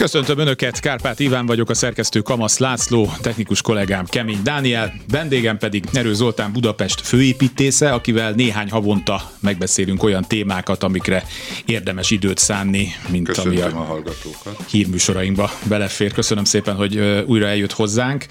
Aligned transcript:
Köszöntöm 0.00 0.38
Önöket, 0.38 0.80
Kárpát 0.80 1.20
Iván 1.20 1.46
vagyok, 1.46 1.70
a 1.70 1.74
szerkesztő 1.74 2.20
Kamasz 2.20 2.58
László, 2.58 3.12
technikus 3.20 3.62
kollégám 3.62 4.04
Kemény 4.04 4.40
Dániel, 4.42 4.92
vendégem 5.08 5.58
pedig 5.58 5.84
Nerő 5.92 6.14
Zoltán 6.14 6.52
Budapest 6.52 7.00
főépítésze, 7.00 7.92
akivel 7.92 8.32
néhány 8.32 8.70
havonta 8.70 9.30
megbeszélünk 9.40 10.02
olyan 10.02 10.24
témákat, 10.28 10.82
amikre 10.82 11.24
érdemes 11.64 12.10
időt 12.10 12.38
szánni, 12.38 12.88
mint 13.08 13.26
Köszöntöm 13.26 13.52
ami 13.52 13.60
a, 13.60 13.80
a 13.80 13.84
hallgatókat. 13.84 14.64
hírműsorainkba 14.70 15.50
belefér. 15.68 16.12
Köszönöm 16.12 16.44
szépen, 16.44 16.76
hogy 16.76 16.98
újra 17.26 17.46
eljött 17.46 17.72
hozzánk. 17.72 18.26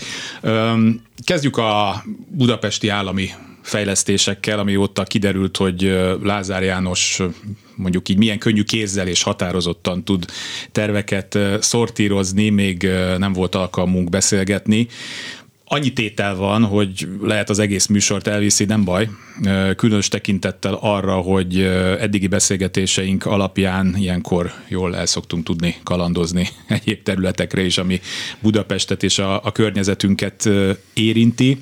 Kezdjük 1.23 1.57
a 1.57 2.03
budapesti 2.29 2.87
állami 2.87 3.29
fejlesztésekkel, 3.69 4.59
amióta 4.59 5.03
kiderült, 5.03 5.57
hogy 5.57 5.99
Lázár 6.23 6.63
János 6.63 7.21
mondjuk 7.75 8.09
így 8.09 8.17
milyen 8.17 8.39
könnyű 8.39 8.63
kézzel 8.63 9.07
és 9.07 9.23
határozottan 9.23 10.03
tud 10.03 10.25
terveket 10.71 11.37
szortírozni, 11.59 12.49
még 12.49 12.89
nem 13.17 13.33
volt 13.33 13.55
alkalmunk 13.55 14.09
beszélgetni. 14.09 14.87
Annyi 15.71 15.93
tétel 15.93 16.35
van, 16.35 16.63
hogy 16.63 17.07
lehet 17.21 17.49
az 17.49 17.59
egész 17.59 17.85
műsort 17.85 18.27
elviszi, 18.27 18.65
nem 18.65 18.83
baj. 18.83 19.09
Különös 19.75 20.07
tekintettel 20.07 20.77
arra, 20.81 21.15
hogy 21.15 21.61
eddigi 21.99 22.27
beszélgetéseink 22.27 23.25
alapján 23.25 23.95
ilyenkor 23.97 24.51
jól 24.67 24.95
el 24.95 25.05
szoktunk 25.05 25.43
tudni 25.43 25.75
kalandozni 25.83 26.49
egyéb 26.67 27.03
területekre 27.03 27.61
is, 27.61 27.77
ami 27.77 27.99
Budapestet 28.41 29.03
és 29.03 29.19
a, 29.19 29.43
a 29.43 29.51
környezetünket 29.51 30.49
érinti. 30.93 31.59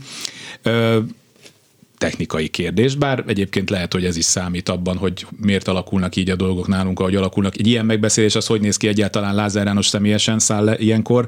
Technikai 1.97 2.47
kérdés, 2.47 2.95
bár 2.95 3.23
egyébként 3.27 3.69
lehet, 3.69 3.93
hogy 3.93 4.05
ez 4.05 4.15
is 4.15 4.25
számít 4.25 4.69
abban, 4.69 4.97
hogy 4.97 5.27
miért 5.41 5.67
alakulnak 5.67 6.15
így 6.15 6.29
a 6.29 6.35
dolgok 6.35 6.67
nálunk, 6.67 6.99
ahogy 6.99 7.15
alakulnak. 7.15 7.57
Egy 7.57 7.67
ilyen 7.67 7.85
megbeszélés 7.85 8.35
az 8.35 8.45
hogy 8.45 8.61
néz 8.61 8.77
ki 8.77 8.87
egyáltalán 8.87 9.35
Lázár 9.35 9.65
János 9.65 9.87
személyesen 9.87 10.39
száll 10.39 10.63
le 10.63 10.77
ilyenkor 10.77 11.27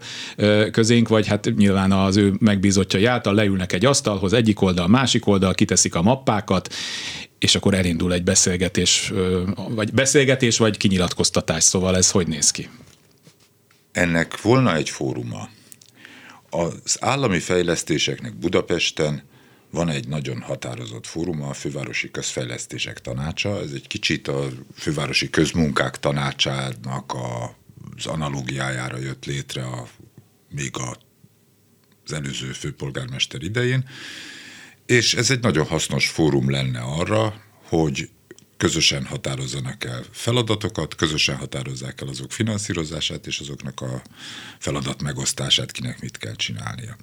közénk, 0.72 1.08
vagy 1.08 1.28
hát 1.28 1.50
nyilván 1.56 1.92
az 1.92 2.18
ő 2.18 2.34
megbízottjai 2.40 3.06
által 3.06 3.34
leülnek 3.34 3.74
egy 3.74 3.86
asztalhoz, 3.86 4.34
egyik 4.34 4.62
oldal, 4.62 4.88
másik 4.88 5.28
oldal, 5.28 5.54
kiteszik 5.54 5.96
a 5.96 6.02
mappákat, 6.02 6.74
és 7.40 7.56
akkor 7.56 7.74
elindul 7.74 8.14
egy 8.14 8.24
beszélgetés, 8.24 9.14
vagy 9.70 9.94
beszélgetés, 9.94 10.58
vagy 10.58 10.78
kinyilatkoztatás, 10.78 11.64
szóval 11.64 11.98
ez 11.98 12.12
hogy 12.12 12.28
néz 12.28 12.52
ki? 12.52 12.70
Ennek 13.92 14.42
volna 14.42 14.76
egy 14.76 14.90
fóruma. 14.90 15.50
Az 16.50 16.98
állami 17.00 17.40
fejlesztéseknek 17.40 18.36
Budapesten 18.36 19.24
van 19.72 19.90
egy 19.90 20.08
nagyon 20.08 20.42
határozott 20.42 21.08
fóruma, 21.08 21.48
a 21.48 21.54
Fővárosi 21.54 22.12
Közfejlesztések 22.12 23.02
Tanácsa. 23.02 23.62
Ez 23.62 23.72
egy 23.72 23.88
kicsit 23.88 24.28
a 24.28 24.50
Fővárosi 24.76 25.30
Közmunkák 25.30 26.00
Tanácsának 26.00 27.14
a, 27.14 27.56
az 27.98 28.06
analógiájára 28.06 28.98
jött 28.98 29.26
létre 29.26 29.64
a, 29.64 29.88
még 30.50 30.78
a, 30.78 30.98
az 32.06 32.14
előző 32.14 32.52
főpolgármester 32.52 33.44
idején. 33.44 33.90
És 34.86 35.14
ez 35.14 35.32
egy 35.32 35.40
nagyon 35.40 35.66
hasznos 35.66 36.10
fórum 36.10 36.50
lenne 36.50 36.80
arra, 36.80 37.42
hogy 37.64 38.10
közösen 38.58 39.06
határozzanak 39.06 39.84
el 39.84 40.04
feladatokat, 40.12 40.96
közösen 40.96 41.36
határozzák 41.36 42.02
el 42.02 42.08
azok 42.08 42.32
finanszírozását 42.32 43.28
és 43.28 43.40
azoknak 43.40 43.82
a 43.82 44.02
feladat 44.60 45.02
megosztását, 45.02 45.72
kinek 45.72 46.02
mit 46.02 46.18
kell 46.18 46.36
csinálnia. 46.36 46.98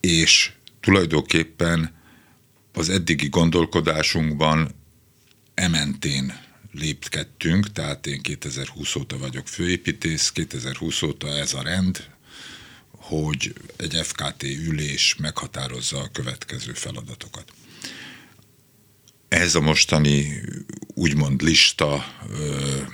És 0.00 0.52
tulajdonképpen 0.88 1.94
az 2.72 2.88
eddigi 2.88 3.28
gondolkodásunkban 3.28 4.74
ementén 5.54 6.38
lépkedtünk, 6.72 7.72
tehát 7.72 8.06
én 8.06 8.22
2020 8.22 8.94
óta 8.94 9.18
vagyok 9.18 9.48
főépítész, 9.48 10.30
2020 10.30 11.02
óta 11.02 11.28
ez 11.28 11.54
a 11.54 11.62
rend, 11.62 12.08
hogy 12.90 13.54
egy 13.76 14.00
FKT 14.02 14.42
ülés 14.42 15.16
meghatározza 15.18 15.98
a 15.98 16.10
következő 16.12 16.72
feladatokat. 16.72 17.52
Ez 19.28 19.54
a 19.54 19.60
mostani 19.60 20.40
úgymond 20.94 21.42
lista 21.42 22.04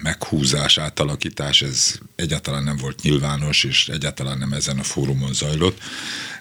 meghúzás, 0.03 0.79
átalakítás, 0.79 1.63
ez 1.63 1.99
egyáltalán 2.17 2.65
nem 2.65 2.77
volt 2.77 3.03
nyilvános, 3.03 3.65
és 3.65 3.89
egyáltalán 3.89 4.39
nem 4.39 4.53
ezen 4.53 4.79
a 4.79 4.83
fórumon 4.83 5.33
zajlott, 5.33 5.79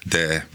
de 0.04 0.48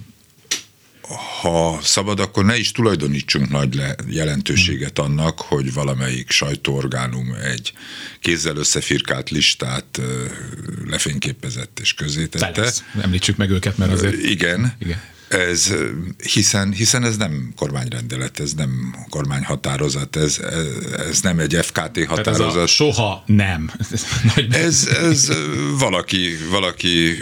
ha 1.41 1.79
szabad, 1.83 2.21
akkor 2.21 2.45
ne 2.45 2.57
is 2.57 2.73
tulajdonítsunk 2.73 3.49
nagy 3.51 3.75
le 3.75 3.95
jelentőséget 4.09 4.99
annak, 4.99 5.41
hogy 5.41 5.73
valamelyik 5.73 6.31
sajtóorgánum 6.31 7.33
egy 7.33 7.73
kézzel 8.21 8.57
összefirkált 8.57 9.31
listát 9.31 10.01
lefényképezett 10.87 11.79
és 11.81 11.95
közzétette. 11.95 12.53
Felesz. 12.53 12.85
Említsük 13.01 13.37
meg 13.37 13.51
őket, 13.51 13.77
mert 13.79 13.93
azért... 13.93 14.15
Igen. 14.15 14.77
Igen. 14.79 15.01
Ez, 15.29 15.75
hiszen, 16.33 16.73
hiszen 16.73 17.05
ez 17.05 17.17
nem 17.17 17.53
kormányrendelet, 17.57 18.41
ez 18.41 18.53
nem 18.53 18.95
kormányhatározat, 19.11 20.17
ez, 20.17 20.41
ez 20.97 21.21
nem 21.21 21.39
egy 21.39 21.59
FKT 21.63 22.05
határozat. 22.05 22.53
Tehát 22.53 22.57
ez 22.57 22.71
soha 22.71 23.23
nem. 23.27 23.71
ez, 24.51 24.87
ez 24.87 25.33
valaki, 25.79 26.37
valaki 26.51 27.17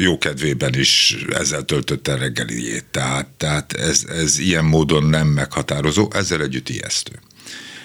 jó 0.00 0.18
kedvében 0.18 0.74
is 0.74 1.16
ezzel 1.30 1.62
töltötte 1.62 2.16
reggeliét, 2.16 2.84
tehát, 2.90 3.26
tehát 3.26 3.72
ez, 3.72 4.04
ez 4.08 4.38
ilyen 4.38 4.64
módon 4.64 5.04
nem 5.04 5.26
meghatározó, 5.26 6.10
ezzel 6.12 6.42
együtt 6.42 6.68
ijesztő. 6.68 7.12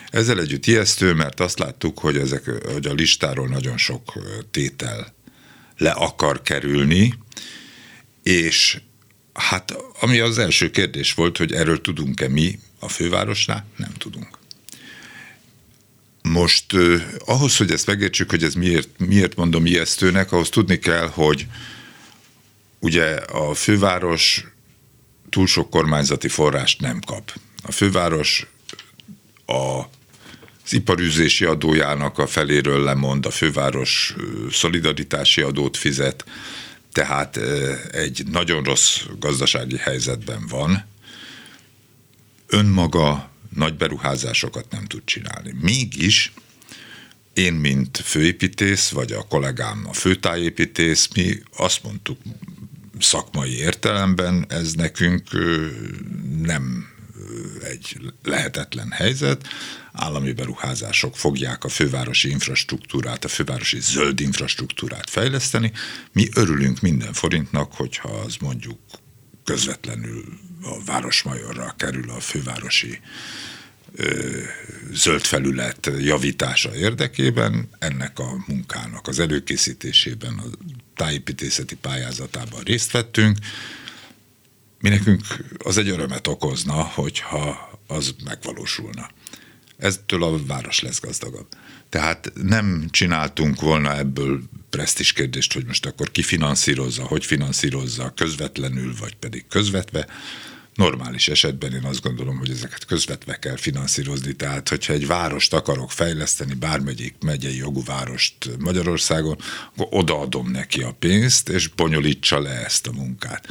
Ezzel 0.09 0.39
együtt 0.39 0.65
ijesztő, 0.65 1.13
mert 1.13 1.39
azt 1.39 1.59
láttuk, 1.59 1.99
hogy, 1.99 2.17
ezek, 2.17 2.43
hogy 2.73 2.85
a 2.85 2.93
listáról 2.93 3.47
nagyon 3.47 3.77
sok 3.77 4.13
tétel 4.51 5.13
le 5.77 5.91
akar 5.91 6.41
kerülni, 6.41 7.13
és 8.23 8.81
Hát, 9.39 9.75
ami 9.99 10.19
az 10.19 10.37
első 10.37 10.69
kérdés 10.69 11.13
volt, 11.13 11.37
hogy 11.37 11.53
erről 11.53 11.81
tudunk-e 11.81 12.27
mi 12.27 12.59
a 12.79 12.87
fővárosnál? 12.87 13.65
Nem 13.75 13.93
tudunk. 13.97 14.37
Most 16.21 16.73
eh, 16.73 17.01
ahhoz, 17.25 17.57
hogy 17.57 17.71
ezt 17.71 17.85
megértsük, 17.85 18.29
hogy 18.29 18.43
ez 18.43 18.53
miért, 18.53 18.89
miért 18.97 19.35
mondom 19.35 19.65
ijesztőnek, 19.65 20.31
ahhoz 20.31 20.49
tudni 20.49 20.79
kell, 20.79 21.07
hogy 21.07 21.47
ugye 22.79 23.15
a 23.15 23.53
főváros 23.53 24.45
túl 25.29 25.47
sok 25.47 25.69
kormányzati 25.69 26.27
forrást 26.27 26.81
nem 26.81 26.99
kap. 26.99 27.33
A 27.63 27.71
főváros 27.71 28.47
a 29.45 29.81
az 30.69 30.75
iparűzési 30.75 31.45
adójának 31.45 32.17
a 32.17 32.27
feléről 32.27 32.83
lemond, 32.83 33.25
a 33.25 33.29
főváros 33.29 34.15
szolidaritási 34.51 35.41
adót 35.41 35.77
fizet, 35.77 36.23
tehát 36.99 37.37
egy 37.91 38.23
nagyon 38.31 38.63
rossz 38.63 39.01
gazdasági 39.19 39.77
helyzetben 39.77 40.47
van, 40.47 40.85
önmaga 42.47 43.29
nagy 43.55 43.75
beruházásokat 43.75 44.71
nem 44.71 44.85
tud 44.85 45.01
csinálni. 45.05 45.53
Mégis 45.61 46.33
én, 47.33 47.53
mint 47.53 47.97
főépítész, 47.97 48.89
vagy 48.89 49.11
a 49.11 49.21
kollégám 49.27 49.85
a 49.87 49.93
főtájépítész, 49.93 51.07
mi 51.15 51.39
azt 51.57 51.83
mondtuk 51.83 52.17
szakmai 52.99 53.57
értelemben, 53.57 54.45
ez 54.49 54.73
nekünk 54.73 55.29
nem 56.41 56.88
egy 57.63 57.97
lehetetlen 58.23 58.91
helyzet. 58.91 59.47
Állami 59.93 60.31
beruházások 60.31 61.17
fogják 61.17 61.63
a 61.63 61.69
fővárosi 61.69 62.29
infrastruktúrát, 62.29 63.25
a 63.25 63.27
fővárosi 63.27 63.79
zöld 63.79 64.19
infrastruktúrát 64.19 65.09
fejleszteni. 65.09 65.71
Mi 66.11 66.29
örülünk 66.35 66.81
minden 66.81 67.13
forintnak, 67.13 67.73
hogyha 67.73 68.09
az 68.09 68.35
mondjuk 68.39 68.79
közvetlenül 69.43 70.23
a 70.61 70.83
Városmajorra 70.85 71.73
kerül 71.77 72.09
a 72.09 72.19
fővárosi 72.19 72.99
zöld 74.91 75.21
felület 75.21 75.91
javítása 75.99 76.75
érdekében, 76.75 77.69
ennek 77.79 78.19
a 78.19 78.43
munkának 78.47 79.07
az 79.07 79.19
előkészítésében, 79.19 80.37
a 80.37 80.43
tájépítészeti 80.95 81.75
pályázatában 81.75 82.61
részt 82.63 82.91
vettünk, 82.91 83.37
mi 84.81 84.89
nekünk 84.89 85.21
az 85.57 85.77
egy 85.77 85.89
örömet 85.89 86.27
okozna, 86.27 86.73
hogyha 86.73 87.69
az 87.87 88.15
megvalósulna. 88.23 89.09
Eztől 89.77 90.23
a 90.23 90.45
város 90.45 90.79
lesz 90.79 90.99
gazdagabb. 90.99 91.47
Tehát 91.89 92.31
nem 92.35 92.87
csináltunk 92.91 93.61
volna 93.61 93.97
ebből 93.97 94.41
presztis 94.69 95.13
kérdést, 95.13 95.53
hogy 95.53 95.65
most 95.65 95.85
akkor 95.85 96.11
ki 96.11 96.21
finanszírozza, 96.21 97.03
hogy 97.03 97.25
finanszírozza, 97.25 98.13
közvetlenül, 98.15 98.93
vagy 98.99 99.15
pedig 99.15 99.45
közvetve. 99.47 100.07
Normális 100.75 101.27
esetben 101.27 101.73
én 101.73 101.83
azt 101.83 102.01
gondolom, 102.01 102.37
hogy 102.37 102.49
ezeket 102.49 102.85
közvetve 102.85 103.39
kell 103.39 103.57
finanszírozni, 103.57 104.33
tehát 104.33 104.69
hogyha 104.69 104.93
egy 104.93 105.07
várost 105.07 105.53
akarok 105.53 105.91
fejleszteni, 105.91 106.53
bármelyik 106.53 107.15
megyei 107.19 107.55
jogú 107.55 107.83
várost 107.83 108.35
Magyarországon, 108.59 109.37
akkor 109.75 109.87
odaadom 109.99 110.51
neki 110.51 110.81
a 110.81 110.95
pénzt, 110.99 111.49
és 111.49 111.67
bonyolítsa 111.67 112.39
le 112.39 112.65
ezt 112.65 112.87
a 112.87 112.91
munkát 112.91 113.47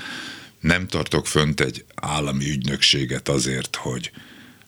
Nem 0.61 0.87
tartok 0.87 1.27
fönt 1.27 1.61
egy 1.61 1.85
állami 1.95 2.51
ügynökséget 2.51 3.29
azért, 3.29 3.77
hogy 3.77 4.11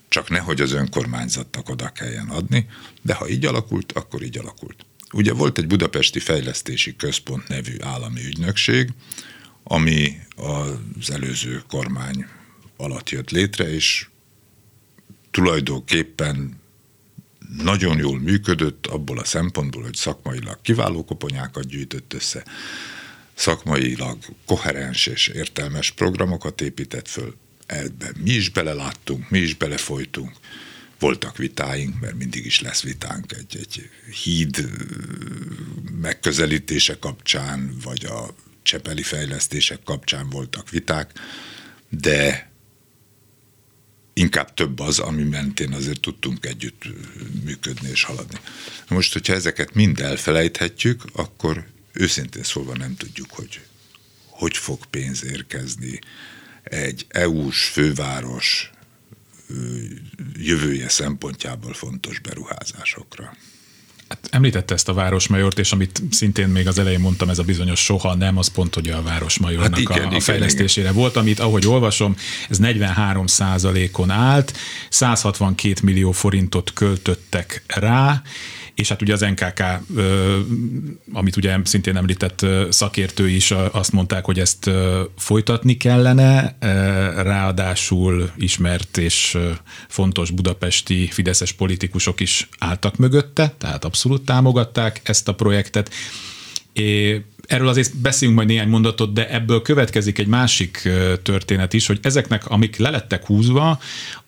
csak 0.08 0.30
nehogy 0.30 0.60
az 0.60 0.72
önkormányzatnak 0.72 1.68
oda 1.68 1.88
kelljen 1.88 2.28
adni, 2.28 2.66
de 3.02 3.14
ha 3.14 3.28
így 3.28 3.46
alakult, 3.46 3.92
akkor 3.92 4.22
így 4.22 4.38
alakult. 4.38 4.84
Ugye 5.12 5.32
volt 5.32 5.58
egy 5.58 5.66
Budapesti 5.66 6.18
Fejlesztési 6.20 6.96
Központ 6.96 7.48
nevű 7.48 7.76
állami 7.80 8.24
ügynökség, 8.24 8.92
ami 9.62 10.18
az 10.36 11.10
előző 11.10 11.62
kormány 11.68 12.26
alatt 12.76 13.10
jött 13.10 13.30
létre, 13.30 13.72
és 13.72 14.08
tulajdonképpen 15.30 16.60
nagyon 17.62 17.98
jól 17.98 18.18
működött 18.18 18.86
abból 18.86 19.18
a 19.18 19.24
szempontból, 19.24 19.82
hogy 19.82 19.94
szakmailag 19.94 20.58
kiváló 20.62 21.04
koponyákat 21.04 21.66
gyűjtött 21.66 22.12
össze, 22.12 22.44
szakmailag 23.40 24.18
koherens 24.46 25.06
és 25.06 25.28
értelmes 25.28 25.90
programokat 25.90 26.60
épített 26.60 27.08
föl. 27.08 27.36
Ebben 27.66 28.14
mi 28.24 28.30
is 28.30 28.48
beleláttunk, 28.48 29.30
mi 29.30 29.38
is 29.38 29.54
belefolytunk. 29.54 30.32
Voltak 30.98 31.36
vitáink, 31.36 32.00
mert 32.00 32.14
mindig 32.14 32.46
is 32.46 32.60
lesz 32.60 32.82
vitánk 32.82 33.32
egy, 33.32 33.56
egy 33.56 33.90
híd 34.22 34.70
megközelítése 36.00 36.98
kapcsán, 36.98 37.76
vagy 37.82 38.04
a 38.04 38.34
csepeli 38.62 39.02
fejlesztések 39.02 39.82
kapcsán 39.82 40.30
voltak 40.30 40.70
viták, 40.70 41.12
de 41.88 42.50
inkább 44.12 44.54
több 44.54 44.78
az, 44.78 44.98
ami 44.98 45.22
mentén 45.22 45.72
azért 45.72 46.00
tudtunk 46.00 46.46
együtt 46.46 46.82
működni 47.44 47.88
és 47.88 48.02
haladni. 48.02 48.38
Most, 48.88 49.12
hogyha 49.12 49.34
ezeket 49.34 49.74
mind 49.74 50.00
elfelejthetjük, 50.00 51.02
akkor 51.12 51.66
őszintén 51.92 52.42
szólva 52.42 52.76
nem 52.76 52.96
tudjuk, 52.96 53.30
hogy 53.30 53.60
hogy 54.40 54.56
fog 54.56 54.86
pénz 54.90 55.24
érkezni 55.24 55.98
egy 56.62 57.06
EU-s 57.08 57.64
főváros 57.64 58.70
jövője 60.38 60.88
szempontjából 60.88 61.72
fontos 61.72 62.18
beruházásokra. 62.18 63.36
Hát 64.08 64.28
említette 64.30 64.74
ezt 64.74 64.88
a 64.88 64.92
Városmajort, 64.92 65.58
és 65.58 65.72
amit 65.72 66.02
szintén 66.10 66.48
még 66.48 66.66
az 66.66 66.78
elején 66.78 67.00
mondtam, 67.00 67.28
ez 67.28 67.38
a 67.38 67.42
bizonyos 67.42 67.84
soha 67.84 68.14
nem, 68.14 68.36
az 68.36 68.48
pont 68.48 68.76
ugye 68.76 68.94
a 68.94 69.02
Városmajornak 69.02 69.70
hát 69.70 69.78
igen, 69.78 70.12
a, 70.12 70.16
a 70.16 70.20
fejlesztésére 70.20 70.88
igen. 70.88 71.00
volt, 71.00 71.16
amit 71.16 71.40
ahogy 71.40 71.66
olvasom, 71.66 72.16
ez 72.48 72.58
43 72.58 73.26
százalékon 73.26 74.10
állt, 74.10 74.56
162 74.88 75.80
millió 75.82 76.12
forintot 76.12 76.72
költöttek 76.72 77.62
rá, 77.66 78.22
és 78.80 78.88
hát 78.88 79.02
ugye 79.02 79.12
az 79.12 79.20
NKK, 79.20 79.62
amit 81.12 81.36
ugye 81.36 81.56
szintén 81.64 81.96
említett 81.96 82.46
szakértő 82.70 83.28
is 83.28 83.50
azt 83.50 83.92
mondták, 83.92 84.24
hogy 84.24 84.38
ezt 84.38 84.70
folytatni 85.16 85.76
kellene, 85.76 86.56
ráadásul 87.22 88.30
ismert 88.36 88.96
és 88.96 89.38
fontos 89.88 90.30
budapesti 90.30 91.08
fideszes 91.12 91.52
politikusok 91.52 92.20
is 92.20 92.48
álltak 92.58 92.96
mögötte, 92.96 93.54
tehát 93.58 93.84
abszolút 93.84 94.24
támogatták 94.24 95.00
ezt 95.04 95.28
a 95.28 95.34
projektet. 95.34 95.90
Erről 97.50 97.68
azért 97.68 97.96
beszéljünk 97.96 98.40
majd 98.40 98.50
néhány 98.50 98.68
mondatot, 98.68 99.12
de 99.12 99.28
ebből 99.30 99.62
következik 99.62 100.18
egy 100.18 100.26
másik 100.26 100.88
történet 101.22 101.72
is, 101.72 101.86
hogy 101.86 101.98
ezeknek, 102.02 102.46
amik 102.46 102.76
lelettek 102.76 103.26
húzva, 103.26 103.78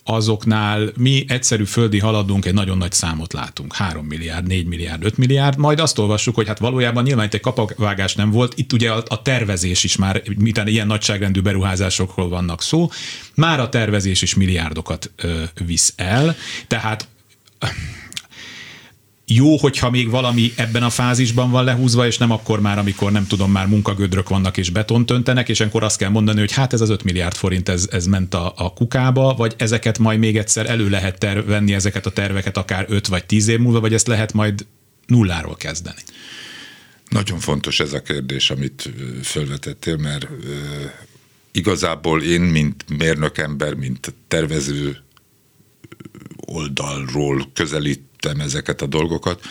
azoknál 0.04 0.92
mi 0.96 1.24
egyszerű 1.28 1.64
földi 1.64 1.98
haladunk, 1.98 2.44
egy 2.44 2.54
nagyon 2.54 2.78
nagy 2.78 2.92
számot 2.92 3.32
látunk. 3.32 3.74
3 3.74 4.06
milliárd, 4.06 4.46
4 4.46 4.66
milliárd, 4.66 5.04
5 5.04 5.16
milliárd, 5.16 5.58
majd 5.58 5.80
azt 5.80 5.98
olvassuk, 5.98 6.34
hogy 6.34 6.46
hát 6.46 6.58
valójában 6.58 7.02
nyilván 7.02 7.26
itt 7.26 7.34
egy 7.34 7.40
kapavágás 7.40 8.14
nem 8.14 8.30
volt, 8.30 8.52
itt 8.56 8.72
ugye 8.72 8.90
a, 8.90 9.02
a 9.08 9.22
tervezés 9.22 9.84
is 9.84 9.96
már, 9.96 10.22
miután 10.38 10.66
ilyen 10.66 10.86
nagyságrendű 10.86 11.40
beruházásokról 11.40 12.28
vannak 12.28 12.62
szó, 12.62 12.90
már 13.34 13.60
a 13.60 13.68
tervezés 13.68 14.22
is 14.22 14.34
milliárdokat 14.34 15.10
ö, 15.16 15.42
visz 15.66 15.92
el, 15.96 16.36
tehát 16.66 17.08
jó, 19.34 19.56
hogyha 19.56 19.90
még 19.90 20.10
valami 20.10 20.52
ebben 20.56 20.82
a 20.82 20.90
fázisban 20.90 21.50
van 21.50 21.64
lehúzva, 21.64 22.06
és 22.06 22.18
nem 22.18 22.30
akkor 22.30 22.60
már, 22.60 22.78
amikor 22.78 23.12
nem 23.12 23.26
tudom, 23.26 23.50
már 23.50 23.66
munkagödrök 23.66 24.28
vannak 24.28 24.56
és 24.56 24.70
betont 24.70 25.10
öntenek, 25.10 25.48
és 25.48 25.60
akkor 25.60 25.82
azt 25.82 25.98
kell 25.98 26.10
mondani, 26.10 26.38
hogy 26.38 26.52
hát 26.52 26.72
ez 26.72 26.80
az 26.80 26.90
5 26.90 27.04
milliárd 27.04 27.36
forint, 27.36 27.68
ez, 27.68 27.88
ez 27.90 28.06
ment 28.06 28.34
a, 28.34 28.52
a 28.56 28.72
kukába, 28.72 29.34
vagy 29.34 29.54
ezeket 29.56 29.98
majd 29.98 30.18
még 30.18 30.36
egyszer 30.36 30.70
elő 30.70 30.88
lehet 30.88 31.18
ter- 31.18 31.44
venni 31.44 31.74
ezeket 31.74 32.06
a 32.06 32.10
terveket 32.10 32.56
akár 32.56 32.86
5 32.88 33.06
vagy 33.06 33.24
10 33.24 33.48
év 33.48 33.58
múlva, 33.58 33.80
vagy 33.80 33.94
ezt 33.94 34.06
lehet 34.06 34.32
majd 34.32 34.66
nulláról 35.06 35.56
kezdeni. 35.56 36.00
Nagyon 37.08 37.38
fontos 37.38 37.80
ez 37.80 37.92
a 37.92 38.02
kérdés, 38.02 38.50
amit 38.50 38.90
felvetettél, 39.22 39.96
mert 39.96 40.28
igazából 41.52 42.22
én, 42.22 42.40
mint 42.40 42.84
mérnökember, 42.98 43.74
mint 43.74 44.14
tervező 44.28 44.96
oldalról 46.36 47.50
közelít 47.54 48.11
értem 48.22 48.40
ezeket 48.40 48.82
a 48.82 48.86
dolgokat. 48.86 49.44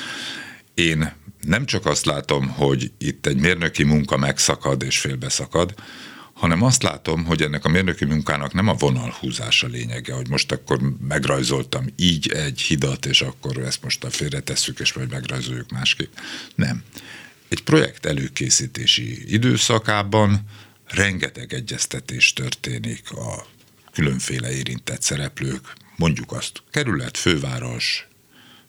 Én 0.73 1.13
nem 1.41 1.65
csak 1.65 1.85
azt 1.85 2.06
látom, 2.06 2.47
hogy 2.47 2.91
itt 2.97 3.25
egy 3.25 3.39
mérnöki 3.39 3.83
munka 3.83 4.18
megszakad 4.18 4.83
és 4.83 5.00
félbeszakad, 5.00 5.73
hanem 6.33 6.62
azt 6.62 6.83
látom, 6.83 7.25
hogy 7.25 7.41
ennek 7.41 7.65
a 7.65 7.69
mérnöki 7.69 8.06
munkának 8.06 8.53
nem 8.53 8.68
a 8.68 8.73
vonalhúzása 8.73 9.68
lényege, 9.68 10.13
hogy 10.13 10.29
most 10.29 10.51
akkor 10.51 10.79
megrajzoltam 11.07 11.85
így 11.95 12.31
egy 12.31 12.62
hidat, 12.62 13.06
és 13.06 13.21
akkor 13.21 13.57
ezt 13.57 13.83
most 13.83 14.03
a 14.03 14.09
félretesszük, 14.09 14.79
és 14.79 14.94
majd 14.94 15.12
megrajzoljuk 15.12 15.71
másképp. 15.71 16.13
Nem. 16.56 16.83
Egy 17.50 17.63
projekt 17.63 18.06
előkészítési 18.06 19.33
időszakában 19.33 20.39
rengeteg 20.88 21.53
egyeztetés 21.53 22.33
történik 22.33 23.12
a 23.12 23.45
különféle 23.91 24.51
érintett 24.51 25.01
szereplők, 25.01 25.74
mondjuk 25.95 26.31
azt 26.31 26.63
kerület, 26.71 27.17
főváros, 27.17 28.11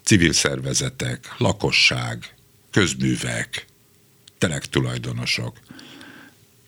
civil 0.05 0.33
szervezetek, 0.33 1.35
lakosság, 1.39 2.35
közművek, 2.71 3.67
telektulajdonosok. 4.39 5.57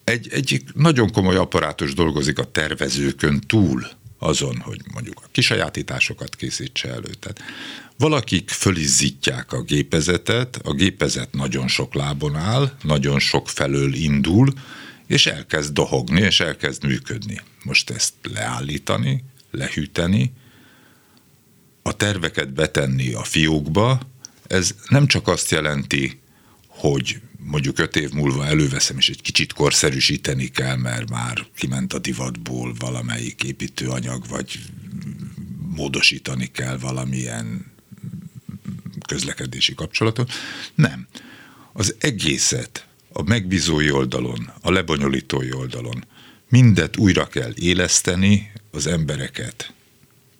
Egy, 0.04 0.28
egy 0.30 0.62
nagyon 0.74 1.12
komoly 1.12 1.36
apparátus 1.36 1.94
dolgozik 1.94 2.38
a 2.38 2.50
tervezőkön 2.50 3.40
túl 3.40 3.86
azon, 4.18 4.58
hogy 4.58 4.80
mondjuk 4.92 5.20
a 5.24 5.28
kisajátításokat 5.30 6.36
készítse 6.36 6.88
elő. 6.88 7.10
Tehát 7.20 7.40
valakik 7.98 8.50
fölizzítják 8.50 9.52
a 9.52 9.62
gépezetet, 9.62 10.60
a 10.64 10.72
gépezet 10.72 11.32
nagyon 11.32 11.68
sok 11.68 11.94
lábon 11.94 12.36
áll, 12.36 12.76
nagyon 12.82 13.18
sok 13.18 13.48
felől 13.48 13.94
indul, 13.94 14.52
és 15.06 15.26
elkezd 15.26 15.72
dohogni, 15.72 16.20
és 16.20 16.40
elkezd 16.40 16.84
működni. 16.84 17.40
Most 17.62 17.90
ezt 17.90 18.14
leállítani, 18.22 19.24
lehűteni, 19.50 20.32
a 21.86 21.96
terveket 21.96 22.52
betenni 22.52 23.12
a 23.12 23.22
fiókba, 23.22 24.00
ez 24.46 24.74
nem 24.88 25.06
csak 25.06 25.28
azt 25.28 25.50
jelenti, 25.50 26.20
hogy 26.66 27.20
mondjuk 27.38 27.78
öt 27.78 27.96
év 27.96 28.10
múlva 28.10 28.46
előveszem, 28.46 28.96
és 28.98 29.08
egy 29.08 29.22
kicsit 29.22 29.52
korszerűsíteni 29.52 30.46
kell, 30.46 30.76
mert 30.76 31.10
már 31.10 31.46
kiment 31.56 31.92
a 31.92 31.98
divatból 31.98 32.74
valamelyik 32.78 33.42
építőanyag, 33.42 34.28
vagy 34.28 34.58
módosítani 35.74 36.46
kell 36.46 36.78
valamilyen 36.78 37.72
közlekedési 39.06 39.74
kapcsolatot. 39.74 40.32
Nem. 40.74 41.06
Az 41.72 41.94
egészet 41.98 42.86
a 43.12 43.22
megbízói 43.22 43.90
oldalon, 43.90 44.52
a 44.60 44.70
lebonyolítói 44.70 45.52
oldalon 45.52 46.04
mindet 46.48 46.96
újra 46.96 47.26
kell 47.26 47.52
éleszteni, 47.54 48.52
az 48.70 48.86
embereket 48.86 49.72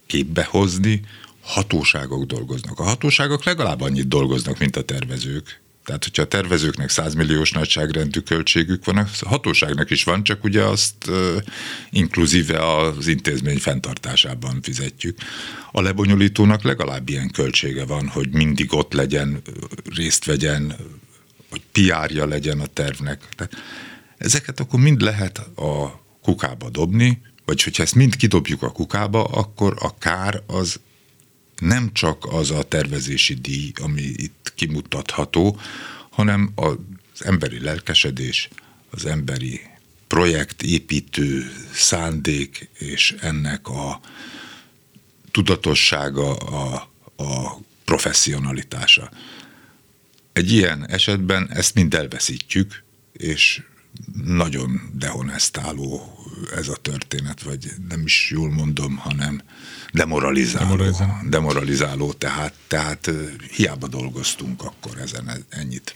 képbe 0.06 0.44
hozni, 0.44 1.00
hatóságok 1.44 2.24
dolgoznak. 2.24 2.78
A 2.78 2.82
hatóságok 2.82 3.44
legalább 3.44 3.80
annyit 3.80 4.08
dolgoznak, 4.08 4.58
mint 4.58 4.76
a 4.76 4.82
tervezők. 4.82 5.62
Tehát, 5.84 6.04
hogyha 6.04 6.22
a 6.22 6.26
tervezőknek 6.26 6.90
100 6.90 7.14
milliós 7.14 7.52
nagyságrendű 7.52 8.20
költségük 8.20 8.84
van, 8.84 8.96
a 8.96 9.06
hatóságnak 9.20 9.90
is 9.90 10.04
van, 10.04 10.22
csak 10.22 10.44
ugye 10.44 10.62
azt 10.62 11.10
inkluzíve 11.90 12.76
az 12.76 13.06
intézmény 13.06 13.58
fenntartásában 13.58 14.62
fizetjük. 14.62 15.18
A 15.72 15.80
lebonyolítónak 15.80 16.62
legalább 16.62 17.08
ilyen 17.08 17.30
költsége 17.30 17.84
van, 17.84 18.08
hogy 18.08 18.28
mindig 18.30 18.72
ott 18.72 18.92
legyen, 18.92 19.42
részt 19.94 20.24
vegyen, 20.24 20.76
hogy 21.50 21.62
piárja 21.72 22.26
legyen 22.26 22.60
a 22.60 22.66
tervnek. 22.66 23.28
Tehát 23.36 23.52
ezeket 24.18 24.60
akkor 24.60 24.80
mind 24.80 25.00
lehet 25.00 25.38
a 25.56 26.02
kukába 26.22 26.70
dobni, 26.70 27.20
vagy 27.44 27.62
hogyha 27.62 27.82
ezt 27.82 27.94
mind 27.94 28.16
kidobjuk 28.16 28.62
a 28.62 28.72
kukába, 28.72 29.24
akkor 29.24 29.76
a 29.78 29.98
kár 29.98 30.42
az 30.46 30.80
nem 31.58 31.92
csak 31.92 32.24
az 32.24 32.50
a 32.50 32.62
tervezési 32.62 33.34
díj, 33.34 33.72
ami 33.80 34.02
itt 34.02 34.52
kimutatható, 34.54 35.60
hanem 36.10 36.52
az 36.54 36.76
emberi 37.18 37.60
lelkesedés, 37.60 38.48
az 38.90 39.06
emberi 39.06 39.60
projektépítő 40.06 41.52
szándék 41.72 42.68
és 42.78 43.14
ennek 43.20 43.68
a 43.68 44.00
tudatossága, 45.30 46.36
a, 46.36 46.88
a 47.16 47.58
professzionalitása. 47.84 49.10
Egy 50.32 50.52
ilyen 50.52 50.88
esetben 50.88 51.50
ezt 51.50 51.74
mind 51.74 51.94
elveszítjük, 51.94 52.82
és 53.12 53.62
nagyon 54.24 54.90
dehonestáló 54.92 56.18
ez 56.56 56.68
a 56.68 56.76
történet, 56.76 57.42
vagy 57.42 57.70
nem 57.88 58.02
is 58.04 58.30
jól 58.30 58.50
mondom, 58.50 58.96
hanem 58.96 59.42
demoralizáló. 59.92 60.64
Demoralizáló, 60.66 61.28
demoralizáló 61.28 62.12
tehát, 62.12 62.54
tehát 62.68 63.10
hiába 63.50 63.88
dolgoztunk 63.88 64.62
akkor 64.62 64.98
ezen 64.98 65.44
ennyit. 65.48 65.94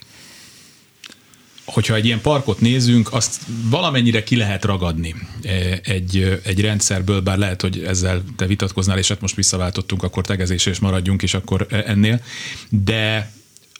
Hogyha 1.65 1.95
egy 1.95 2.05
ilyen 2.05 2.21
parkot 2.21 2.59
nézünk, 2.59 3.13
azt 3.13 3.41
valamennyire 3.69 4.23
ki 4.23 4.35
lehet 4.35 4.65
ragadni 4.65 5.15
e, 5.41 5.79
egy, 5.83 6.39
egy 6.43 6.61
rendszerből, 6.61 7.21
bár 7.21 7.37
lehet, 7.37 7.61
hogy 7.61 7.83
ezzel 7.83 8.23
te 8.35 8.45
vitatkoznál, 8.45 8.97
és 8.97 9.07
hát 9.07 9.21
most 9.21 9.35
visszaváltottunk, 9.35 10.03
akkor 10.03 10.25
tegezésre 10.25 10.71
és 10.71 10.79
maradjunk 10.79 11.21
is 11.21 11.33
akkor 11.33 11.67
ennél, 11.69 12.21
de 12.69 13.31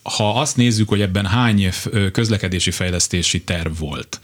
ha 0.10 0.39
azt 0.39 0.58
nézzük, 0.58 0.89
hogy 0.89 1.01
ebben 1.01 1.25
hány 1.25 1.70
közlekedési 2.12 2.72
fejlesztési 2.72 3.42
terv 3.42 3.80
volt, 3.80 4.20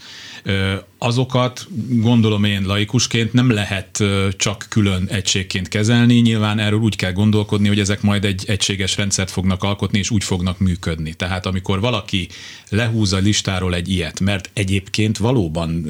azokat 0.98 1.68
gondolom 1.90 2.44
én 2.44 2.64
laikusként 2.66 3.34
nem 3.34 3.52
lehet 3.52 4.04
csak 4.38 4.66
külön 4.70 5.08
egységként 5.10 5.68
kezelni, 5.68 6.16
nyilván 6.16 6.60
erről 6.60 6.80
úgy 6.80 6.96
kell 6.96 7.12
gondolkodni, 7.12 7.68
hogy 7.68 7.80
ezek 7.80 8.02
majd 8.02 8.26
egy 8.26 8.44
egységes 8.48 8.98
rendszert 8.98 9.32
fognak 9.32 9.64
alkotni, 9.64 9.98
és 9.98 10.10
úgy 10.10 10.24
fognak 10.24 10.60
működni. 10.60 11.14
Tehát 11.14 11.46
amikor 11.46 11.80
valaki 11.80 12.28
lehúz 12.70 13.14
a 13.14 13.18
listáról 13.18 13.76
egy 13.76 13.90
ilyet, 13.90 14.20
mert 14.20 14.50
egyébként 14.54 15.18
valóban 15.18 15.86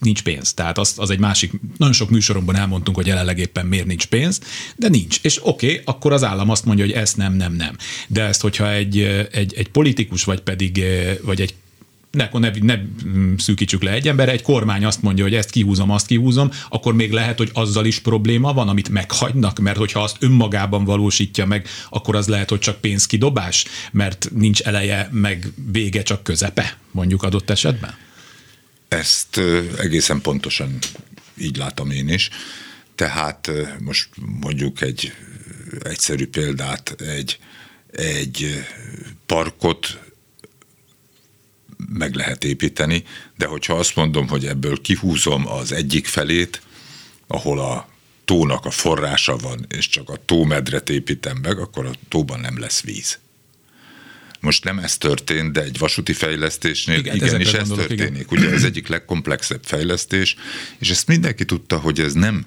nincs 0.00 0.22
pénz. 0.22 0.54
Tehát 0.54 0.78
az, 0.78 0.94
az 0.96 1.10
egy 1.10 1.18
másik, 1.18 1.52
nagyon 1.76 1.94
sok 1.94 2.10
műsoromban 2.10 2.56
elmondtunk, 2.56 2.96
hogy 2.96 3.06
jelenleg 3.06 3.38
éppen 3.38 3.66
miért 3.66 3.86
nincs 3.86 4.06
pénz, 4.06 4.40
de 4.76 4.88
nincs. 4.88 5.18
És 5.22 5.40
oké, 5.42 5.70
okay, 5.70 5.80
akkor 5.84 6.12
az 6.12 6.24
állam 6.24 6.50
azt 6.50 6.64
mondja, 6.64 6.84
hogy 6.84 6.94
ezt 6.94 7.16
nem, 7.16 7.34
nem, 7.34 7.52
nem. 7.52 7.76
De 8.08 8.22
ezt, 8.22 8.40
hogyha 8.40 8.72
egy, 8.72 8.98
egy, 9.32 9.54
egy 9.54 9.68
politikus, 9.68 10.24
vagy 10.24 10.40
pedig 10.40 10.84
vagy 11.22 11.40
egy 11.40 11.54
ne, 12.10 12.28
ne, 12.32 12.50
ne 12.60 12.78
szűkítsük 13.36 13.82
le 13.82 13.90
egy 13.90 14.08
ember, 14.08 14.28
egy 14.28 14.42
kormány 14.42 14.84
azt 14.84 15.02
mondja, 15.02 15.24
hogy 15.24 15.34
ezt 15.34 15.50
kihúzom, 15.50 15.90
azt 15.90 16.06
kihúzom, 16.06 16.50
akkor 16.68 16.94
még 16.94 17.12
lehet, 17.12 17.38
hogy 17.38 17.50
azzal 17.52 17.84
is 17.84 17.98
probléma 17.98 18.52
van, 18.52 18.68
amit 18.68 18.88
meghagynak, 18.88 19.58
mert 19.58 19.76
hogyha 19.76 20.02
azt 20.02 20.16
önmagában 20.20 20.84
valósítja 20.84 21.46
meg, 21.46 21.66
akkor 21.90 22.16
az 22.16 22.28
lehet, 22.28 22.48
hogy 22.48 22.58
csak 22.58 22.80
pénzkidobás, 22.80 23.64
mert 23.92 24.30
nincs 24.34 24.60
eleje, 24.60 25.08
meg 25.12 25.52
vége, 25.72 26.02
csak 26.02 26.22
közepe, 26.22 26.76
mondjuk 26.90 27.22
adott 27.22 27.50
esetben? 27.50 27.94
Ezt 28.90 29.40
egészen 29.78 30.20
pontosan 30.20 30.78
így 31.38 31.56
látom 31.56 31.90
én 31.90 32.08
is. 32.08 32.28
Tehát 32.94 33.50
most 33.78 34.08
mondjuk 34.40 34.80
egy 34.80 35.12
egyszerű 35.82 36.26
példát, 36.26 37.00
egy, 37.00 37.38
egy 37.90 38.64
parkot 39.26 39.98
meg 41.88 42.14
lehet 42.14 42.44
építeni, 42.44 43.04
de 43.36 43.46
hogyha 43.46 43.74
azt 43.74 43.96
mondom, 43.96 44.28
hogy 44.28 44.46
ebből 44.46 44.80
kihúzom 44.80 45.46
az 45.48 45.72
egyik 45.72 46.06
felét, 46.06 46.62
ahol 47.26 47.60
a 47.60 47.88
tónak 48.24 48.64
a 48.64 48.70
forrása 48.70 49.36
van, 49.36 49.66
és 49.68 49.88
csak 49.88 50.08
a 50.08 50.24
tómedret 50.24 50.90
építem 50.90 51.36
meg, 51.42 51.58
akkor 51.58 51.86
a 51.86 51.92
tóban 52.08 52.40
nem 52.40 52.58
lesz 52.58 52.80
víz. 52.80 53.18
Most 54.40 54.64
nem 54.64 54.78
ez 54.78 54.96
történt, 54.96 55.52
de 55.52 55.62
egy 55.62 55.78
vasúti 55.78 56.12
fejlesztésnél 56.12 56.98
igen, 56.98 57.14
igenis 57.14 57.52
ez 57.52 57.68
gondolok, 57.68 57.86
történik. 57.86 58.26
Igen. 58.30 58.44
Ugye 58.44 58.54
ez 58.54 58.64
egyik 58.64 58.88
legkomplexebb 58.88 59.60
fejlesztés, 59.64 60.36
és 60.78 60.90
ezt 60.90 61.06
mindenki 61.06 61.44
tudta, 61.44 61.78
hogy 61.78 62.00
ez 62.00 62.12
nem 62.12 62.46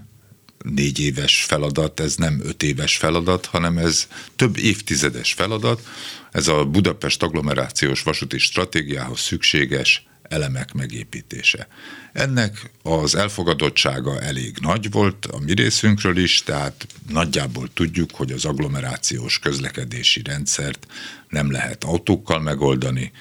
négy 0.63 0.99
éves 0.99 1.43
feladat, 1.43 1.99
ez 1.99 2.15
nem 2.15 2.41
öt 2.43 2.63
éves 2.63 2.97
feladat, 2.97 3.45
hanem 3.45 3.77
ez 3.77 4.07
több 4.35 4.57
évtizedes 4.57 5.33
feladat. 5.33 5.87
Ez 6.31 6.47
a 6.47 6.65
Budapest 6.65 7.23
agglomerációs 7.23 8.03
vasúti 8.03 8.37
stratégiához 8.37 9.19
szükséges 9.19 10.05
elemek 10.33 10.73
megépítése. 10.73 11.67
Ennek 12.13 12.71
az 12.81 13.15
elfogadottsága 13.15 14.21
elég 14.21 14.57
nagy 14.61 14.91
volt 14.91 15.25
a 15.25 15.39
mi 15.39 15.53
részünkről 15.53 16.17
is, 16.17 16.43
tehát 16.43 16.87
nagyjából 17.09 17.69
tudjuk, 17.73 18.15
hogy 18.15 18.31
az 18.31 18.45
agglomerációs 18.45 19.39
közlekedési 19.39 20.21
rendszert 20.23 20.87
nem 21.29 21.51
lehet 21.51 21.83
autókkal 21.83 22.39
megoldani, 22.39 23.11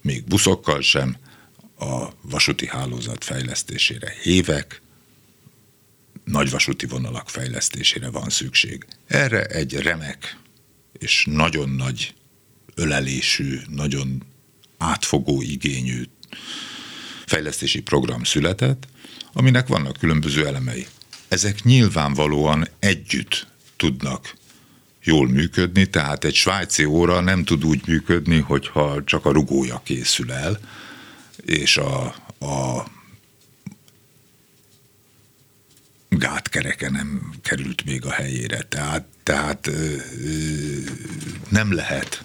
még 0.00 0.24
buszokkal 0.24 0.80
sem, 0.80 1.16
a 1.78 2.08
vasúti 2.20 2.66
hálózat 2.66 3.24
fejlesztésére 3.24 4.12
évek, 4.24 4.80
nagyvasúti 6.24 6.86
vonalak 6.86 7.28
fejlesztésére 7.28 8.10
van 8.10 8.28
szükség. 8.28 8.86
Erre 9.06 9.44
egy 9.44 9.74
remek 9.74 10.38
és 10.98 11.26
nagyon 11.30 11.68
nagy 11.68 12.14
ölelésű, 12.74 13.58
nagyon 13.68 14.22
átfogó 14.78 15.42
igényű 15.42 16.02
fejlesztési 17.26 17.80
program 17.80 18.24
született, 18.24 18.88
aminek 19.32 19.66
vannak 19.66 19.96
különböző 19.96 20.46
elemei. 20.46 20.86
Ezek 21.28 21.62
nyilvánvalóan 21.62 22.68
együtt 22.78 23.46
tudnak 23.76 24.34
jól 25.02 25.28
működni, 25.28 25.86
tehát 25.86 26.24
egy 26.24 26.34
svájci 26.34 26.84
óra 26.84 27.20
nem 27.20 27.44
tud 27.44 27.64
úgy 27.64 27.80
működni, 27.86 28.38
hogyha 28.38 29.04
csak 29.04 29.24
a 29.24 29.32
rugója 29.32 29.80
készül 29.84 30.32
el, 30.32 30.58
és 31.44 31.76
a, 31.76 32.04
a 32.38 32.86
gátkereke 36.08 36.90
nem 36.90 37.34
került 37.42 37.84
még 37.84 38.04
a 38.04 38.10
helyére. 38.10 38.62
Tehát, 38.62 39.06
tehát 39.22 39.70
nem 41.48 41.72
lehet 41.72 42.24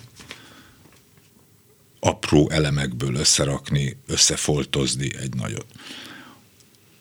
apró 2.31 2.49
elemekből 2.49 3.15
összerakni, 3.15 3.97
összefoltozni 4.07 5.15
egy 5.21 5.33
nagyot. 5.33 5.65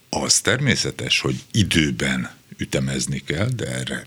Az 0.08 0.40
természetes, 0.40 1.20
hogy 1.20 1.42
időben 1.50 2.30
ütemezni 2.56 3.18
kell, 3.18 3.49
de 3.49 3.66
erre 3.66 4.06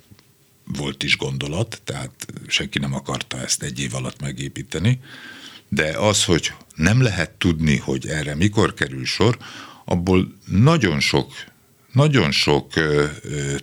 volt 0.66 1.04
is 1.04 1.18
gondolat, 1.18 1.82
tehát 1.84 2.12
senki 2.48 2.80
nem 2.80 2.94
akarta 2.94 3.42
ezt 3.42 3.64
egy 3.64 3.80
év 3.80 3.96
alatt 3.96 4.22
megépíteni, 4.22 5.00
de 5.70 5.98
az, 5.98 6.24
hogy 6.26 6.54
nem 6.76 7.02
lehet 7.02 7.32
tudni, 7.32 7.78
hogy 7.78 8.08
erre 8.08 8.36
mikor 8.36 8.74
kerül 8.74 9.06
sor, 9.06 9.38
abból 9.86 10.38
nagyon 10.46 11.00
sok 11.00 11.32
nagyon 11.92 12.32
sok 12.32 12.74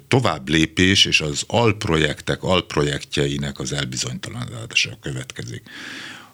tovább 0.08 0.48
lépés 0.48 1.04
és 1.04 1.20
az 1.20 1.44
alprojektek, 1.46 2.42
alprojektjeinek 2.42 3.58
az 3.58 3.72
elbizonytalanodása 3.72 4.98
következik. 5.00 5.62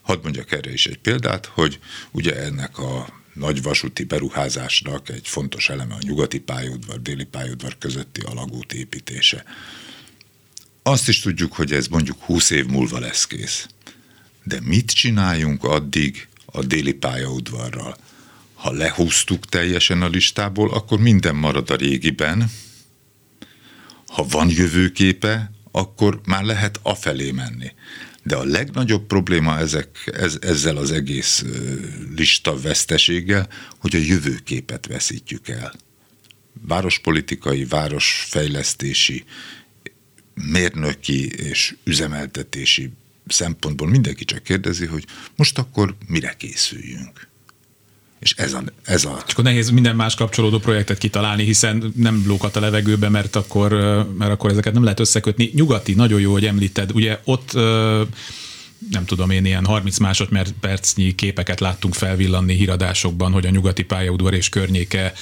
Hadd 0.07 0.23
mondjak 0.23 0.53
erre 0.53 0.73
is 0.73 0.87
egy 0.87 0.99
példát, 0.99 1.47
hogy 1.47 1.79
ugye 2.11 2.37
ennek 2.43 2.79
a 2.79 3.09
nagy 3.33 3.63
vasúti 3.63 4.05
beruházásnak 4.05 5.09
egy 5.09 5.29
fontos 5.29 5.69
eleme 5.69 5.95
a 5.95 5.99
nyugati 6.01 6.41
pályaudvar, 6.41 7.03
déli 7.03 7.25
pályaudvar 7.25 7.79
közötti 7.79 8.21
alagút 8.21 8.73
építése. 8.73 9.45
Azt 10.83 11.09
is 11.09 11.21
tudjuk, 11.21 11.53
hogy 11.53 11.73
ez 11.73 11.87
mondjuk 11.87 12.23
20 12.23 12.51
év 12.51 12.67
múlva 12.67 12.99
lesz 12.99 13.27
kész. 13.27 13.67
De 14.45 14.61
mit 14.61 14.91
csináljunk 14.91 15.65
addig 15.65 16.29
a 16.45 16.63
déli 16.63 16.93
pályaudvarral? 16.93 17.97
Ha 18.55 18.73
lehúztuk 18.73 19.47
teljesen 19.47 20.03
a 20.03 20.09
listából, 20.09 20.71
akkor 20.73 20.99
minden 20.99 21.37
marad 21.37 21.71
a 21.71 21.77
régiben. 21.77 22.51
Ha 24.07 24.27
van 24.29 24.51
jövőképe, 24.51 25.51
akkor 25.71 26.21
már 26.25 26.45
lehet 26.45 26.81
afelé 26.83 27.31
menni. 27.31 27.73
De 28.27 28.37
a 28.37 28.45
legnagyobb 28.45 29.07
probléma 29.07 29.59
ezek, 29.59 30.11
ez, 30.13 30.39
ezzel 30.41 30.77
az 30.77 30.93
egész 30.93 31.45
lista 32.17 32.61
veszteséggel, 32.61 33.49
hogy 33.79 33.95
a 33.95 33.99
jövőképet 33.99 34.87
veszítjük 34.87 35.49
el. 35.49 35.75
Várospolitikai, 36.53 37.65
városfejlesztési, 37.65 39.25
mérnöki 40.35 41.31
és 41.31 41.77
üzemeltetési 41.85 42.93
szempontból 43.27 43.89
mindenki 43.89 44.25
csak 44.25 44.43
kérdezi, 44.43 44.87
hogy 44.87 45.05
most 45.37 45.59
akkor 45.59 45.97
mire 46.07 46.35
készüljünk. 46.37 47.29
És 48.19 48.35
ez 48.37 48.53
a, 48.53 48.63
ez 48.85 49.05
a... 49.05 49.23
Csak 49.27 49.43
nehéz 49.43 49.71
minden 49.71 49.97
más 49.97 50.15
kapcsolódó 50.15 50.59
projektet 50.59 50.99
kitalálni, 50.99 51.45
hiszen 51.45 51.93
nem 51.97 52.25
lókat 52.27 52.57
a 52.57 52.61
levegőbe, 52.61 53.09
mert 53.09 53.37
akkor, 53.37 53.73
mert 54.19 54.31
akkor 54.31 54.51
ezeket 54.51 54.73
nem 54.73 54.83
lehet 54.83 55.01
összekötni. 55.01 55.51
Nyugati, 55.55 55.95
nagyon 55.95 56.21
jó, 56.21 56.33
hogy 56.33 56.47
említed. 56.47 56.91
Ugye 56.95 57.19
ott 57.25 57.53
nem 58.91 59.05
tudom 59.05 59.31
én, 59.31 59.45
ilyen 59.45 59.65
30 59.65 59.99
másodpercnyi 59.99 61.15
képeket 61.15 61.61
láttunk 61.61 61.95
felvillanni 61.95 62.55
híradásokban, 62.55 63.33
hogy 63.33 63.47
a 63.47 63.51
nyugati 63.51 63.85
pályaudvar 63.85 64.35
és 64.35 64.49
környéke 64.49 65.13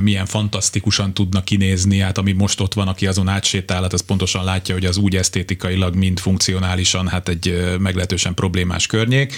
milyen 0.00 0.26
fantasztikusan 0.26 1.14
tudnak 1.14 1.44
kinézni, 1.44 1.98
hát 1.98 2.18
ami 2.18 2.32
most 2.32 2.60
ott 2.60 2.74
van, 2.74 2.88
aki 2.88 3.06
azon 3.06 3.28
átsétál, 3.28 3.82
hát 3.82 3.92
az 3.92 4.00
pontosan 4.00 4.44
látja, 4.44 4.74
hogy 4.74 4.84
az 4.84 4.96
úgy 4.96 5.16
esztétikailag, 5.16 5.94
mind 5.94 6.18
funkcionálisan, 6.18 7.08
hát 7.08 7.28
egy 7.28 7.76
meglehetősen 7.78 8.34
problémás 8.34 8.86
környék. 8.86 9.34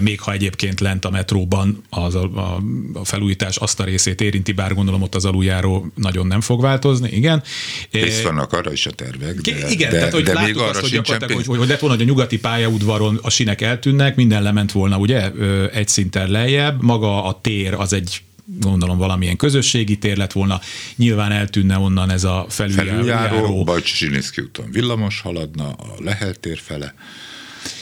Még 0.00 0.20
ha 0.20 0.32
egyébként 0.32 0.80
lent 0.80 1.04
a 1.04 1.10
metróban 1.10 1.82
az 1.90 2.14
a, 2.14 2.22
a, 2.22 2.62
a 2.92 3.04
felújítás 3.04 3.56
azt 3.56 3.80
a 3.80 3.84
részét 3.84 4.20
érinti, 4.20 4.52
bár 4.52 4.74
gondolom 4.74 5.02
ott 5.02 5.14
az 5.14 5.24
aluljáró 5.24 5.86
nagyon 5.94 6.26
nem 6.26 6.40
fog 6.40 6.60
változni, 6.60 7.10
igen. 7.10 7.42
És 7.90 8.22
vannak 8.22 8.52
arra 8.52 8.72
is 8.72 8.86
a 8.86 8.90
tervek, 8.90 9.40
de, 9.40 9.70
igen, 9.70 9.90
de, 9.90 9.96
tehát, 9.96 10.12
hogy 10.12 10.22
de 10.22 10.40
még 10.40 10.56
arra 10.56 10.80
hogy, 10.80 11.00
hogy, 11.46 11.46
hogy 11.46 11.68
lett 11.68 11.80
volna, 11.80 11.96
hogy 11.96 12.04
a 12.04 12.08
nyugati 12.08 12.38
pálya 12.38 12.65
pályaudvaron 12.66 13.18
a 13.22 13.30
sinek 13.30 13.60
eltűnnek, 13.60 14.16
minden 14.16 14.42
lement 14.42 14.72
volna 14.72 14.98
ugye 14.98 15.30
egy 15.72 15.88
szinten 15.88 16.30
lejjebb, 16.30 16.82
maga 16.82 17.24
a 17.24 17.40
tér 17.40 17.74
az 17.74 17.92
egy 17.92 18.22
gondolom 18.60 18.98
valamilyen 18.98 19.36
közösségi 19.36 19.98
tér 19.98 20.16
lett 20.16 20.32
volna, 20.32 20.60
nyilván 20.96 21.32
eltűnne 21.32 21.78
onnan 21.78 22.10
ez 22.10 22.24
a 22.24 22.46
felüljáró. 22.48 22.88
felüljáró 22.88 23.64
Bajcsi 23.64 24.10
úton 24.36 24.70
villamos 24.70 25.20
haladna 25.20 25.68
a 25.68 25.94
Lehel 25.98 26.34
tér 26.34 26.58
fele, 26.58 26.94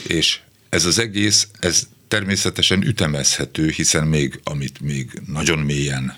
és 0.07 0.39
ez 0.69 0.85
az 0.85 0.99
egész, 0.99 1.47
ez 1.59 1.87
természetesen 2.07 2.83
ütemezhető, 2.83 3.69
hiszen 3.69 4.07
még, 4.07 4.39
amit 4.43 4.81
még 4.81 5.21
nagyon 5.27 5.59
mélyen 5.59 6.15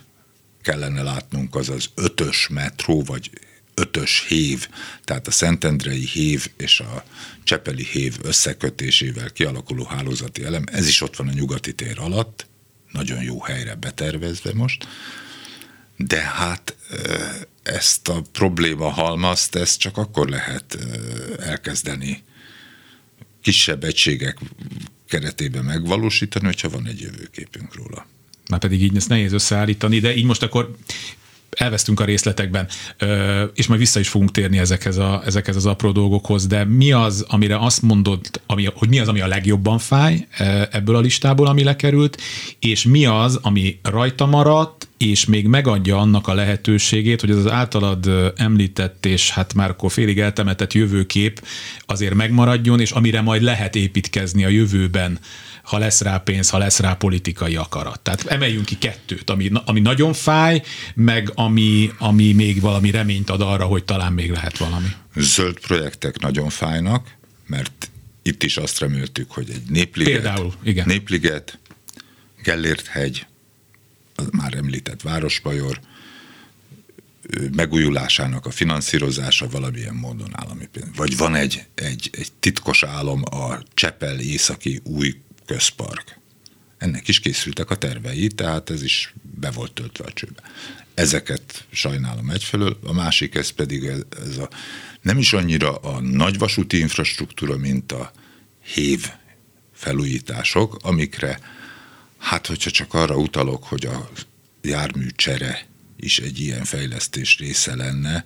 kellene 0.62 1.01
látnunk, 1.01 1.55
az 1.55 1.69
az 1.69 1.86
ötös 1.95 2.47
metró, 2.51 3.03
vagy 3.03 3.29
ötös 3.74 4.25
hév, 4.27 4.67
tehát 5.03 5.27
a 5.27 5.31
Szentendrei 5.31 6.05
hév 6.05 6.47
és 6.57 6.79
a 6.79 7.03
Csepeli 7.48 7.84
hév 7.84 8.18
összekötésével 8.22 9.30
kialakuló 9.30 9.84
hálózati 9.84 10.44
elem, 10.44 10.63
ez 10.72 10.88
is 10.88 11.01
ott 11.01 11.16
van 11.16 11.27
a 11.27 11.34
nyugati 11.34 11.74
tér 11.74 12.00
alatt, 12.00 12.48
nagyon 12.92 13.24
jó 13.24 13.42
helyre 13.42 13.75
betervezve 13.75 14.54
most, 14.54 14.88
de 15.98 16.22
hát 16.22 16.75
ezt 17.63 18.08
a 18.08 18.22
probléma 18.32 18.89
halmazt, 18.89 19.56
ezt 19.56 19.80
csak 19.80 19.98
akkor 19.98 20.30
lehet 20.30 20.77
elkezdeni 21.39 22.24
kisebb 23.42 23.84
egységek 23.84 24.38
keretében 25.08 25.63
megvalósítani, 25.63 26.46
hogyha 26.46 26.70
van 26.70 26.88
egy 26.88 27.01
jövőképünk 27.01 27.75
róla. 27.75 28.08
Már 28.50 28.60
pedig 28.60 28.82
így 28.82 28.96
ezt 28.96 29.10
nehéz 29.10 29.34
összeállítani, 29.34 30.00
de 30.00 30.16
így 30.16 30.25
most 30.25 30.44
akkor 30.44 30.75
elvesztünk 31.50 32.00
a 32.00 32.06
részletekben, 32.06 32.68
és 33.54 33.68
majd 33.68 33.80
vissza 33.80 34.00
is 34.00 34.10
fogunk 34.10 34.32
térni 34.32 34.58
ezekhez, 34.58 34.98
a, 34.98 35.22
ezekhez 35.25 35.56
az 35.56 35.66
apró 35.66 35.92
dolgokhoz, 35.92 36.48
de 36.48 36.63
mi 36.63 36.92
az, 36.92 37.25
amire 37.27 37.58
azt 37.58 37.82
mondod, 37.82 38.20
ami, 38.46 38.68
hogy 38.75 38.89
mi 38.89 39.00
az, 39.00 39.08
ami 39.08 39.22
a 39.22 39.27
legjobban 39.27 39.77
fáj 39.77 40.27
ebből 40.72 40.96
a 40.96 41.00
listából, 41.00 41.48
ami 41.48 41.63
lekerült, 41.63 42.22
és 42.60 42.84
mi 42.86 43.06
az, 43.06 43.39
ami 43.42 43.80
rajta 43.84 44.25
maradt, 44.25 44.87
és 44.98 45.25
még 45.25 45.48
megadja 45.48 45.98
annak 45.98 46.27
a 46.27 46.34
lehetőségét, 46.34 47.22
hogy 47.22 47.30
ez 47.30 47.38
az 47.38 47.51
általad 47.51 48.34
említett, 48.36 49.06
és 49.06 49.32
hát 49.32 49.54
már 49.54 49.70
akkor 49.70 49.92
félig 49.92 50.20
eltemetett 50.20 50.74
jövőkép 50.74 51.46
azért 51.86 52.13
megmaradjon, 52.13 52.80
és 52.80 52.92
amire 52.92 53.22
majd 53.22 53.42
lehet 53.42 53.75
építkezni 53.75 54.46
a 54.46 54.50
jövőben 54.50 55.20
ha 55.68 55.77
lesz 55.77 56.01
rá 56.01 56.18
pénz, 56.18 56.50
ha 56.50 56.58
lesz 56.58 56.80
rá 56.80 56.94
politikai 56.94 57.56
akarat. 57.56 58.00
Tehát 58.00 58.25
emeljünk 58.25 58.66
ki 58.66 58.77
kettőt, 58.77 59.30
ami, 59.30 59.51
ami 59.66 59.80
nagyon 59.80 60.13
fáj, 60.13 60.62
meg 60.96 61.32
ami, 61.36 61.92
ami 61.98 62.34
még 62.34 62.62
valami 62.62 62.92
reményt 62.92 63.30
ad 63.30 63.42
arra, 63.42 63.66
hogy 63.66 63.84
talán 63.84 64.13
még 64.13 64.32
lehet 64.32 64.58
valami. 64.58 64.88
Zöld 65.16 65.60
projektek 65.60 66.20
nagyon 66.20 66.50
fájnak, 66.50 67.16
mert 67.48 67.89
itt 68.22 68.44
is 68.44 68.58
azt 68.58 68.80
reméltük, 68.80 69.32
hogy 69.32 69.50
egy 69.50 69.62
népliget, 69.70 70.12
Például, 70.12 70.54
igen. 70.63 70.86
népliget 70.88 71.60
Gellért 72.44 72.88
hegy, 72.88 73.25
az 74.17 74.27
már 74.31 74.53
említett 74.53 75.01
Városbajor, 75.01 75.79
megújulásának 77.55 78.45
a 78.45 78.51
finanszírozása 78.51 79.50
valamilyen 79.50 79.93
módon 79.93 80.29
állami 80.31 80.65
pénz. 80.71 80.95
Vagy 80.95 81.17
van 81.17 81.36
egy, 81.36 81.65
egy, 81.75 82.09
egy 82.12 82.31
titkos 82.39 82.83
álom 82.83 83.24
a 83.31 83.59
Csepel 83.74 84.19
északi 84.19 84.81
új 84.83 85.15
közpark. 85.45 86.19
Ennek 86.77 87.07
is 87.07 87.19
készültek 87.19 87.69
a 87.69 87.77
tervei, 87.77 88.27
tehát 88.27 88.69
ez 88.69 88.83
is 88.83 89.13
be 89.21 89.51
volt 89.51 89.74
töltve 89.74 90.05
a 90.05 90.13
csőbe. 90.13 90.41
Ezeket 90.93 91.65
sajnálom 91.71 92.29
egyfelől, 92.29 92.79
a 92.83 92.93
másik 92.93 93.36
ez 93.36 93.50
pedig 93.50 93.83
ez 93.83 94.38
a, 94.38 94.50
nem 95.01 95.17
is 95.17 95.33
annyira 95.33 95.75
a 95.75 96.01
nagyvasúti 96.01 96.79
infrastruktúra, 96.79 97.57
mint 97.57 97.91
a 97.91 98.12
hév 98.63 99.09
felújítások, 99.74 100.77
amikre, 100.81 101.39
hát 102.17 102.47
hogyha 102.47 102.69
csak 102.69 102.93
arra 102.93 103.17
utalok, 103.17 103.63
hogy 103.63 103.86
a 103.86 104.09
jármű 104.62 105.07
csere 105.15 105.65
is 105.97 106.19
egy 106.19 106.39
ilyen 106.39 106.63
fejlesztés 106.63 107.38
része 107.38 107.75
lenne, 107.75 108.25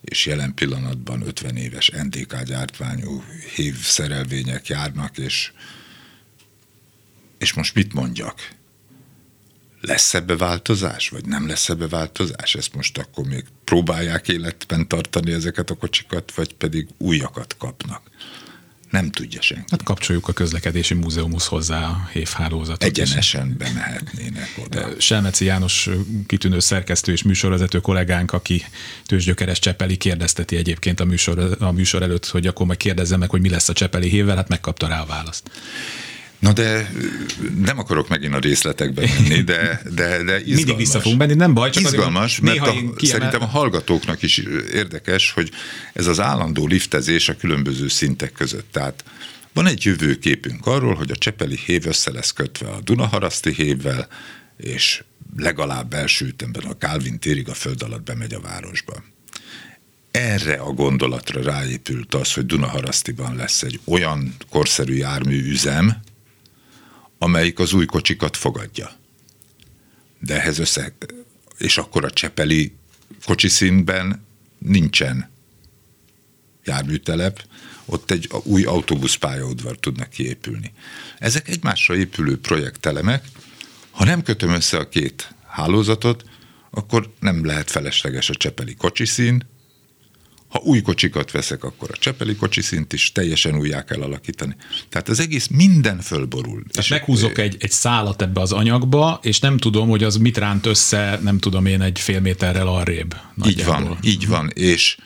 és 0.00 0.26
jelen 0.26 0.54
pillanatban 0.54 1.22
50 1.26 1.56
éves 1.56 1.88
NDK 1.88 2.42
gyártványú 2.42 3.24
hév 3.54 3.76
szerelvények 3.76 4.66
járnak, 4.66 5.18
és 5.18 5.52
és 7.42 7.52
most 7.52 7.74
mit 7.74 7.92
mondjak? 7.92 8.50
Lesz 9.80 10.14
ebbe 10.14 10.36
változás, 10.36 11.08
vagy 11.08 11.26
nem 11.26 11.46
lesz 11.46 11.68
ebbe 11.68 11.88
változás? 11.88 12.54
Ezt 12.54 12.74
most 12.74 12.98
akkor 12.98 13.24
még 13.26 13.44
próbálják 13.64 14.28
életben 14.28 14.88
tartani 14.88 15.32
ezeket 15.32 15.70
a 15.70 15.74
kocsikat, 15.74 16.34
vagy 16.34 16.54
pedig 16.54 16.88
újakat 16.98 17.56
kapnak? 17.56 18.10
Nem 18.92 19.10
tudja 19.10 19.40
senki. 19.42 19.64
Hát 19.70 19.82
kapcsoljuk 19.82 20.28
a 20.28 20.32
közlekedési 20.32 20.94
múzeumhoz 20.94 21.46
hozzá 21.46 21.84
a 21.84 22.08
hévhálózatot. 22.12 22.82
Egyenesen 22.82 23.54
bemehetnének 23.58 24.48
oda. 24.64 24.88
Selmeci 24.98 25.44
János 25.44 25.88
kitűnő 26.26 26.58
szerkesztő 26.58 27.12
és 27.12 27.22
műsorvezető 27.22 27.80
kollégánk, 27.80 28.32
aki 28.32 28.64
tőzsgyökeres 29.06 29.58
Csepeli 29.58 29.96
kérdezteti 29.96 30.56
egyébként 30.56 31.00
a 31.00 31.04
műsor, 31.04 31.56
a 31.58 31.70
műsor 31.70 32.02
előtt, 32.02 32.26
hogy 32.26 32.46
akkor 32.46 32.66
majd 32.66 32.78
kérdezzem 32.78 33.18
meg, 33.18 33.30
hogy 33.30 33.40
mi 33.40 33.48
lesz 33.48 33.68
a 33.68 33.72
Csepeli 33.72 34.08
hévvel, 34.08 34.36
hát 34.36 34.48
megkapta 34.48 34.86
rá 34.86 35.00
a 35.00 35.06
választ. 35.06 35.50
Na 36.42 36.52
de 36.52 36.92
nem 37.64 37.78
akarok 37.78 38.08
megint 38.08 38.34
a 38.34 38.38
részletekbe 38.38 39.06
menni, 39.06 39.42
de, 39.42 39.80
de, 39.94 40.22
de 40.22 40.40
izgalmas. 40.40 40.44
Mindig 40.44 40.76
vissza 40.76 41.00
fogunk 41.00 41.18
menni, 41.18 41.34
nem 41.34 41.54
baj, 41.54 41.70
csak 41.70 41.82
izgalmas, 41.82 42.38
azért, 42.38 42.42
mert 42.42 42.68
a, 42.68 42.72
kiemel... 42.72 42.94
szerintem 42.98 43.42
a 43.42 43.46
hallgatóknak 43.46 44.22
is 44.22 44.38
érdekes, 44.72 45.30
hogy 45.30 45.50
ez 45.92 46.06
az 46.06 46.20
állandó 46.20 46.66
liftezés 46.66 47.28
a 47.28 47.36
különböző 47.36 47.88
szintek 47.88 48.32
között. 48.32 48.72
Tehát 48.72 49.04
van 49.52 49.66
egy 49.66 49.84
jövőképünk 49.84 50.66
arról, 50.66 50.94
hogy 50.94 51.10
a 51.10 51.16
Csepeli 51.16 51.58
hév 51.66 51.86
össze 51.86 52.10
lesz 52.10 52.32
kötve 52.32 52.68
a 52.68 52.80
Dunaharaszti 52.80 53.52
hévvel, 53.52 54.08
és 54.56 55.02
legalább 55.36 55.94
első 55.94 56.26
ütemben 56.26 56.64
a 56.64 56.76
Calvin 56.76 57.18
térig 57.18 57.48
a 57.48 57.54
föld 57.54 57.82
alatt 57.82 58.02
bemegy 58.02 58.34
a 58.34 58.40
városba. 58.40 59.02
Erre 60.10 60.54
a 60.54 60.72
gondolatra 60.72 61.42
ráépült 61.42 62.14
az, 62.14 62.32
hogy 62.32 62.46
Dunaharasztiban 62.46 63.36
lesz 63.36 63.62
egy 63.62 63.80
olyan 63.84 64.34
korszerű 64.50 64.94
járműüzem, 64.94 66.02
amelyik 67.22 67.58
az 67.58 67.72
új 67.72 67.86
kocsikat 67.86 68.36
fogadja. 68.36 68.92
De 70.18 70.34
ehhez 70.34 70.58
össze, 70.58 70.94
és 71.58 71.78
akkor 71.78 72.04
a 72.04 72.10
Csepeli 72.10 72.74
kocsiszínben 73.24 74.26
nincsen 74.58 75.30
járműtelep, 76.64 77.44
ott 77.84 78.10
egy 78.10 78.30
új 78.42 78.64
autóbuszpályaudvar 78.64 79.78
tudnak 79.78 80.10
kiépülni. 80.10 80.72
Ezek 81.18 81.48
egymásra 81.48 81.96
épülő 81.96 82.38
projektelemek, 82.40 83.24
ha 83.90 84.04
nem 84.04 84.22
kötöm 84.22 84.50
össze 84.50 84.76
a 84.76 84.88
két 84.88 85.34
hálózatot, 85.46 86.24
akkor 86.70 87.12
nem 87.20 87.44
lehet 87.44 87.70
felesleges 87.70 88.30
a 88.30 88.34
csepeli 88.34 88.74
kocsiszín, 88.74 89.46
ha 90.52 90.60
új 90.64 90.82
kocsikat 90.82 91.30
veszek, 91.30 91.64
akkor 91.64 91.90
a 91.92 91.96
csepeli 91.96 92.36
kocsiszint 92.36 92.92
is 92.92 93.12
teljesen 93.12 93.56
újjá 93.56 93.84
kell 93.84 94.02
alakítani. 94.02 94.56
Tehát 94.88 95.08
az 95.08 95.20
egész 95.20 95.46
minden 95.46 96.00
fölborul. 96.00 96.62
Tehát 96.70 96.76
és 96.76 96.88
meghúzok 96.88 97.38
egy, 97.38 97.56
egy 97.60 97.70
szálat 97.70 98.22
ebbe 98.22 98.40
az 98.40 98.52
anyagba, 98.52 99.20
és 99.22 99.40
nem 99.40 99.56
tudom, 99.56 99.88
hogy 99.88 100.04
az 100.04 100.16
mit 100.16 100.38
ránt 100.38 100.66
össze, 100.66 101.18
nem 101.22 101.38
tudom 101.38 101.66
én, 101.66 101.80
egy 101.80 102.00
fél 102.00 102.20
méterrel 102.20 102.66
arrébb. 102.68 103.16
Nagyjából. 103.34 103.74
Így 103.74 103.88
van, 103.88 103.98
így 104.02 104.28
van. 104.28 104.50
És, 104.54 104.96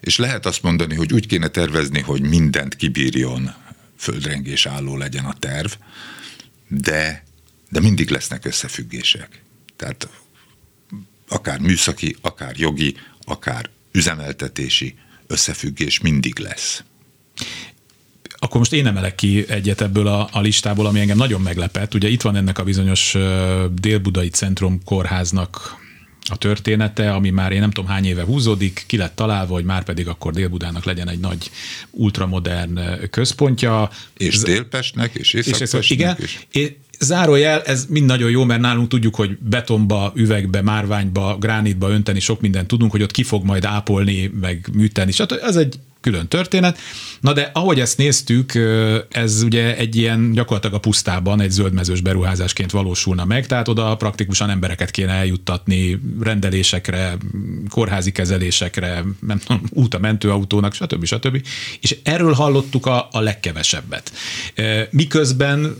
és 0.00 0.16
lehet 0.16 0.46
azt 0.46 0.62
mondani, 0.62 0.94
hogy 0.94 1.12
úgy 1.12 1.26
kéne 1.26 1.48
tervezni, 1.48 2.00
hogy 2.00 2.20
mindent 2.20 2.76
kibírjon, 2.76 3.54
földrengés 3.96 4.66
álló 4.66 4.96
legyen 4.96 5.24
a 5.24 5.34
terv, 5.38 5.72
de, 6.68 7.24
de 7.70 7.80
mindig 7.80 8.10
lesznek 8.10 8.44
összefüggések. 8.44 9.42
Tehát 9.76 10.08
akár 11.28 11.58
műszaki, 11.58 12.16
akár 12.20 12.56
jogi, 12.56 12.96
akár 13.24 13.70
üzemeltetési 13.96 14.94
összefüggés 15.26 16.00
mindig 16.00 16.38
lesz. 16.38 16.82
Akkor 18.38 18.58
most 18.58 18.72
én 18.72 18.86
emelek 18.86 19.14
ki 19.14 19.44
egyet 19.48 19.80
ebből 19.80 20.06
a, 20.06 20.28
a 20.32 20.40
listából, 20.40 20.86
ami 20.86 21.00
engem 21.00 21.16
nagyon 21.16 21.40
meglepett. 21.40 21.94
Ugye 21.94 22.08
itt 22.08 22.22
van 22.22 22.36
ennek 22.36 22.58
a 22.58 22.64
bizonyos 22.64 23.16
Dél-Budai 23.72 24.28
Centrum 24.28 24.82
kórháznak 24.84 25.76
a 26.28 26.36
története, 26.36 27.12
ami 27.12 27.30
már 27.30 27.52
én 27.52 27.60
nem 27.60 27.70
tudom 27.70 27.90
hány 27.90 28.04
éve 28.04 28.22
húzódik, 28.22 28.84
ki 28.86 28.96
lett 28.96 29.16
találva, 29.16 29.54
hogy 29.54 29.64
már 29.64 29.84
pedig 29.84 30.08
akkor 30.08 30.32
Dél-Budának 30.32 30.84
legyen 30.84 31.08
egy 31.08 31.20
nagy 31.20 31.50
ultramodern 31.90 32.80
központja. 33.10 33.90
És 34.16 34.38
Délpestnek, 34.38 35.14
és 35.14 35.32
Északpestnek. 35.32 35.82
És, 35.82 35.90
igen, 35.90 36.16
és 36.18 36.38
zárójel, 37.00 37.62
ez 37.62 37.86
mind 37.88 38.06
nagyon 38.06 38.30
jó, 38.30 38.44
mert 38.44 38.60
nálunk 38.60 38.88
tudjuk, 38.88 39.14
hogy 39.14 39.38
betonba, 39.38 40.12
üvegbe, 40.14 40.62
márványba, 40.62 41.36
gránitba 41.40 41.88
önteni 41.90 42.20
sok 42.20 42.40
mindent 42.40 42.66
tudunk, 42.66 42.90
hogy 42.90 43.02
ott 43.02 43.10
ki 43.10 43.22
fog 43.22 43.44
majd 43.44 43.64
ápolni, 43.64 44.30
meg 44.40 44.68
műteni. 44.72 45.10
És 45.10 45.18
ez 45.42 45.56
egy 45.56 45.78
külön 46.06 46.28
történet. 46.28 46.78
Na 47.20 47.32
de 47.32 47.50
ahogy 47.52 47.80
ezt 47.80 47.98
néztük, 47.98 48.52
ez 49.10 49.42
ugye 49.42 49.76
egy 49.76 49.96
ilyen 49.96 50.32
gyakorlatilag 50.32 50.76
a 50.76 50.80
pusztában 50.80 51.40
egy 51.40 51.50
zöldmezős 51.50 52.00
beruházásként 52.00 52.70
valósulna 52.70 53.24
meg, 53.24 53.46
tehát 53.46 53.68
oda 53.68 53.96
praktikusan 53.96 54.50
embereket 54.50 54.90
kéne 54.90 55.12
eljuttatni 55.12 56.00
rendelésekre, 56.20 57.16
kórházi 57.68 58.12
kezelésekre, 58.12 59.04
nem 59.26 59.38
tudom, 59.38 59.62
út 59.70 59.94
a 59.94 59.98
mentőautónak, 59.98 60.74
stb. 60.74 61.04
stb. 61.04 61.46
És 61.80 61.96
erről 62.02 62.32
hallottuk 62.32 62.86
a, 62.86 63.08
a 63.12 63.20
legkevesebbet. 63.20 64.12
Miközben 64.90 65.76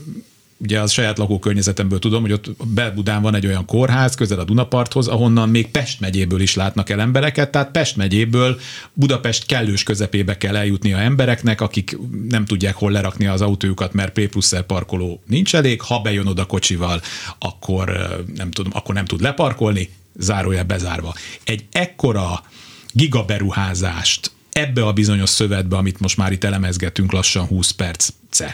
ugye 0.58 0.80
az 0.80 0.92
saját 0.92 1.18
lakókörnyezetemből 1.18 1.98
tudom, 1.98 2.20
hogy 2.22 2.32
ott 2.32 2.66
Belbudán 2.66 3.22
van 3.22 3.34
egy 3.34 3.46
olyan 3.46 3.64
kórház 3.64 4.14
közel 4.14 4.38
a 4.38 4.44
Dunaparthoz, 4.44 5.08
ahonnan 5.08 5.48
még 5.48 5.70
Pest 5.70 6.00
megyéből 6.00 6.40
is 6.40 6.54
látnak 6.54 6.90
el 6.90 7.00
embereket, 7.00 7.50
tehát 7.50 7.70
Pest 7.70 7.96
megyéből 7.96 8.60
Budapest 8.92 9.46
kellős 9.46 9.82
közepébe 9.82 10.38
kell 10.38 10.56
eljutni 10.56 10.92
a 10.92 10.98
embereknek, 10.98 11.60
akik 11.60 11.98
nem 12.28 12.44
tudják 12.44 12.74
hol 12.74 12.90
lerakni 12.90 13.26
az 13.26 13.40
autójukat, 13.40 13.92
mert 13.92 14.12
P 14.12 14.28
plusz 14.28 14.54
parkoló 14.66 15.22
nincs 15.26 15.54
elég, 15.54 15.80
ha 15.80 16.00
bejön 16.00 16.26
oda 16.26 16.44
kocsival, 16.44 17.00
akkor 17.38 18.16
nem, 18.34 18.50
tudom, 18.50 18.72
akkor 18.74 18.94
nem 18.94 19.04
tud 19.04 19.20
leparkolni, 19.20 19.90
zárója 20.18 20.64
bezárva. 20.64 21.14
Egy 21.44 21.64
ekkora 21.72 22.44
gigaberuházást 22.92 24.30
ebbe 24.56 24.86
a 24.86 24.92
bizonyos 24.92 25.30
szövetbe, 25.30 25.76
amit 25.76 26.00
most 26.00 26.16
már 26.16 26.32
itt 26.32 26.44
elemezgetünk 26.44 27.12
lassan 27.12 27.46
20 27.46 27.70
perc. 27.70 28.08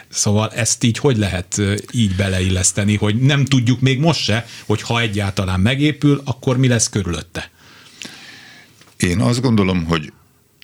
Szóval 0.09 0.51
ezt 0.51 0.85
így 0.85 0.99
hogy 0.99 1.17
lehet 1.17 1.61
így 1.93 2.17
beleilleszteni, 2.17 2.97
hogy 2.97 3.17
nem 3.17 3.45
tudjuk 3.45 3.81
még 3.81 3.99
most 3.99 4.21
se, 4.21 4.47
hogy 4.67 4.83
ha 4.83 5.01
egyáltalán 5.01 5.61
megépül, 5.61 6.21
akkor 6.25 6.57
mi 6.57 6.69
lesz 6.69 6.89
körülötte? 6.89 7.51
Én 8.97 9.21
azt 9.21 9.41
gondolom, 9.41 9.85
hogy 9.85 10.13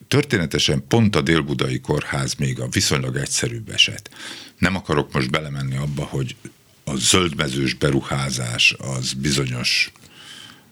történetesen 0.09 0.85
pont 0.89 1.17
a 1.17 1.21
Dél-Budai 1.21 1.81
Kórház 1.81 2.35
még 2.35 2.61
a 2.61 2.69
viszonylag 2.69 3.17
egyszerűbb 3.17 3.71
eset. 3.71 4.11
Nem 4.59 4.77
akarok 4.77 5.13
most 5.13 5.31
belemenni 5.31 5.77
abba, 5.77 6.05
hogy 6.05 6.37
a 6.85 6.97
zöldmezős 6.97 7.75
beruházás 7.75 8.75
az 8.79 9.13
bizonyos 9.13 9.93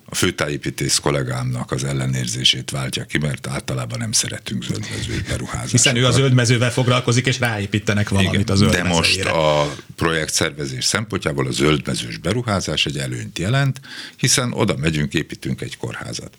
a 0.08 0.14
főtájépítész 0.14 0.98
kollégámnak 0.98 1.70
az 1.70 1.84
ellenérzését 1.84 2.70
váltja 2.70 3.04
ki, 3.04 3.18
mert 3.18 3.46
általában 3.46 3.98
nem 3.98 4.12
szeretünk 4.12 4.64
zöldmező 4.64 5.24
beruházásokat. 5.28 5.70
Hiszen 5.70 5.96
ő 5.96 6.06
a 6.06 6.10
zöldmezővel 6.10 6.72
foglalkozik, 6.72 7.26
és 7.26 7.38
ráépítenek 7.38 8.08
valamit 8.08 8.32
Igen, 8.32 8.44
a 8.46 8.54
zöldmezőjére. 8.54 8.92
De 8.92 8.96
most 8.96 9.24
a 9.24 9.74
projekt 9.96 10.32
szervezés 10.32 10.84
szempontjából 10.84 11.46
a 11.46 11.50
zöldmezős 11.50 12.16
beruházás 12.16 12.86
egy 12.86 12.98
előnyt 12.98 13.38
jelent, 13.38 13.80
hiszen 14.16 14.52
oda 14.52 14.76
megyünk, 14.76 15.14
építünk 15.14 15.60
egy 15.60 15.76
kórházat. 15.76 16.34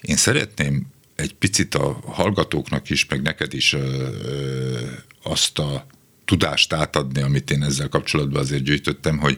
Én 0.00 0.16
szeretném 0.16 0.86
egy 1.14 1.34
picit 1.34 1.74
a 1.74 2.00
hallgatóknak 2.06 2.90
is, 2.90 3.06
meg 3.06 3.22
neked 3.22 3.54
is 3.54 3.72
ö, 3.72 4.08
ö, 4.22 4.78
azt 5.22 5.58
a 5.58 5.86
tudást 6.24 6.72
átadni, 6.72 7.22
amit 7.22 7.50
én 7.50 7.62
ezzel 7.62 7.88
kapcsolatban 7.88 8.40
azért 8.42 8.62
gyűjtöttem, 8.62 9.18
hogy 9.18 9.36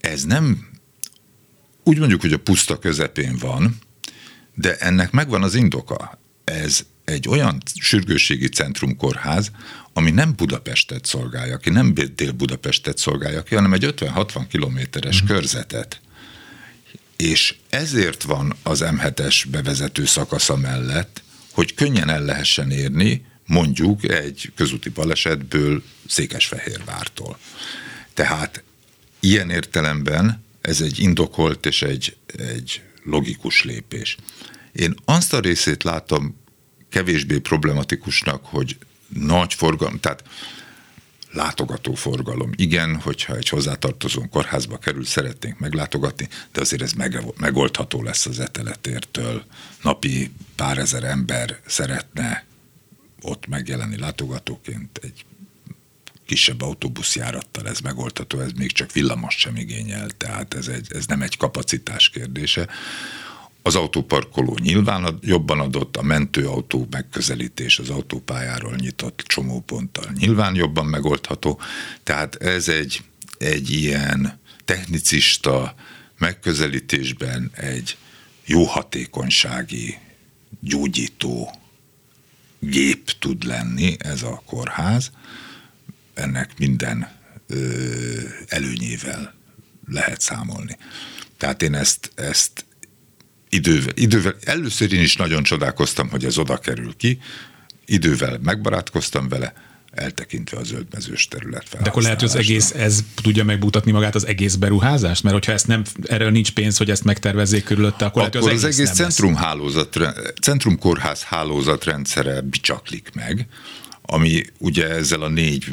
ez 0.00 0.24
nem 0.24 0.70
úgy 1.84 1.98
mondjuk, 1.98 2.20
hogy 2.20 2.32
a 2.32 2.38
puszta 2.38 2.78
közepén 2.78 3.36
van, 3.40 3.78
de 4.54 4.76
ennek 4.76 5.10
megvan 5.10 5.42
az 5.42 5.54
indoka. 5.54 6.18
Ez 6.44 6.84
egy 7.04 7.28
olyan 7.28 7.62
sürgősségi 7.80 8.48
centrumkórház, 8.48 9.50
ami 9.92 10.10
nem 10.10 10.34
Budapestet 10.36 11.04
szolgálja 11.04 11.56
ki, 11.56 11.70
nem 11.70 11.94
Dél-Budapestet 11.94 12.98
szolgálja 12.98 13.42
ki, 13.42 13.54
hanem 13.54 13.72
egy 13.72 13.94
50-60 13.96 14.44
kilométeres 14.48 15.22
mm. 15.22 15.26
körzetet. 15.26 16.00
És 17.16 17.54
ezért 17.70 18.22
van 18.22 18.56
az 18.62 18.84
M7-es 18.84 19.44
bevezető 19.50 20.04
szakasza 20.04 20.56
mellett, 20.56 21.22
hogy 21.52 21.74
könnyen 21.74 22.08
el 22.08 22.22
lehessen 22.24 22.70
érni 22.70 23.24
mondjuk 23.46 24.08
egy 24.08 24.52
közúti 24.54 24.88
balesetből 24.88 25.82
Székesfehérvártól. 26.06 27.38
Tehát 28.14 28.62
ilyen 29.20 29.50
értelemben 29.50 30.41
ez 30.62 30.80
egy 30.80 30.98
indokolt 30.98 31.66
és 31.66 31.82
egy, 31.82 32.16
egy 32.26 32.82
logikus 33.04 33.64
lépés. 33.64 34.16
Én 34.72 34.94
azt 35.04 35.32
a 35.32 35.40
részét 35.40 35.82
látom 35.82 36.40
kevésbé 36.88 37.38
problematikusnak, 37.38 38.44
hogy 38.44 38.76
nagy 39.08 39.54
forgalom, 39.54 40.00
tehát 40.00 40.24
látogató 41.32 41.94
forgalom. 41.94 42.50
Igen, 42.56 43.00
hogyha 43.00 43.36
egy 43.36 43.48
hozzátartozó 43.48 44.28
kórházba 44.28 44.78
kerül, 44.78 45.04
szeretnénk 45.04 45.58
meglátogatni, 45.58 46.28
de 46.52 46.60
azért 46.60 46.82
ez 46.82 46.92
megoldható 47.36 48.02
lesz 48.02 48.26
az 48.26 48.38
eteletértől. 48.38 49.44
Napi 49.82 50.30
pár 50.56 50.78
ezer 50.78 51.04
ember 51.04 51.60
szeretne 51.66 52.44
ott 53.20 53.46
megjelenni 53.46 53.98
látogatóként 53.98 55.00
egy 55.02 55.24
kisebb 56.26 56.62
autóbuszjárattal 56.62 57.68
ez 57.68 57.78
megoldható, 57.80 58.40
ez 58.40 58.52
még 58.52 58.72
csak 58.72 58.92
villamos 58.92 59.34
sem 59.34 59.56
igényel, 59.56 60.08
tehát 60.10 60.54
ez, 60.54 60.68
egy, 60.68 60.86
ez 60.94 61.06
nem 61.06 61.22
egy 61.22 61.36
kapacitás 61.36 62.08
kérdése. 62.08 62.68
Az 63.62 63.74
autóparkoló 63.74 64.58
nyilván 64.62 65.18
jobban 65.20 65.60
adott, 65.60 65.96
a 65.96 66.02
mentőautó 66.02 66.86
megközelítés 66.90 67.78
az 67.78 67.90
autópályáról 67.90 68.74
nyitott 68.74 69.22
csomóponttal 69.26 70.10
nyilván 70.18 70.54
jobban 70.54 70.86
megoldható, 70.86 71.60
tehát 72.02 72.34
ez 72.34 72.68
egy, 72.68 73.02
egy 73.38 73.70
ilyen 73.70 74.40
technicista 74.64 75.74
megközelítésben 76.18 77.50
egy 77.54 77.96
jó 78.44 78.64
hatékonysági 78.64 79.98
gyógyító 80.60 81.58
gép 82.58 83.10
tud 83.18 83.44
lenni 83.44 83.96
ez 83.98 84.22
a 84.22 84.42
kórház, 84.46 85.10
ennek 86.14 86.50
minden 86.58 87.08
ö, 87.46 87.56
előnyével 88.46 89.34
lehet 89.88 90.20
számolni. 90.20 90.76
Tehát 91.36 91.62
én 91.62 91.74
ezt, 91.74 92.12
ezt 92.14 92.64
idővel, 93.48 93.92
idővel, 93.94 94.34
először 94.44 94.92
én 94.92 95.02
is 95.02 95.16
nagyon 95.16 95.42
csodálkoztam, 95.42 96.10
hogy 96.10 96.24
ez 96.24 96.38
oda 96.38 96.58
kerül 96.58 96.96
ki, 96.96 97.18
idővel 97.84 98.38
megbarátkoztam 98.42 99.28
vele, 99.28 99.52
eltekintve 99.92 100.58
a 100.58 100.64
zöldmezős 100.64 101.28
terület 101.28 101.66
De 101.70 101.88
akkor 101.88 102.02
lehet, 102.02 102.20
hogy 102.20 102.28
az 102.28 102.36
egész, 102.36 102.70
ez 102.70 103.04
tudja 103.14 103.44
megmutatni 103.44 103.92
magát 103.92 104.14
az 104.14 104.26
egész 104.26 104.54
beruházást? 104.54 105.22
Mert 105.22 105.34
hogyha 105.34 105.52
ezt 105.52 105.66
nem, 105.66 105.82
erről 106.02 106.30
nincs 106.30 106.52
pénz, 106.52 106.76
hogy 106.76 106.90
ezt 106.90 107.04
megtervezzék 107.04 107.64
körülötte, 107.64 108.04
akkor, 108.04 108.22
akkor 108.22 108.40
lehet, 108.42 108.56
az, 108.56 108.64
az 108.64 108.64
egész, 108.64 108.78
egész 108.78 109.00
centrumhálózat, 109.00 109.98
centrumkórház 110.40 111.22
hálózatrendszere 111.22 112.40
bicsaklik 112.40 113.10
meg, 113.14 113.46
ami 114.02 114.42
ugye 114.58 114.88
ezzel 114.88 115.22
a 115.22 115.28
négy 115.28 115.66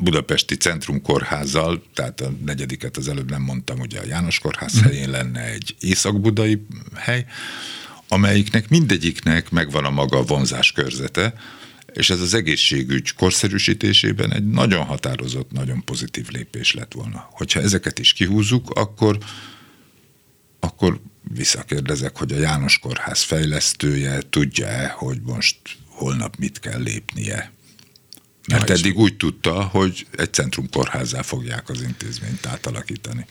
budapesti 0.00 0.56
centrumkórházzal, 0.56 1.82
tehát 1.94 2.20
a 2.20 2.32
negyediket 2.44 2.96
az 2.96 3.08
előbb 3.08 3.30
nem 3.30 3.42
mondtam, 3.42 3.80
ugye 3.80 4.00
a 4.00 4.06
János 4.06 4.38
kórház 4.38 4.82
helyén 4.82 5.10
lenne 5.10 5.44
egy 5.44 5.76
észak-budai 5.80 6.66
hely, 6.94 7.26
amelyiknek 8.08 8.68
mindegyiknek 8.68 9.50
megvan 9.50 9.84
a 9.84 9.90
maga 9.90 10.22
vonzás 10.22 10.72
körzete, 10.72 11.34
és 11.92 12.10
ez 12.10 12.20
az 12.20 12.34
egészségügy 12.34 13.14
korszerűsítésében 13.14 14.32
egy 14.32 14.46
nagyon 14.46 14.84
határozott, 14.84 15.50
nagyon 15.50 15.84
pozitív 15.84 16.28
lépés 16.28 16.74
lett 16.74 16.92
volna. 16.92 17.28
Hogyha 17.30 17.60
ezeket 17.60 17.98
is 17.98 18.12
kihúzzuk, 18.12 18.70
akkor, 18.70 19.18
akkor 20.60 21.00
visszakérdezek, 21.34 22.16
hogy 22.16 22.32
a 22.32 22.38
János 22.38 22.78
Kórház 22.78 23.22
fejlesztője 23.22 24.20
tudja-e, 24.30 24.88
hogy 24.88 25.20
most 25.22 25.56
holnap 25.86 26.36
mit 26.36 26.58
kell 26.58 26.82
lépnie 26.82 27.52
mert 28.50 28.68
ja, 28.68 28.74
eddig 28.74 28.98
úgy 28.98 29.16
tudta, 29.16 29.62
hogy 29.62 30.06
egy 30.16 30.32
centrumkórházzá 30.32 31.22
fogják 31.22 31.68
az 31.68 31.82
intézményt 31.82 32.46
átalakítani. 32.46 33.26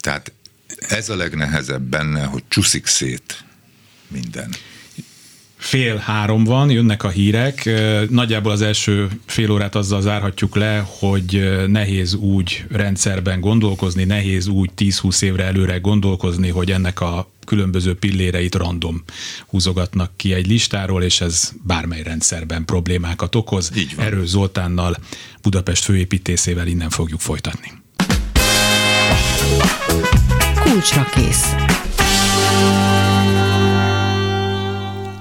Tehát 0.00 0.32
ez 0.88 1.08
a 1.08 1.16
legnehezebb 1.16 1.82
benne, 1.82 2.24
hogy 2.24 2.42
csúszik 2.48 2.86
szét 2.86 3.44
minden. 4.08 4.54
Fél 5.62 5.96
három 5.96 6.44
van, 6.44 6.70
jönnek 6.70 7.02
a 7.02 7.08
hírek. 7.08 7.70
Nagyjából 8.08 8.52
az 8.52 8.62
első 8.62 9.08
fél 9.26 9.50
órát 9.50 9.74
azzal 9.74 10.00
zárhatjuk 10.00 10.56
le, 10.56 10.86
hogy 10.98 11.58
nehéz 11.66 12.14
úgy 12.14 12.64
rendszerben 12.70 13.40
gondolkozni, 13.40 14.04
nehéz 14.04 14.46
úgy 14.46 14.70
10-20 14.76 15.22
évre 15.22 15.44
előre 15.44 15.78
gondolkozni, 15.78 16.48
hogy 16.48 16.70
ennek 16.70 17.00
a 17.00 17.30
különböző 17.46 17.94
pilléreit 17.94 18.54
random 18.54 19.02
húzogatnak 19.46 20.10
ki 20.16 20.32
egy 20.32 20.46
listáról, 20.46 21.02
és 21.02 21.20
ez 21.20 21.52
bármely 21.62 22.02
rendszerben 22.02 22.64
problémákat 22.64 23.34
okoz. 23.34 23.70
Így 23.76 23.94
van. 23.96 24.04
Erről 24.04 24.26
Zoltánnal, 24.26 24.96
Budapest 25.42 25.84
főépítészével 25.84 26.66
innen 26.66 26.90
fogjuk 26.90 27.20
folytatni. 27.20 27.72
Kulcsra 30.62 31.06
kész. 31.14 31.54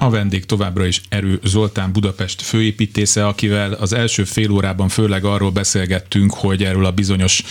A 0.01 0.09
vendég 0.09 0.45
továbbra 0.45 0.85
is 0.85 1.01
Erő 1.09 1.39
Zoltán 1.43 1.91
Budapest 1.91 2.41
főépítésze, 2.41 3.27
akivel 3.27 3.73
az 3.73 3.93
első 3.93 4.23
fél 4.23 4.51
órában 4.51 4.89
főleg 4.89 5.25
arról 5.25 5.51
beszélgettünk, 5.51 6.33
hogy 6.33 6.63
erről 6.63 6.85
a 6.85 6.91
bizonyos 6.91 7.43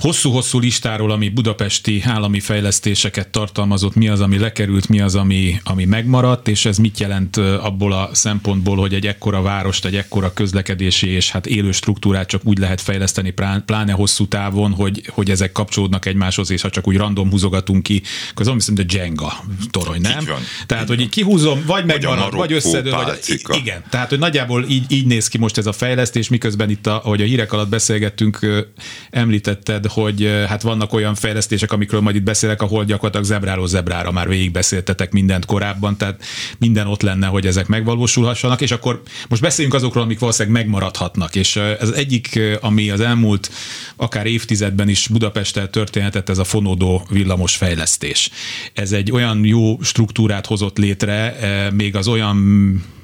hosszú-hosszú 0.00 0.58
listáról, 0.58 1.10
ami 1.10 1.28
budapesti 1.28 2.02
állami 2.04 2.40
fejlesztéseket 2.40 3.28
tartalmazott, 3.28 3.94
mi 3.94 4.08
az, 4.08 4.20
ami 4.20 4.38
lekerült, 4.38 4.88
mi 4.88 5.00
az, 5.00 5.14
ami, 5.14 5.60
ami 5.64 5.84
megmaradt, 5.84 6.48
és 6.48 6.64
ez 6.64 6.78
mit 6.78 7.00
jelent 7.00 7.36
abból 7.36 7.92
a 7.92 8.10
szempontból, 8.12 8.76
hogy 8.76 8.94
egy 8.94 9.06
ekkora 9.06 9.42
várost, 9.42 9.84
egy 9.84 9.96
ekkora 9.96 10.32
közlekedési 10.32 11.08
és 11.08 11.30
hát 11.30 11.46
élő 11.46 11.72
struktúrát 11.72 12.28
csak 12.28 12.40
úgy 12.44 12.58
lehet 12.58 12.80
fejleszteni, 12.80 13.34
pláne 13.66 13.92
hosszú 13.92 14.26
távon, 14.26 14.72
hogy, 14.72 15.02
hogy 15.08 15.30
ezek 15.30 15.52
kapcsolódnak 15.52 16.06
egymáshoz, 16.06 16.50
és 16.50 16.62
ha 16.62 16.70
csak 16.70 16.88
úgy 16.88 16.96
random 16.96 17.30
húzogatunk 17.30 17.82
ki, 17.82 18.02
akkor 18.30 18.40
az 18.40 18.46
olyan, 18.46 18.60
mint 18.66 18.92
a 18.92 18.96
Jenga 18.96 19.44
torony, 19.70 20.00
nem? 20.00 20.24
van, 20.26 20.40
Tehát, 20.66 20.88
hogy 20.88 21.00
így 21.00 21.08
kihúzom, 21.08 21.62
vagy 21.66 21.84
megmarad, 21.84 22.34
vagy 22.34 22.52
összedől, 22.52 22.92
vagy 22.92 23.40
igen. 23.52 23.84
Tehát, 23.90 24.08
hogy 24.08 24.18
nagyjából 24.18 24.64
így, 24.68 24.84
így 24.88 25.06
néz 25.06 25.28
ki 25.28 25.38
most 25.38 25.58
ez 25.58 25.66
a 25.66 25.72
fejlesztés, 25.72 26.28
miközben 26.28 26.70
itt, 26.70 26.86
a, 26.86 27.04
ahogy 27.04 27.20
a 27.20 27.24
hírek 27.24 27.52
alatt 27.52 27.68
beszélgettünk, 27.68 28.66
említetted, 29.10 29.88
hogy 29.90 30.44
hát 30.48 30.62
vannak 30.62 30.92
olyan 30.92 31.14
fejlesztések, 31.14 31.72
amikről 31.72 32.00
majd 32.00 32.16
itt 32.16 32.22
beszélek, 32.22 32.62
ahol 32.62 32.84
gyakorlatilag 32.84 33.26
zebráról 33.26 33.66
zebrára 33.66 34.10
már 34.10 34.28
végig 34.28 34.52
beszéltetek 34.52 35.12
mindent 35.12 35.44
korábban, 35.44 35.96
tehát 35.96 36.22
minden 36.58 36.86
ott 36.86 37.02
lenne, 37.02 37.26
hogy 37.26 37.46
ezek 37.46 37.66
megvalósulhassanak, 37.66 38.60
és 38.60 38.70
akkor 38.70 39.02
most 39.28 39.42
beszéljünk 39.42 39.76
azokról, 39.76 40.02
amik 40.02 40.18
valószínűleg 40.18 40.62
megmaradhatnak, 40.62 41.34
és 41.34 41.56
ez 41.56 41.90
egyik, 41.90 42.40
ami 42.60 42.90
az 42.90 43.00
elmúlt 43.00 43.50
akár 43.96 44.26
évtizedben 44.26 44.88
is 44.88 45.08
Budapesttel 45.08 45.70
történhetett, 45.70 46.28
ez 46.28 46.38
a 46.38 46.44
fonódó 46.44 47.06
villamos 47.10 47.56
fejlesztés. 47.56 48.30
Ez 48.72 48.92
egy 48.92 49.12
olyan 49.12 49.44
jó 49.44 49.82
struktúrát 49.82 50.46
hozott 50.46 50.78
létre, 50.78 51.36
még 51.72 51.96
az 51.96 52.08
olyan 52.08 52.38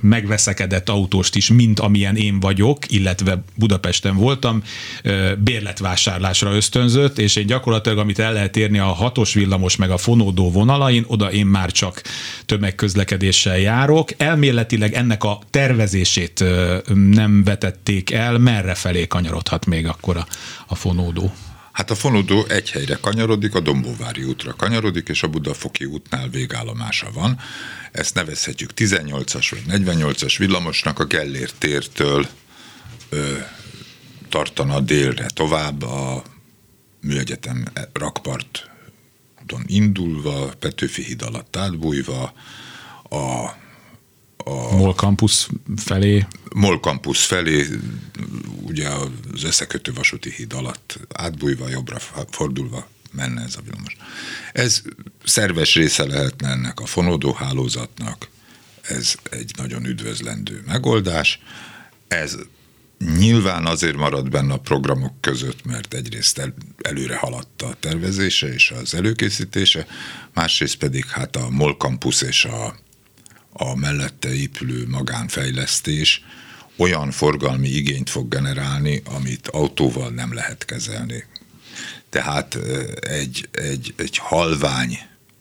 megveszekedett 0.00 0.88
autóst 0.88 1.36
is, 1.36 1.50
mint 1.50 1.80
amilyen 1.80 2.16
én 2.16 2.40
vagyok, 2.40 2.78
illetve 2.90 3.44
Budapesten 3.54 4.16
voltam, 4.16 4.62
bérletvásárlásra 5.38 6.56
ösztönzött, 6.76 7.18
és 7.18 7.36
én 7.36 7.46
gyakorlatilag, 7.46 7.98
amit 7.98 8.18
el 8.18 8.32
lehet 8.32 8.56
érni 8.56 8.78
a 8.78 8.84
hatos 8.84 9.34
villamos 9.34 9.76
meg 9.76 9.90
a 9.90 9.96
fonódó 9.96 10.50
vonalain, 10.50 11.04
oda 11.06 11.32
én 11.32 11.46
már 11.46 11.72
csak 11.72 12.02
tömegközlekedéssel 12.46 13.58
járok. 13.58 14.10
Elméletileg 14.16 14.94
ennek 14.94 15.24
a 15.24 15.38
tervezését 15.50 16.44
nem 16.94 17.44
vetették 17.44 18.10
el, 18.10 18.38
merre 18.38 18.74
felé 18.74 19.06
kanyarodhat 19.06 19.66
még 19.66 19.86
akkor 19.86 20.16
a, 20.16 20.26
a 20.66 20.74
fonódó? 20.74 21.32
Hát 21.72 21.90
a 21.90 21.94
fonódó 21.94 22.44
egy 22.48 22.70
helyre 22.70 22.98
kanyarodik, 23.00 23.54
a 23.54 23.60
Dombóvári 23.60 24.22
útra 24.22 24.54
kanyarodik, 24.54 25.08
és 25.08 25.22
a 25.22 25.28
Budafoki 25.28 25.84
útnál 25.84 26.28
végállomása 26.28 27.08
van. 27.14 27.38
Ezt 27.92 28.14
nevezhetjük 28.14 28.70
18-as 28.76 29.46
vagy 29.50 29.80
48-as 29.82 30.34
villamosnak 30.38 30.98
a 30.98 31.04
Gellért 31.04 31.54
tértől 31.58 32.26
ö, 33.08 33.32
tartana 34.28 34.80
délre 34.80 35.26
tovább 35.34 35.82
a 35.82 36.22
Műegyetem 37.06 37.64
rakparton 37.92 39.62
indulva, 39.66 40.48
Petőfi 40.58 41.02
híd 41.02 41.22
alatt 41.22 41.56
átbújva, 41.56 42.32
a 43.10 43.54
a 44.48 44.76
MOL 44.76 44.94
Campus 44.94 45.48
felé. 45.76 46.26
MOL 46.54 46.78
Campus 46.78 47.24
felé, 47.24 47.66
ugye 48.62 48.88
az 48.88 49.42
összekötő 49.44 49.92
vasúti 49.92 50.30
híd 50.30 50.52
alatt 50.52 50.98
átbújva, 51.12 51.68
jobbra 51.68 51.98
fordulva 52.30 52.88
menne 53.12 53.42
ez 53.42 53.54
a 53.56 53.60
villamos. 53.64 53.96
Ez 54.52 54.82
szerves 55.24 55.74
része 55.74 56.06
lehetne 56.06 56.48
ennek 56.48 56.80
a 56.80 56.86
fonódó 56.86 57.32
hálózatnak, 57.32 58.28
ez 58.82 59.14
egy 59.30 59.50
nagyon 59.56 59.84
üdvözlendő 59.84 60.62
megoldás. 60.66 61.40
Ez 62.08 62.36
nyilván 62.98 63.66
azért 63.66 63.96
maradt 63.96 64.30
benne 64.30 64.52
a 64.52 64.58
programok 64.58 65.20
között, 65.20 65.64
mert 65.64 65.94
egyrészt 65.94 66.38
el, 66.38 66.54
előre 66.82 67.16
haladta 67.16 67.66
a 67.66 67.76
tervezése 67.80 68.52
és 68.52 68.70
az 68.70 68.94
előkészítése, 68.94 69.86
másrészt 70.34 70.76
pedig 70.76 71.06
hát 71.06 71.36
a 71.36 71.50
MOL 71.50 71.74
Campus 71.76 72.22
és 72.22 72.44
a 72.44 72.76
a 73.58 73.76
mellette 73.76 74.34
épülő 74.34 74.86
magánfejlesztés 74.88 76.24
olyan 76.76 77.10
forgalmi 77.10 77.68
igényt 77.68 78.10
fog 78.10 78.28
generálni, 78.28 79.02
amit 79.04 79.48
autóval 79.48 80.10
nem 80.10 80.34
lehet 80.34 80.64
kezelni. 80.64 81.24
Tehát 82.10 82.58
egy, 83.00 83.48
egy, 83.52 83.94
egy 83.96 84.16
halvány 84.16 84.98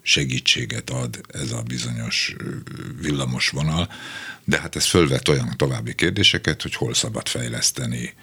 segítséget 0.07 0.89
ad 0.89 1.21
ez 1.27 1.51
a 1.51 1.61
bizonyos 1.61 2.35
villamos 3.01 3.49
vonal, 3.49 3.89
de 4.43 4.59
hát 4.59 4.75
ez 4.75 4.85
fölvet 4.85 5.27
olyan 5.27 5.53
további 5.57 5.95
kérdéseket, 5.95 6.61
hogy 6.61 6.75
hol 6.75 6.93
szabad 6.93 7.27
fejleszteni 7.27 8.13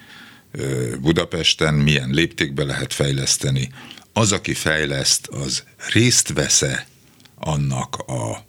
Budapesten, 1.01 1.73
milyen 1.73 2.09
léptékbe 2.09 2.63
lehet 2.63 2.93
fejleszteni. 2.93 3.71
Az, 4.13 4.31
aki 4.31 4.53
fejleszt, 4.53 5.27
az 5.27 5.63
részt 5.91 6.33
vesz-e 6.33 6.87
annak 7.35 7.95
a 7.95 8.45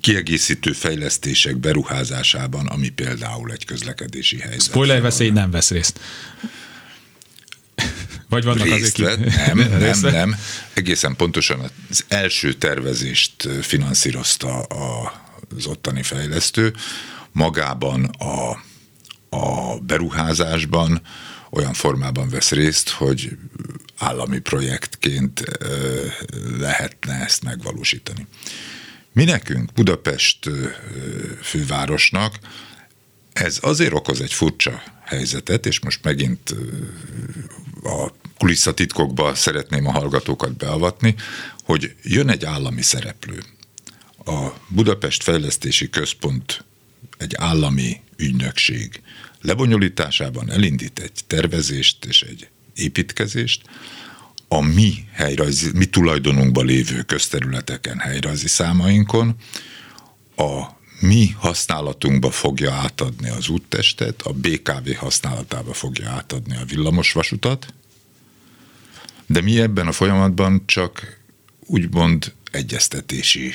kiegészítő 0.00 0.72
fejlesztések 0.72 1.56
beruházásában, 1.56 2.66
ami 2.66 2.88
például 2.88 3.52
egy 3.52 3.64
közlekedési 3.64 4.38
helyzet. 4.38 4.60
Spoiler 4.60 5.00
veszély 5.00 5.30
nem 5.30 5.50
vesz 5.50 5.70
részt. 5.70 6.00
Vagy 8.28 8.44
vannak 8.44 8.64
részt 8.64 9.00
azért 9.00 9.46
Nem, 9.46 9.58
nem, 9.78 10.00
nem. 10.00 10.36
Egészen 10.72 11.16
pontosan 11.16 11.70
az 11.90 12.04
első 12.08 12.52
tervezést 12.52 13.48
finanszírozta 13.60 14.60
az 14.62 15.66
ottani 15.66 16.02
fejlesztő. 16.02 16.74
Magában 17.32 18.04
a, 18.04 18.50
a 19.36 19.78
beruházásban 19.78 21.02
olyan 21.50 21.72
formában 21.72 22.28
vesz 22.28 22.50
részt, 22.50 22.88
hogy 22.88 23.36
állami 23.98 24.38
projektként 24.38 25.42
lehetne 26.58 27.14
ezt 27.14 27.42
megvalósítani. 27.42 28.26
Mi 29.12 29.24
nekünk, 29.24 29.72
Budapest 29.72 30.50
fővárosnak, 31.42 32.38
ez 33.32 33.58
azért 33.60 33.92
okoz 33.92 34.20
egy 34.20 34.32
furcsa 34.32 34.82
helyzetet, 35.04 35.66
és 35.66 35.80
most 35.80 36.04
megint 36.04 36.54
a 37.84 38.12
kulisszatitkokba 38.38 39.34
szeretném 39.34 39.86
a 39.86 39.92
hallgatókat 39.92 40.56
beavatni, 40.56 41.14
hogy 41.64 41.94
jön 42.02 42.30
egy 42.30 42.44
állami 42.44 42.82
szereplő. 42.82 43.42
A 44.24 44.48
Budapest 44.68 45.22
Fejlesztési 45.22 45.90
Központ 45.90 46.64
egy 47.18 47.34
állami 47.36 48.00
ügynökség 48.16 49.02
lebonyolításában 49.40 50.50
elindít 50.50 50.98
egy 50.98 51.24
tervezést 51.26 52.04
és 52.04 52.22
egy 52.22 52.48
építkezést, 52.74 53.62
a 54.48 54.60
mi 54.60 55.08
helyrajzi, 55.12 55.70
mi 55.74 55.84
tulajdonunkban 55.84 56.66
lévő 56.66 57.02
közterületeken, 57.02 57.98
helyrajzi 57.98 58.48
számainkon 58.48 59.36
a 60.36 60.62
mi 61.00 61.30
használatunkba 61.38 62.30
fogja 62.30 62.72
átadni 62.72 63.28
az 63.28 63.48
úttestet, 63.48 64.22
a 64.22 64.32
BKV 64.32 64.90
használatába 64.96 65.72
fogja 65.72 66.10
átadni 66.10 66.56
a 66.56 66.64
villamosvasutat, 66.64 67.74
de 69.26 69.40
mi 69.40 69.60
ebben 69.60 69.86
a 69.86 69.92
folyamatban 69.92 70.62
csak 70.66 71.20
úgymond 71.66 72.32
egyeztetési 72.50 73.52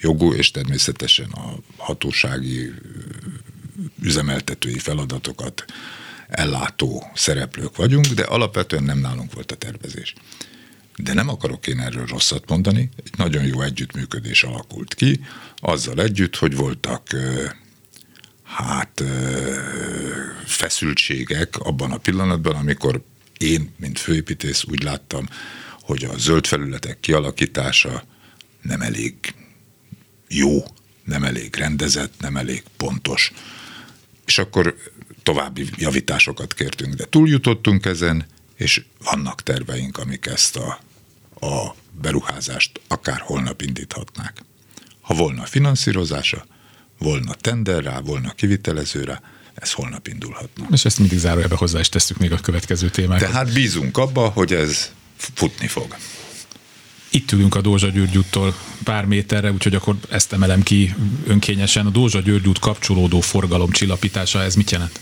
jogú, 0.00 0.32
és 0.32 0.50
természetesen 0.50 1.30
a 1.30 1.54
hatósági 1.76 2.72
üzemeltetői 4.02 4.78
feladatokat 4.78 5.64
ellátó 6.28 7.10
szereplők 7.14 7.76
vagyunk, 7.76 8.06
de 8.06 8.22
alapvetően 8.22 8.84
nem 8.84 8.98
nálunk 8.98 9.32
volt 9.34 9.52
a 9.52 9.56
tervezés. 9.56 10.14
De 10.96 11.12
nem 11.12 11.28
akarok 11.28 11.66
én 11.66 11.80
erről 11.80 12.06
rosszat 12.06 12.48
mondani, 12.48 12.88
egy 13.04 13.12
nagyon 13.16 13.44
jó 13.44 13.62
együttműködés 13.62 14.42
alakult 14.42 14.94
ki, 14.94 15.20
azzal 15.56 16.00
együtt, 16.00 16.36
hogy 16.36 16.56
voltak 16.56 17.08
hát 18.42 19.02
feszültségek 20.44 21.56
abban 21.58 21.92
a 21.92 21.96
pillanatban, 21.96 22.56
amikor 22.56 23.02
én, 23.38 23.70
mint 23.76 23.98
főépítész 23.98 24.64
úgy 24.64 24.82
láttam, 24.82 25.28
hogy 25.82 26.04
a 26.04 26.18
zöld 26.18 26.46
felületek 26.46 27.00
kialakítása 27.00 28.04
nem 28.62 28.80
elég 28.80 29.14
jó, 30.28 30.64
nem 31.04 31.24
elég 31.24 31.56
rendezett, 31.56 32.14
nem 32.20 32.36
elég 32.36 32.62
pontos. 32.76 33.32
És 34.26 34.38
akkor 34.38 34.76
további 35.22 35.68
javításokat 35.76 36.54
kértünk, 36.54 36.94
de 36.94 37.04
túljutottunk 37.04 37.86
ezen, 37.86 38.26
és 38.60 38.82
vannak 39.04 39.42
terveink, 39.42 39.98
amik 39.98 40.26
ezt 40.26 40.56
a, 40.56 40.78
a 41.46 41.74
beruházást 42.00 42.80
akár 42.88 43.20
holnap 43.20 43.62
indíthatnák. 43.62 44.42
Ha 45.00 45.14
volna 45.14 45.44
finanszírozása, 45.44 46.46
volna 46.98 47.34
tender 47.34 47.82
rá, 47.82 48.00
volna 48.00 48.32
kivitelezőre, 48.32 49.20
ez 49.54 49.72
holnap 49.72 50.06
indulhatna. 50.06 50.66
És 50.70 50.84
ezt 50.84 50.98
mindig 50.98 51.18
zárójelbe 51.18 51.56
hozzá 51.56 51.80
is 51.80 51.88
tesszük 51.88 52.18
még 52.18 52.32
a 52.32 52.36
következő 52.36 52.90
témákat. 52.90 53.28
Tehát 53.28 53.52
bízunk 53.52 53.96
abba, 53.98 54.28
hogy 54.28 54.52
ez 54.52 54.90
futni 55.16 55.66
fog. 55.66 55.96
Itt 57.10 57.32
ülünk 57.32 57.54
a 57.54 57.60
Dózsa 57.60 57.88
György 57.88 58.18
úttól 58.18 58.54
pár 58.84 59.04
méterre, 59.04 59.52
úgyhogy 59.52 59.74
akkor 59.74 59.96
ezt 60.10 60.32
emelem 60.32 60.62
ki 60.62 60.94
önkényesen. 61.26 61.86
A 61.86 61.90
Dózsa 61.90 62.20
György 62.20 62.48
út 62.48 62.58
kapcsolódó 62.58 63.20
forgalom 63.20 63.70
csillapítása, 63.70 64.42
ez 64.42 64.54
mit 64.54 64.70
jelent? 64.70 65.00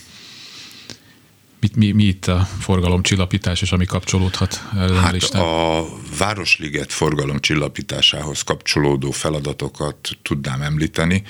Mit, 1.61 1.77
mi, 1.77 1.93
mi 1.93 2.05
itt 2.05 2.27
a 2.27 2.49
forgalomcsillapítás, 2.59 3.63
és 3.63 3.73
ami 3.73 3.85
kapcsolódhat 3.85 4.55
hát 5.03 5.13
listán? 5.13 5.43
a 5.43 5.87
Városliget 6.19 6.93
forgalomcsillapításához 6.93 8.43
kapcsolódó 8.43 9.11
feladatokat 9.11 10.09
tudnám 10.23 10.63
említeni, 10.63 11.23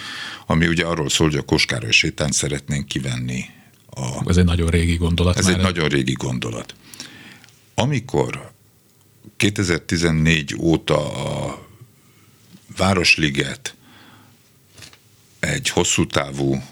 ami 0.46 0.66
ugye 0.66 0.84
arról 0.84 1.08
szól, 1.08 1.28
hogy 1.28 1.38
a 1.38 1.42
Koskáros 1.42 1.96
sétányt 1.96 2.32
szeretnénk 2.32 2.86
kivenni. 2.86 3.44
A, 3.90 4.28
ez 4.28 4.36
egy 4.36 4.44
nagyon 4.44 4.68
régi 4.68 4.96
gondolat. 4.96 5.38
Ez 5.38 5.44
már 5.46 5.54
egy 5.54 5.62
nagyon 5.62 5.88
régi 5.88 6.12
gondolat. 6.12 6.74
Amikor 7.74 8.52
2014 9.36 10.54
óta 10.58 11.12
a 11.12 11.58
Városliget 12.76 13.74
egy 15.40 15.68
hosszú 15.68 16.06
távú 16.06 16.62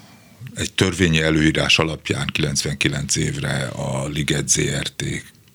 egy 0.56 0.72
törvényi 0.72 1.20
előírás 1.20 1.78
alapján 1.78 2.26
99 2.26 3.16
évre 3.16 3.66
a 3.66 4.08
Liget 4.08 4.48
ZRT 4.48 5.04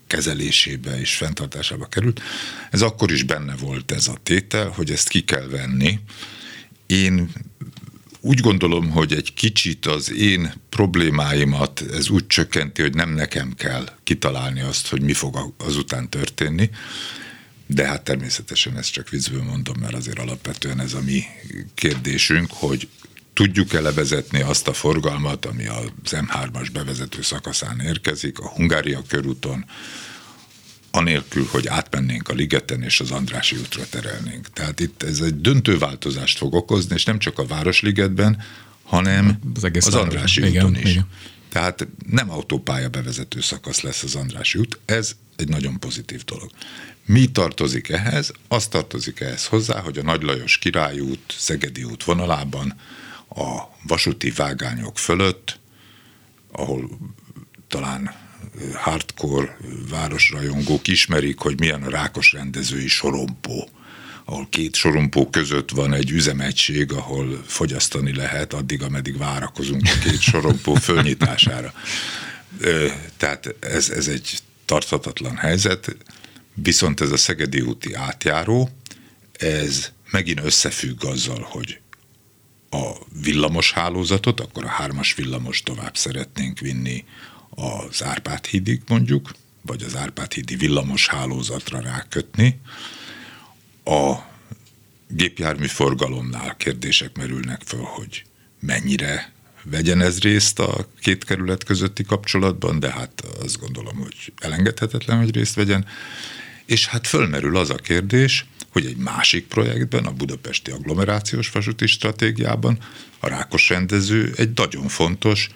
kezelésébe 0.08 1.00
és 1.00 1.16
fenntartásába 1.16 1.86
került. 1.86 2.22
Ez 2.72 2.82
akkor 2.82 3.12
is 3.12 3.24
benne 3.24 3.56
volt 3.56 3.92
ez 3.92 4.08
a 4.08 4.18
tétel, 4.24 4.68
hogy 4.70 4.92
ezt 4.92 5.08
ki 5.08 5.22
kell 5.24 5.48
venni. 5.48 6.00
Én 6.86 7.30
úgy 8.20 8.40
gondolom, 8.40 8.90
hogy 8.90 9.14
egy 9.14 9.34
kicsit 9.34 9.86
az 9.86 10.14
én 10.14 10.54
problémáimat 10.70 11.86
ez 11.92 12.10
úgy 12.10 12.28
csökkenti, 12.28 12.82
hogy 12.82 12.94
nem 12.94 13.14
nekem 13.14 13.54
kell 13.56 13.86
kitalálni 14.04 14.62
azt, 14.62 14.88
hogy 14.88 15.02
mi 15.02 15.14
fog 15.14 15.54
azután 15.58 16.10
történni, 16.10 16.70
de 17.66 17.88
hát 17.88 18.04
természetesen 18.04 18.78
ezt 18.78 18.92
csak 18.92 19.10
viccből 19.10 19.44
mondom, 19.44 19.78
mert 19.80 19.94
azért 19.94 20.20
alapvetően 20.20 20.80
ez 20.80 20.94
a 20.94 21.02
mi 21.02 21.24
kérdésünk, 21.74 22.52
hogy 22.52 22.88
tudjuk-e 23.34 23.82
levezetni 23.82 24.42
azt 24.42 24.68
a 24.68 24.74
forgalmat, 24.74 25.46
ami 25.46 25.68
az 25.68 25.90
M3-as 26.10 26.68
bevezető 26.74 27.22
szakaszán 27.22 27.80
érkezik, 27.80 28.40
a 28.40 28.50
Hungária 28.50 29.02
körúton, 29.08 29.66
anélkül, 30.92 31.48
hogy 31.52 31.68
átmennénk 31.68 32.30
a 32.30 32.34
ligeten 32.34 32.82
és 32.84 33.00
az 33.00 33.12
Andrási 33.12 33.56
útra 33.56 33.84
terelnénk. 33.90 34.50
Tehát 34.54 34.80
itt 34.80 35.04
ez 35.04 35.20
egy 35.20 35.42
döntő 35.42 35.78
változást 35.78 36.38
fog 36.38 36.54
okozni, 36.54 36.96
és 36.96 37.04
nem 37.04 37.20
csak 37.20 37.40
a 37.40 37.46
Városligetben, 37.46 38.44
hanem 38.84 39.40
az, 39.56 39.64
egész 39.64 39.86
az 39.86 39.94
Andrási 39.94 40.46
igen, 40.46 40.66
úton 40.66 40.82
is. 40.82 40.90
Igen. 40.90 41.08
Tehát 41.50 41.88
nem 42.10 42.32
autópálya 42.32 42.90
bevezető 42.90 43.42
szakasz 43.42 43.82
lesz 43.82 44.04
az 44.04 44.16
Andrási 44.16 44.60
út, 44.60 44.80
ez 44.86 45.16
egy 45.36 45.48
nagyon 45.48 45.80
pozitív 45.80 46.24
dolog. 46.24 46.52
Mi 47.06 47.26
tartozik 47.26 47.90
ehhez? 47.90 48.32
Az 48.48 48.68
tartozik 48.68 49.20
ehhez 49.20 49.46
hozzá, 49.46 49.80
hogy 49.80 49.98
a 49.98 50.04
Nagy 50.04 50.22
Lajos 50.22 50.58
Király 50.58 51.00
út, 51.00 51.20
Szegedi 51.38 51.84
út 51.84 52.04
vonalában 52.04 52.76
a 53.36 53.62
vasúti 53.88 54.32
vágányok 54.32 54.98
fölött, 54.98 55.60
ahol 56.52 56.90
talán 57.68 58.16
hardcore 58.74 59.58
városrajongók 59.90 60.88
ismerik, 60.88 61.40
hogy 61.40 61.60
milyen 61.60 61.84
a 61.84 61.90
rákos 61.90 62.32
rendezői 62.32 62.88
sorompó 62.88 63.70
ahol 64.26 64.48
két 64.50 64.76
sorompó 64.76 65.30
között 65.30 65.72
van 65.72 65.94
egy 65.94 66.12
üzemegység, 66.12 66.94
ahol 66.94 67.44
fogyasztani 67.46 68.16
lehet, 68.16 68.54
addig, 68.54 68.82
ameddig 68.82 69.18
várakozunk 69.18 69.82
a 69.86 70.00
két 70.04 70.22
sorompó 70.22 70.74
fölnyitására. 70.74 71.74
Tehát 73.18 73.56
ez, 73.60 73.90
ez 73.90 74.08
egy 74.08 74.38
tarthatatlan 74.66 75.36
helyzet, 75.36 75.96
viszont 76.54 77.02
ez 77.02 77.12
a 77.12 77.18
Szegedi 77.18 77.62
úti 77.62 77.94
átjáró, 77.94 78.70
ez 79.32 79.92
megint 80.12 80.40
összefügg 80.44 81.06
azzal, 81.06 81.48
hogy 81.50 81.81
a 82.72 82.92
villamos 83.22 83.72
hálózatot, 83.72 84.40
akkor 84.40 84.66
a 84.66 84.68
hármas 84.68 85.14
villamos 85.14 85.64
tovább 85.64 85.98
szeretnénk 85.98 86.60
vinni 86.60 87.06
az 87.50 88.04
Árpád 88.04 88.46
hídig 88.46 88.82
mondjuk, 88.88 89.32
vagy 89.62 89.84
az 89.84 89.96
Árpád 89.96 90.34
hídi 90.34 90.56
villamos 90.56 91.08
hálózatra 91.08 91.80
rákötni. 91.80 92.62
A 93.84 94.16
gépjármű 95.08 95.66
forgalomnál 95.66 96.56
kérdések 96.56 97.18
merülnek 97.18 97.62
föl, 97.66 97.84
hogy 97.84 98.24
mennyire 98.60 99.32
vegyen 99.64 100.02
ez 100.02 100.20
részt 100.20 100.60
a 100.60 100.88
két 101.00 101.24
kerület 101.24 101.64
közötti 101.64 102.04
kapcsolatban, 102.04 102.80
de 102.80 102.92
hát 102.92 103.22
azt 103.44 103.60
gondolom, 103.60 103.98
hogy 103.98 104.34
elengedhetetlen, 104.38 105.18
hogy 105.18 105.36
részt 105.36 105.56
vegyen. 105.56 105.86
És 106.66 106.88
hát 106.88 107.08
fölmerül 107.08 107.58
az 107.58 107.70
a 107.70 107.76
kérdés, 107.76 108.46
hogy 108.72 108.86
egy 108.86 108.98
másik 108.98 109.48
projektben, 109.48 110.06
a 110.06 110.12
budapesti 110.12 110.72
agglomerációs 110.72 111.50
vasúti 111.50 111.88
stratégiában 111.88 112.78
a 113.20 113.28
Rákos 113.28 113.70
rendező 113.70 114.34
egy 114.38 114.52
nagyon 114.56 114.88
fontos 114.88 115.50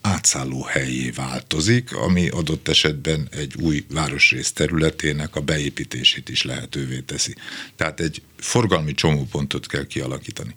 átszálló 0.00 0.62
helyé 0.62 1.10
változik, 1.10 1.96
ami 1.96 2.28
adott 2.28 2.68
esetben 2.68 3.28
egy 3.30 3.54
új 3.56 3.84
városrész 3.90 4.52
területének 4.52 5.36
a 5.36 5.40
beépítését 5.40 6.28
is 6.28 6.42
lehetővé 6.42 7.00
teszi. 7.00 7.34
Tehát 7.76 8.00
egy 8.00 8.22
forgalmi 8.38 8.94
csomópontot 8.94 9.66
kell 9.66 9.86
kialakítani. 9.86 10.54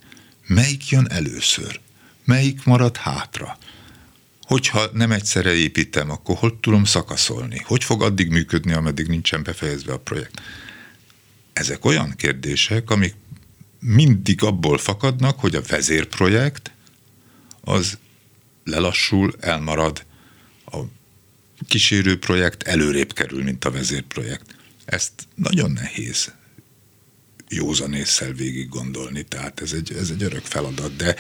Melyik 0.48 0.90
jön 0.90 1.08
először? 1.10 1.80
Melyik 2.26 2.64
marad 2.64 2.98
hátra? 2.98 3.58
Hogyha 4.54 4.90
nem 4.92 5.12
egyszerre 5.12 5.54
építem, 5.54 6.10
akkor 6.10 6.36
hogy 6.38 6.54
tudom 6.56 6.84
szakaszolni? 6.84 7.62
Hogy 7.66 7.84
fog 7.84 8.02
addig 8.02 8.30
működni, 8.30 8.74
ameddig 8.74 9.08
nincsen 9.08 9.44
befejezve 9.44 9.94
a 9.94 10.00
projekt? 10.00 10.42
Ezek 11.54 11.86
olyan 11.86 12.14
kérdések, 12.16 12.90
amik 12.90 13.16
mindig 13.80 14.44
abból 14.44 14.78
fakadnak, 14.78 15.40
hogy 15.40 15.56
a 15.56 15.62
vezérprojekt 15.68 16.72
az 17.62 17.98
lelassul, 18.64 19.34
elmarad, 19.40 20.06
a 20.66 20.78
kísérő 21.68 22.20
projekt 22.20 22.64
előrébb 22.64 23.14
kerül, 23.14 23.44
mint 23.44 23.66
a 23.66 23.72
vezérprojekt. 23.72 24.56
Ezt 24.86 25.14
nagyon 25.36 25.72
nehéz 25.72 26.34
józanésszel 27.50 28.32
végig 28.32 28.70
gondolni, 28.70 29.24
tehát 29.24 29.62
ez 29.62 29.72
egy, 29.72 29.94
ez 29.94 30.10
egy 30.10 30.24
örök 30.24 30.46
feladat, 30.46 30.96
de 30.96 31.16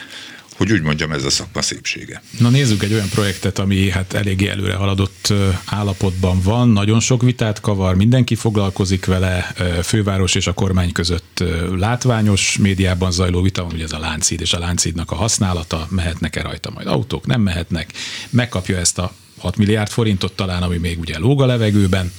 hogy 0.63 0.71
úgy 0.71 0.81
mondjam, 0.81 1.11
ez 1.11 1.23
a 1.23 1.29
szakma 1.29 1.61
szépsége. 1.61 2.21
Na 2.39 2.49
nézzük 2.49 2.83
egy 2.83 2.93
olyan 2.93 3.09
projektet, 3.09 3.59
ami 3.59 3.89
hát 3.89 4.13
eléggé 4.13 4.47
előre 4.47 4.75
haladott 4.75 5.33
állapotban 5.65 6.41
van, 6.41 6.69
nagyon 6.69 6.99
sok 6.99 7.21
vitát 7.21 7.59
kavar, 7.59 7.95
mindenki 7.95 8.35
foglalkozik 8.35 9.05
vele, 9.05 9.53
főváros 9.83 10.35
és 10.35 10.47
a 10.47 10.53
kormány 10.53 10.91
között 10.91 11.43
látványos 11.75 12.57
médiában 12.57 13.11
zajló 13.11 13.41
vita 13.41 13.63
van, 13.63 13.73
ugye 13.73 13.83
ez 13.83 13.91
a 13.91 13.99
láncid 13.99 14.41
és 14.41 14.53
a 14.53 14.59
láncidnak 14.59 15.11
a 15.11 15.15
használata, 15.15 15.87
mehetnek-e 15.89 16.41
rajta 16.41 16.71
majd 16.71 16.87
autók, 16.87 17.25
nem 17.25 17.41
mehetnek, 17.41 17.93
megkapja 18.29 18.77
ezt 18.77 18.97
a 18.99 19.13
6 19.37 19.57
milliárd 19.57 19.89
forintot 19.89 20.33
talán, 20.33 20.63
ami 20.63 20.77
még 20.77 20.99
ugye 20.99 21.17
lóg 21.19 21.41
a 21.41 21.45
levegőben, 21.45 22.11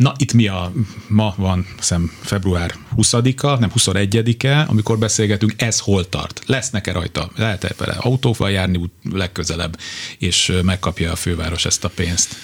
Na, 0.00 0.14
itt 0.16 0.32
mi 0.32 0.46
a, 0.46 0.72
ma 1.08 1.34
van, 1.36 1.66
hiszem, 1.76 2.12
február 2.20 2.74
20-a, 2.96 3.58
nem 3.58 3.70
21-e, 3.76 4.64
amikor 4.68 4.98
beszélgetünk, 4.98 5.52
ez 5.56 5.78
hol 5.78 6.08
tart? 6.08 6.42
Lesznek-e 6.46 6.92
rajta? 6.92 7.30
Lehet-e 7.36 7.74
vele 7.76 7.92
autóval 7.92 8.50
járni 8.50 8.76
úgy 8.76 8.90
legközelebb, 9.12 9.78
és 10.18 10.52
megkapja 10.62 11.12
a 11.12 11.16
főváros 11.16 11.64
ezt 11.64 11.84
a 11.84 11.88
pénzt? 11.88 12.36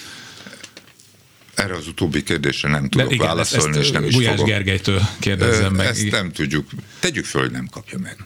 Erre 1.55 1.75
az 1.75 1.87
utóbbi 1.87 2.23
kérdésre 2.23 2.69
nem 2.69 2.89
tudok 2.89 3.13
igen, 3.13 3.27
válaszolni, 3.27 3.77
ezt, 3.77 3.85
és 3.85 3.91
nem 3.91 4.03
is 4.03 4.13
Gulyás 4.13 4.31
fogok. 4.31 4.47
Gergelytől 4.47 5.01
kérdezzem 5.19 5.73
meg. 5.73 5.85
Ezt 5.85 6.11
nem 6.11 6.31
tudjuk. 6.31 6.69
Tegyük 6.99 7.25
föl, 7.25 7.41
hogy 7.41 7.51
nem 7.51 7.67
kapja 7.71 7.97
meg. 7.99 8.17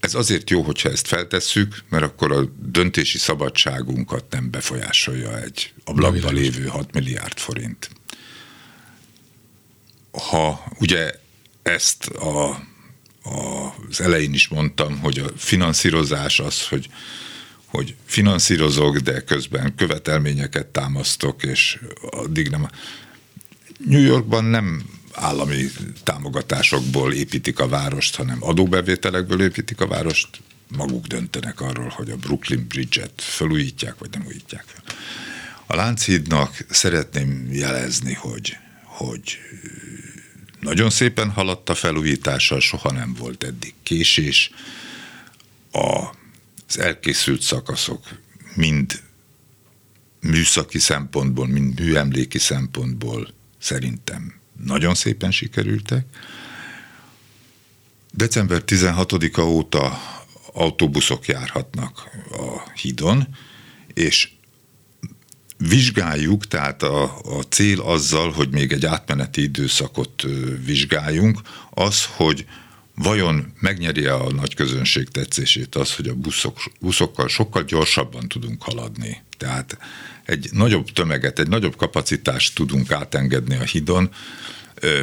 Ez 0.00 0.14
azért 0.14 0.50
jó, 0.50 0.62
hogyha 0.62 0.88
ezt 0.90 1.06
feltesszük, 1.06 1.84
mert 1.88 2.04
akkor 2.04 2.32
a 2.32 2.44
döntési 2.58 3.18
szabadságunkat 3.18 4.24
nem 4.30 4.50
befolyásolja 4.50 5.42
egy 5.42 5.72
ablakban 5.84 6.34
lévő 6.34 6.66
6 6.66 6.92
milliárd 6.94 7.38
forint. 7.38 7.90
Ha 10.10 10.64
ugye 10.78 11.12
ezt 11.62 12.06
a, 12.06 12.48
a, 13.22 13.74
az 13.88 14.00
elején 14.00 14.34
is 14.34 14.48
mondtam, 14.48 14.98
hogy 14.98 15.18
a 15.18 15.28
finanszírozás 15.36 16.40
az, 16.40 16.68
hogy 16.68 16.88
hogy 17.70 17.94
finanszírozok, 18.04 18.96
de 18.96 19.20
közben 19.20 19.74
követelményeket 19.74 20.66
támasztok, 20.66 21.42
és 21.42 21.80
addig 22.00 22.48
nem. 22.48 22.68
New 23.86 24.02
Yorkban 24.02 24.44
nem 24.44 24.82
állami 25.12 25.70
támogatásokból 26.02 27.12
építik 27.12 27.58
a 27.58 27.68
várost, 27.68 28.16
hanem 28.16 28.38
adóbevételekből 28.40 29.42
építik 29.42 29.80
a 29.80 29.86
várost, 29.86 30.28
maguk 30.76 31.06
döntenek 31.06 31.60
arról, 31.60 31.88
hogy 31.88 32.10
a 32.10 32.16
Brooklyn 32.16 32.66
Bridge-et 32.68 33.12
felújítják, 33.16 33.98
vagy 33.98 34.10
nem 34.10 34.26
újítják 34.26 34.64
fel. 34.66 34.82
A 35.66 35.74
Lánchídnak 35.74 36.64
szeretném 36.70 37.48
jelezni, 37.52 38.12
hogy, 38.12 38.56
hogy 38.84 39.38
nagyon 40.60 40.90
szépen 40.90 41.30
haladt 41.30 41.68
a 41.68 41.74
felújítása, 41.74 42.60
soha 42.60 42.92
nem 42.92 43.14
volt 43.18 43.44
eddig 43.44 43.74
késés. 43.82 44.50
A, 45.72 46.08
az 46.68 46.78
elkészült 46.78 47.42
szakaszok 47.42 48.08
mind 48.54 49.02
műszaki 50.20 50.78
szempontból, 50.78 51.46
mind 51.46 51.80
műemléki 51.80 52.38
szempontból 52.38 53.34
szerintem 53.58 54.39
nagyon 54.64 54.94
szépen 54.94 55.30
sikerültek. 55.30 56.04
December 58.12 58.62
16-a 58.66 59.40
óta 59.40 60.00
autóbuszok 60.52 61.26
járhatnak 61.26 62.08
a 62.30 62.70
hídon, 62.74 63.26
és 63.94 64.30
vizsgáljuk, 65.56 66.46
tehát 66.46 66.82
a, 66.82 67.20
a 67.38 67.42
cél 67.48 67.80
azzal, 67.80 68.30
hogy 68.30 68.50
még 68.50 68.72
egy 68.72 68.86
átmeneti 68.86 69.42
időszakot 69.42 70.26
vizsgáljunk, 70.64 71.40
az, 71.70 72.04
hogy 72.04 72.46
vajon 73.02 73.52
megnyeri 73.60 74.06
a 74.06 74.32
nagy 74.32 74.54
közönség 74.54 75.08
tetszését 75.08 75.74
az, 75.74 75.94
hogy 75.94 76.08
a 76.08 76.14
buszok, 76.14 76.58
buszokkal 76.80 77.28
sokkal 77.28 77.62
gyorsabban 77.62 78.28
tudunk 78.28 78.62
haladni. 78.62 79.22
Tehát 79.36 79.78
egy 80.24 80.48
nagyobb 80.52 80.90
tömeget, 80.90 81.38
egy 81.38 81.48
nagyobb 81.48 81.76
kapacitást 81.76 82.54
tudunk 82.54 82.92
átengedni 82.92 83.56
a 83.56 83.62
hidon, 83.62 84.10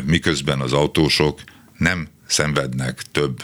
miközben 0.05 0.61
az 0.61 0.73
autósok 0.73 1.41
nem 1.77 2.07
szenvednek 2.27 3.01
több 3.11 3.43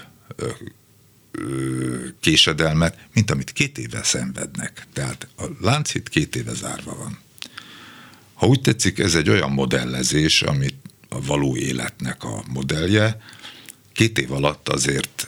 késedelmet, 2.19 2.97
mint 3.13 3.31
amit 3.31 3.51
két 3.51 3.77
éve 3.77 4.03
szenvednek. 4.03 4.87
Tehát 4.93 5.27
a 5.37 5.43
Lánchíd 5.61 6.09
két 6.09 6.35
éve 6.35 6.53
zárva 6.53 6.95
van. 6.95 7.19
Ha 8.33 8.47
úgy 8.47 8.61
tetszik, 8.61 8.99
ez 8.99 9.15
egy 9.15 9.29
olyan 9.29 9.51
modellezés, 9.51 10.41
amit 10.41 10.75
a 11.09 11.21
való 11.21 11.57
életnek 11.57 12.23
a 12.23 12.43
modellje, 12.53 13.17
két 13.93 14.17
év 14.17 14.31
alatt 14.31 14.69
azért 14.69 15.27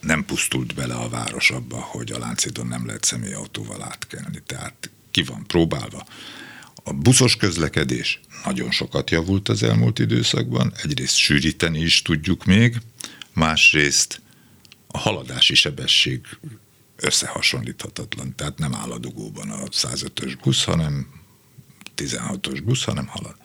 nem 0.00 0.24
pusztult 0.24 0.74
bele 0.74 0.94
a 0.94 1.08
város 1.08 1.50
abba, 1.50 1.80
hogy 1.80 2.12
a 2.12 2.18
Lánchídon 2.18 2.66
nem 2.66 2.86
lehet 2.86 3.04
személyautóval 3.04 3.82
átkelni. 3.82 4.42
Tehát 4.46 4.90
ki 5.10 5.22
van 5.22 5.46
próbálva. 5.46 6.06
A 6.84 6.92
buszos 6.92 7.36
közlekedés 7.36 8.20
nagyon 8.44 8.70
sokat 8.70 9.10
javult 9.10 9.48
az 9.48 9.62
elmúlt 9.62 9.98
időszakban, 9.98 10.72
egyrészt 10.82 11.16
sűríteni 11.16 11.80
is 11.80 12.02
tudjuk 12.02 12.44
még, 12.44 12.80
másrészt 13.32 14.20
a 14.86 14.98
haladási 14.98 15.54
sebesség 15.54 16.20
összehasonlíthatatlan, 16.96 18.34
tehát 18.34 18.58
nem 18.58 18.74
áll 18.74 18.90
a 18.90 18.98
dugóban 18.98 19.50
a 19.50 19.64
105-ös 19.64 20.36
busz, 20.42 20.64
hanem 20.64 21.06
16-os 21.96 22.60
busz, 22.64 22.84
hanem 22.84 23.06
halad. 23.06 23.36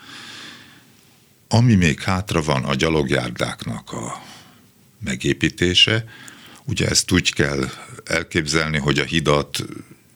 Ami 1.48 1.76
még 1.76 2.02
hátra 2.02 2.42
van 2.42 2.64
a 2.64 2.76
gyalogjárdáknak 2.76 3.92
a 3.92 4.22
megépítése, 5.00 6.06
ugye 6.66 6.88
ezt 6.88 7.12
úgy 7.12 7.34
kell 7.34 7.70
elképzelni, 8.06 8.78
hogy 8.78 9.00
a 9.00 9.04
hidat 9.04 9.66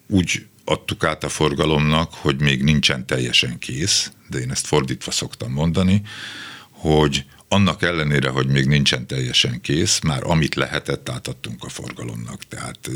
úgy 0.08 0.46
adtuk 0.66 1.04
át 1.04 1.24
a 1.24 1.30
forgalomnak, 1.30 2.14
hogy 2.14 2.42
még 2.42 2.64
nincsen 2.64 3.06
teljesen 3.06 3.60
kész, 3.60 4.12
de 4.30 4.40
én 4.40 4.52
ezt 4.52 4.68
fordítva 4.68 5.12
szoktam 5.12 5.52
mondani, 5.52 6.02
hogy 6.70 7.26
annak 7.48 7.82
ellenére, 7.82 8.30
hogy 8.30 8.48
még 8.48 8.66
nincsen 8.66 9.08
teljesen 9.08 9.62
kész, 9.62 10.00
már 10.00 10.24
amit 10.24 10.56
lehetett, 10.56 11.10
átadtunk 11.10 11.64
a 11.64 11.70
forgalomnak. 11.70 12.44
Tehát 12.44 12.90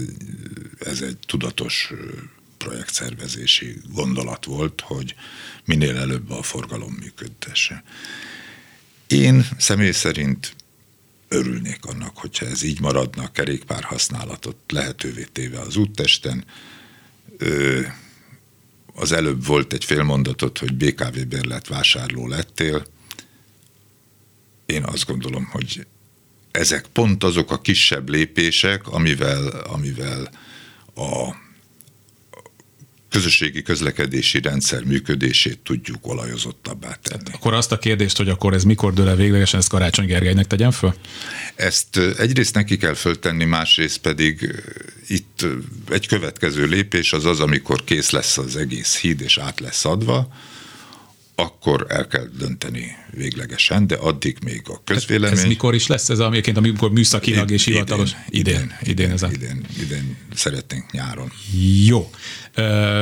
ez 0.80 1.02
egy 1.02 1.18
tudatos 1.28 1.92
projektszervezési 2.58 3.78
gondolat 3.94 4.46
volt, 4.46 4.82
hogy 4.82 5.16
minél 5.66 5.98
előbb 5.98 6.30
a 6.30 6.42
forgalom 6.42 6.94
működtesse. 7.00 7.84
Én 9.08 9.48
személy 9.58 9.92
szerint 9.92 10.56
örülnék 11.28 11.86
annak, 11.86 12.18
hogyha 12.18 12.46
ez 12.46 12.64
így 12.64 12.82
maradna, 12.82 13.24
a 13.24 13.32
kerékpár 13.32 13.84
használatot 13.84 14.58
lehetővé 14.68 15.26
téve 15.32 15.60
az 15.60 15.76
úttesten. 15.76 16.46
Az 18.94 19.12
előbb 19.12 19.46
volt 19.46 19.74
egy 19.74 19.86
félmondatot, 19.86 20.58
hogy 20.58 20.74
BKV 20.74 21.20
bérlet 21.28 21.68
vásárló 21.68 22.28
lettél 22.28 22.86
én 24.66 24.84
azt 24.84 25.06
gondolom, 25.06 25.46
hogy 25.46 25.88
ezek 26.52 26.88
pont 26.88 27.24
azok 27.24 27.52
a 27.52 27.62
kisebb 27.62 28.10
lépések, 28.10 28.88
amivel, 28.88 29.48
amivel 29.48 30.30
a 30.96 31.36
közösségi 33.16 33.62
közlekedési 33.62 34.42
rendszer 34.42 34.84
működését 34.84 35.60
tudjuk 35.60 36.08
olajozottabbá 36.08 36.98
tenni. 37.02 37.30
Akkor 37.32 37.54
azt 37.54 37.72
a 37.72 37.78
kérdést, 37.78 38.18
hogy 38.18 38.30
akkor 38.30 38.54
ez 38.54 38.64
mikor 38.64 38.94
dől 38.94 39.08
el 39.08 39.16
véglegesen, 39.16 39.60
ezt 39.60 39.70
Karácsony 39.70 40.06
Gergelynek 40.06 40.48
tegyem 40.48 40.72
föl? 40.72 40.94
Ezt 41.56 41.98
egyrészt 42.18 42.56
neki 42.56 42.78
kell 42.78 42.94
föltenni, 42.94 43.46
másrészt 43.46 43.98
pedig 43.98 44.64
itt 45.08 45.46
egy 45.90 46.08
következő 46.08 46.66
lépés 46.66 47.14
az 47.14 47.26
az, 47.26 47.40
amikor 47.40 47.84
kész 47.84 48.10
lesz 48.10 48.38
az 48.38 48.56
egész 48.56 48.98
híd 48.98 49.22
és 49.22 49.38
át 49.38 49.60
lesz 49.60 49.86
adva, 49.86 50.28
akkor 51.36 51.86
el 51.90 52.08
kell 52.08 52.30
dönteni 52.38 52.98
véglegesen, 53.16 53.88
de 53.88 53.96
addig 53.96 54.38
még 54.44 54.62
a 54.66 54.82
közvélemény... 54.84 55.38
Ez, 55.38 55.44
ez 55.44 55.48
mikor 55.48 55.76
is 55.76 55.88
lesz 55.88 56.10
ez, 56.10 56.20
amiként, 56.20 56.58
amikor 56.58 56.92
műszakilag 56.92 57.52
és 57.52 57.66
hivatalos? 57.66 58.12
Idén. 58.30 58.54
Idén, 58.54 58.78
idén, 58.82 58.92
idén, 58.92 59.12
ez 59.12 59.24
a... 59.24 59.30
idén, 59.34 59.66
idén 59.80 60.18
szeretnénk 60.34 60.92
nyáron. 60.92 61.32
Jó. 61.86 62.10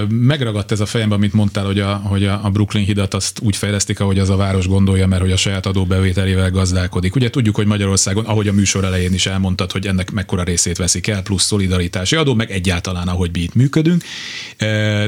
Megragadt 0.10 0.72
ez 0.72 0.80
a 0.80 0.86
fejemben, 0.86 1.18
amit 1.18 1.34
mondtál, 1.34 1.66
hogy 1.66 1.80
a, 1.80 1.96
hogy 1.96 2.26
a 2.26 2.50
Brooklyn 2.54 2.86
hidat 2.86 3.14
azt 3.14 3.40
úgy 3.40 3.56
fejlesztik, 3.56 4.00
ahogy 4.00 4.20
az 4.20 4.30
a 4.30 4.36
város 4.36 4.68
gondolja, 4.68 5.08
mert 5.08 5.22
hogy 5.22 5.32
a 5.32 5.38
saját 5.38 5.66
adóbevételével 5.66 6.52
gazdálkodik. 6.52 7.16
Ugye 7.16 7.30
tudjuk, 7.30 7.56
hogy 7.56 7.66
Magyarországon, 7.66 8.26
ahogy 8.26 8.48
a 8.48 8.54
műsor 8.54 8.84
elején 8.84 9.14
is 9.14 9.26
elmondtad, 9.26 9.72
hogy 9.72 9.88
ennek 9.88 10.12
mekkora 10.12 10.44
részét 10.44 10.78
veszik 10.78 11.08
el, 11.08 11.22
plusz 11.22 11.44
szolidaritási 11.44 12.16
adó, 12.16 12.34
meg 12.34 12.52
egyáltalán, 12.52 13.08
ahogy 13.08 13.30
mi 13.34 13.40
itt 13.40 13.54
működünk. 13.54 14.04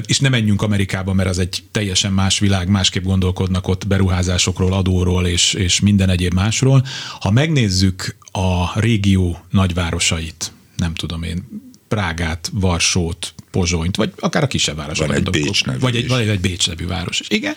És 0.06 0.20
nem 0.20 0.32
menjünk 0.32 0.62
Amerikába, 0.62 1.14
mert 1.14 1.30
az 1.30 1.40
egy 1.40 1.64
teljesen 1.72 2.14
más 2.14 2.40
világ, 2.40 2.68
másképp 2.68 3.04
gondolkodnak 3.04 3.68
ott 3.68 3.88
beruházásokról, 3.88 4.74
adóról 4.96 5.28
és, 5.28 5.54
és 5.54 5.80
minden 5.80 6.10
egyéb 6.10 6.34
másról. 6.34 6.86
Ha 7.20 7.32
megnézzük 7.32 8.16
a 8.32 8.80
régió 8.80 9.40
nagyvárosait, 9.50 10.52
nem 10.78 10.94
tudom 10.94 11.24
én, 11.24 11.64
Prágát, 11.88 12.50
Varsót, 12.54 13.34
Pozsonyt, 13.52 13.96
vagy 13.96 14.14
akár 14.20 14.44
a 14.44 14.48
kisebb 14.48 14.76
város. 14.76 15.00
Van 15.00 15.14
egy 15.14 15.30
Bécs 15.30 15.66
nevű 15.66 15.80
Vagy 15.80 15.96
egy, 15.96 16.08
vagy 16.08 16.28
egy 16.28 16.40
Bécs 16.40 16.68
nevű 16.68 16.88
város. 16.88 17.22
Igen. 17.28 17.56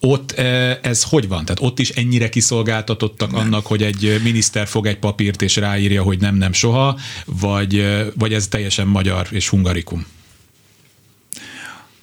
Ott 0.00 0.32
eh, 0.32 0.78
ez 0.82 1.02
hogy 1.02 1.28
van? 1.28 1.44
Tehát 1.44 1.62
ott 1.62 1.78
is 1.78 1.90
ennyire 1.90 2.28
kiszolgáltatottak 2.28 3.30
nem. 3.30 3.40
annak, 3.40 3.66
hogy 3.66 3.82
egy 3.82 4.20
miniszter 4.22 4.66
fog 4.66 4.86
egy 4.86 4.98
papírt 4.98 5.42
és 5.42 5.56
ráírja, 5.56 6.02
hogy 6.02 6.18
nem, 6.18 6.34
nem 6.34 6.52
soha, 6.52 6.98
vagy, 7.24 7.78
eh, 7.78 8.06
vagy 8.14 8.32
ez 8.32 8.48
teljesen 8.48 8.86
magyar 8.86 9.26
és 9.30 9.48
hungarikum? 9.48 10.06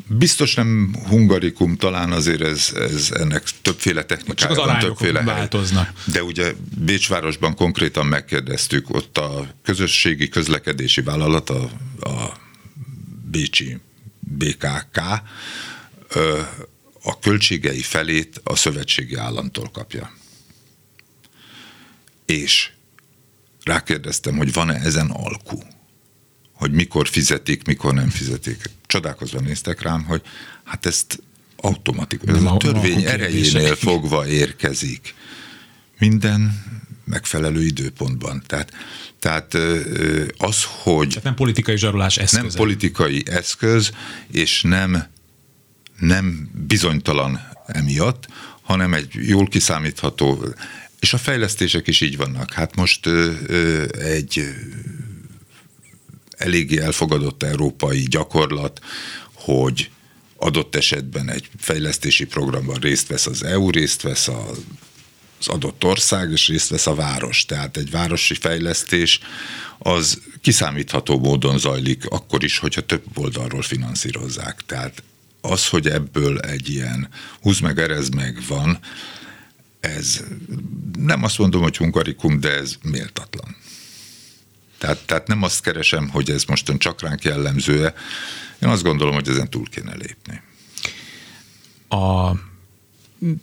Biztos 0.10 0.54
nem 0.54 0.96
hungarikum, 1.08 1.76
talán 1.76 2.12
azért 2.12 2.42
ez, 2.42 2.72
ez 2.76 3.12
ennek 3.12 3.44
többféle 3.62 4.04
technikája 4.04 4.56
Csak 4.56 4.66
az 4.66 4.72
van, 4.72 4.80
többféle 4.80 5.22
változnak. 5.24 5.94
De 6.06 6.24
ugye 6.24 6.54
Bécsvárosban 6.78 7.56
konkrétan 7.56 8.06
megkérdeztük, 8.06 8.90
ott 8.90 9.18
a 9.18 9.48
közösségi 9.64 10.30
közlekedési 10.30 11.02
vállalat, 11.02 11.50
a, 11.50 11.70
a 12.00 12.38
Bécsi 13.32 13.78
BKK, 14.20 14.98
a 17.02 17.20
költségei 17.20 17.82
felét 17.82 18.42
a 18.44 18.56
szövetségi 18.56 19.16
államtól 19.16 19.70
kapja. 19.70 20.12
És 22.26 22.70
rákérdeztem, 23.64 24.38
hogy 24.38 24.54
van-e 24.54 24.76
ezen 24.76 25.10
alkú 25.10 25.64
hogy 26.58 26.72
mikor 26.72 27.08
fizetik, 27.08 27.66
mikor 27.66 27.94
nem 27.94 28.10
fizetik. 28.10 28.70
Csodálkozva 28.88 29.40
néztek 29.40 29.82
rám, 29.82 30.04
hogy 30.04 30.22
hát 30.64 30.86
ezt 30.86 31.24
automatikus, 31.56 32.30
ez 32.30 32.44
a 32.44 32.58
törvény 32.58 33.04
erejénél 33.04 33.76
fogva 33.76 34.28
érkezik. 34.28 35.14
Minden 36.00 36.64
megfelelő 37.06 37.66
időpontban. 37.66 38.44
Tehát, 38.46 38.72
tehát 39.20 39.54
az, 40.38 40.64
hogy... 40.64 41.08
Tehát 41.08 41.24
nem 41.24 41.36
politikai 41.36 41.78
zsarolás 41.78 42.18
eszköz. 42.18 42.42
Nem 42.42 42.52
politikai 42.56 43.24
eszköz, 43.26 43.92
és 44.32 44.62
nem, 44.62 45.08
nem 46.00 46.50
bizonytalan 46.68 47.40
emiatt, 47.66 48.28
hanem 48.62 48.94
egy 48.94 49.10
jól 49.14 49.48
kiszámítható, 49.48 50.46
és 51.00 51.14
a 51.14 51.18
fejlesztések 51.18 51.88
is 51.88 52.02
így 52.02 52.18
vannak. 52.18 52.54
Hát 52.54 52.76
most 52.76 53.08
egy 54.00 54.56
eléggé 56.38 56.80
elfogadott 56.80 57.44
európai 57.44 58.04
gyakorlat, 58.04 58.80
hogy 59.34 59.90
adott 60.36 60.76
esetben 60.76 61.30
egy 61.30 61.50
fejlesztési 61.58 62.26
programban 62.26 62.80
részt 62.80 63.08
vesz 63.08 63.26
az 63.26 63.44
EU, 63.44 63.70
részt 63.70 64.02
vesz 64.02 64.28
az 64.28 65.48
adott 65.48 65.84
ország, 65.84 66.32
és 66.32 66.48
részt 66.48 66.70
vesz 66.70 66.88
a 66.88 66.96
város. 66.96 67.46
Tehát 67.46 67.78
egy 67.78 67.92
városi 67.92 68.34
fejlesztés 68.34 69.20
az 69.78 70.22
kiszámítható 70.42 71.20
módon 71.20 71.58
zajlik, 71.58 72.06
akkor 72.06 72.44
is, 72.44 72.58
hogyha 72.58 72.82
több 72.82 73.04
oldalról 73.16 73.62
finanszírozzák. 73.62 74.62
Tehát 74.66 75.04
az, 75.42 75.68
hogy 75.68 75.88
ebből 75.88 76.40
egy 76.40 76.70
ilyen 76.70 77.10
húz 77.42 77.60
meg, 77.60 77.80
erez 77.80 78.10
meg 78.10 78.44
van, 78.48 78.80
ez 79.80 80.24
nem 80.98 81.24
azt 81.24 81.38
mondom, 81.38 81.62
hogy 81.62 81.78
hungarikum, 81.78 82.40
de 82.40 82.50
ez 82.50 82.76
méltatlan. 82.82 83.56
Tehát, 84.78 84.98
tehát 85.06 85.28
nem 85.28 85.44
azt 85.44 85.62
keresem, 85.62 86.10
hogy 86.10 86.30
ez 86.30 86.44
mostan 86.44 86.78
csak 86.78 87.02
ránk 87.02 87.24
jellemzőe. 87.24 87.94
Én 88.62 88.70
azt 88.70 88.84
gondolom, 88.84 89.14
hogy 89.14 89.28
ezen 89.28 89.50
túl 89.50 89.66
kéne 89.70 89.96
lépni. 89.96 90.42
A 91.90 92.32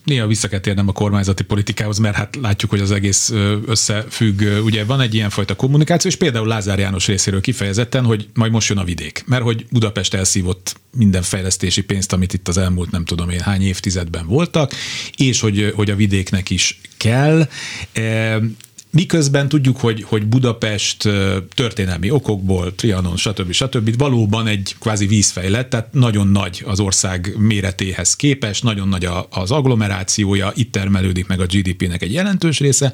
néha 0.05 0.27
vissza 0.27 0.49
kell 0.49 0.61
térnem 0.61 0.89
a 0.89 0.93
kormányzati 0.93 1.43
politikához, 1.43 1.99
mert 1.99 2.17
hát 2.17 2.37
látjuk, 2.41 2.71
hogy 2.71 2.81
az 2.81 2.91
egész 2.91 3.33
összefügg. 3.67 4.43
Ugye 4.65 4.85
van 4.85 5.01
egy 5.01 5.15
ilyenfajta 5.15 5.55
kommunikáció, 5.57 6.11
és 6.11 6.17
például 6.17 6.47
Lázár 6.47 6.79
János 6.79 7.07
részéről 7.07 7.41
kifejezetten, 7.41 8.05
hogy 8.05 8.29
majd 8.35 8.53
most 8.53 8.69
jön 8.69 8.79
a 8.79 8.85
vidék, 8.85 9.23
mert 9.27 9.43
hogy 9.43 9.67
Budapest 9.71 10.15
elszívott 10.15 10.77
minden 10.97 11.23
fejlesztési 11.23 11.83
pénzt, 11.83 12.13
amit 12.13 12.33
itt 12.33 12.49
az 12.49 12.59
elmúlt 12.59 12.91
nem 12.91 13.05
tudom 13.05 13.31
én 13.31 13.41
hány 13.41 13.63
évtizedben 13.63 14.27
voltak, 14.27 14.73
és 15.17 15.41
hogy, 15.41 15.73
hogy 15.75 15.91
a 15.91 15.97
vidéknek 15.97 16.51
is 16.51 16.81
kell. 16.97 17.49
Miközben 18.95 19.49
tudjuk, 19.49 19.77
hogy, 19.77 20.03
hogy 20.03 20.27
Budapest 20.27 21.09
történelmi 21.55 22.11
okokból, 22.11 22.75
Trianon, 22.75 23.17
stb. 23.17 23.53
stb. 23.53 23.97
valóban 23.99 24.47
egy 24.47 24.77
kvázi 24.81 25.07
vízfejlett, 25.07 25.71
tehát 25.71 25.93
nagyon 25.93 26.29
nagy 26.29 26.63
az 26.67 26.81
ország 26.81 27.35
méretéhez 27.39 28.17
képest, 28.17 28.63
nagyon 28.63 28.89
nagy 28.89 29.09
az 29.31 29.51
agglomerációja, 29.51 30.53
itt 30.55 30.73
termelődik 30.73 31.27
meg 31.27 31.41
a 31.41 31.47
GDP-nek 31.47 32.03
egy 32.03 32.13
jelentős 32.13 32.59
része. 32.59 32.93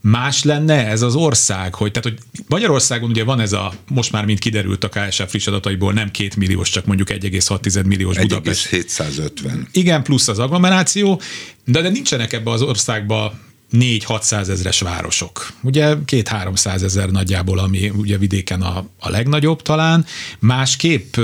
Más 0.00 0.44
lenne 0.44 0.86
ez 0.86 1.02
az 1.02 1.14
ország, 1.14 1.74
hogy, 1.74 1.90
tehát, 1.90 2.08
hogy 2.08 2.42
Magyarországon 2.48 3.10
ugye 3.10 3.24
van 3.24 3.40
ez 3.40 3.52
a, 3.52 3.72
most 3.88 4.12
már 4.12 4.24
mint 4.24 4.38
kiderült 4.38 4.84
a 4.84 4.88
KSF 4.88 5.28
friss 5.28 5.46
adataiból, 5.46 5.92
nem 5.92 6.10
két 6.10 6.36
milliós, 6.36 6.70
csak 6.70 6.84
mondjuk 6.84 7.08
1,6 7.08 7.84
milliós 7.86 8.18
Budapest. 8.18 8.66
750. 8.66 9.68
Igen, 9.72 10.02
plusz 10.02 10.28
az 10.28 10.38
agglomeráció, 10.38 11.20
de, 11.64 11.80
de 11.80 11.88
nincsenek 11.88 12.32
ebbe 12.32 12.50
az 12.50 12.62
országba 12.62 13.34
4-600 13.72 14.48
ezres 14.48 14.80
városok. 14.80 15.52
Ugye 15.62 15.94
két-háromszáz 16.04 16.82
ezer 16.82 17.10
nagyjából, 17.10 17.58
ami 17.58 17.92
ugye 17.96 18.18
vidéken 18.18 18.62
a, 18.62 18.84
a 19.00 19.10
legnagyobb 19.10 19.62
talán. 19.62 20.04
Másképp 20.38 21.16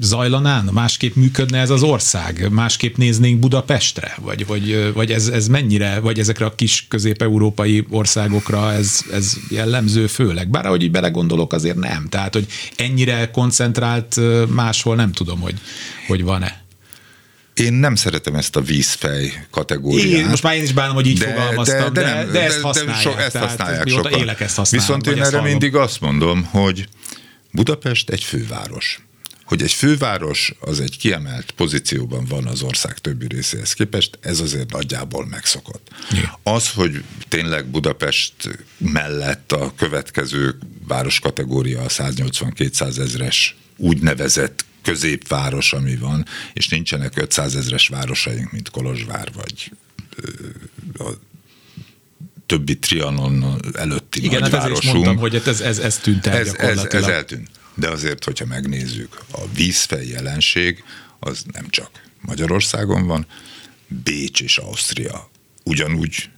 zajlanán, 0.00 0.68
másképp 0.72 1.14
működne 1.14 1.58
ez 1.58 1.70
az 1.70 1.82
ország, 1.82 2.48
másképp 2.50 2.96
néznénk 2.96 3.38
Budapestre, 3.38 4.16
vagy, 4.20 4.46
vagy, 4.46 4.92
vagy 4.94 5.12
ez, 5.12 5.26
ez 5.26 5.48
mennyire, 5.48 6.00
vagy 6.00 6.18
ezekre 6.18 6.44
a 6.44 6.54
kis 6.54 6.86
közép-európai 6.88 7.86
országokra 7.90 8.72
ez, 8.72 9.00
ez 9.12 9.36
jellemző 9.50 10.06
főleg. 10.06 10.48
Bár 10.48 10.66
ahogy 10.66 10.82
így 10.82 10.90
belegondolok, 10.90 11.52
azért 11.52 11.78
nem. 11.78 12.06
Tehát, 12.08 12.34
hogy 12.34 12.46
ennyire 12.76 13.30
koncentrált 13.30 14.20
máshol 14.48 14.96
nem 14.96 15.12
tudom, 15.12 15.40
hogy, 15.40 15.54
hogy 16.06 16.22
van-e. 16.24 16.63
Én 17.54 17.72
nem 17.72 17.94
szeretem 17.94 18.34
ezt 18.34 18.56
a 18.56 18.60
vízfej 18.60 19.46
kategóriát. 19.50 20.06
Én, 20.06 20.26
most 20.26 20.42
már 20.42 20.54
én 20.56 20.62
is 20.62 20.72
bánom, 20.72 20.94
hogy 20.94 21.06
így 21.06 21.18
de, 21.18 21.32
fogalmaztam, 21.32 21.92
de, 21.92 22.02
de, 22.02 22.14
nem, 22.14 22.26
de, 22.26 22.32
de 22.32 22.42
ezt 22.42 22.60
használják. 22.60 23.04
De 23.04 23.10
so, 23.10 23.16
ezt 23.16 23.36
használják 23.36 23.88
sokan. 23.88 24.12
Élek 24.12 24.40
ezt 24.40 24.56
használom, 24.56 24.86
Viszont 24.86 25.16
én 25.18 25.24
erre 25.24 25.40
mindig 25.40 25.74
azt 25.74 26.00
mondom, 26.00 26.44
hogy 26.44 26.88
Budapest 27.50 28.10
egy 28.10 28.22
főváros. 28.24 29.00
Hogy 29.44 29.62
egy 29.62 29.72
főváros 29.72 30.54
az 30.60 30.80
egy 30.80 30.98
kiemelt 30.98 31.50
pozícióban 31.50 32.24
van 32.28 32.46
az 32.46 32.62
ország 32.62 32.98
többi 32.98 33.26
részéhez 33.28 33.72
képest, 33.72 34.18
ez 34.20 34.40
azért 34.40 34.72
nagyjából 34.72 35.26
megszokott. 35.26 35.88
Az, 36.42 36.70
hogy 36.70 37.02
tényleg 37.28 37.66
Budapest 37.66 38.34
mellett 38.78 39.52
a 39.52 39.72
következő 39.76 40.58
városkategória 40.88 41.80
a 41.80 41.86
180-200 41.86 42.98
ezres 42.98 43.56
úgynevezett 43.76 44.64
középváros, 44.84 45.72
ami 45.72 45.96
van, 45.96 46.26
és 46.52 46.68
nincsenek 46.68 47.20
500 47.20 47.56
ezres 47.56 47.88
városaink, 47.88 48.52
mint 48.52 48.70
Kolozsvár, 48.70 49.30
vagy 49.34 49.72
a 50.98 51.10
többi 52.46 52.78
Trianon 52.78 53.60
előtti 53.74 54.24
Igen, 54.24 54.40
nagyvárosunk. 54.40 54.84
Hát 54.84 54.94
mondtam, 54.94 55.16
hogy 55.16 55.42
ez, 55.46 55.60
ez, 55.60 55.78
ez 55.78 55.98
tűnt 55.98 56.26
el 56.26 56.36
ez, 56.36 56.54
ez, 56.54 56.84
ez 56.84 57.04
eltűnt. 57.04 57.50
De 57.74 57.88
azért, 57.88 58.24
hogyha 58.24 58.44
megnézzük, 58.46 59.18
a 59.32 59.40
vízfej 59.54 60.06
jelenség 60.06 60.84
az 61.18 61.44
nem 61.52 61.70
csak 61.70 61.90
Magyarországon 62.20 63.06
van, 63.06 63.26
Bécs 63.86 64.40
és 64.40 64.58
Ausztria 64.58 65.30
ugyanúgy 65.64 66.28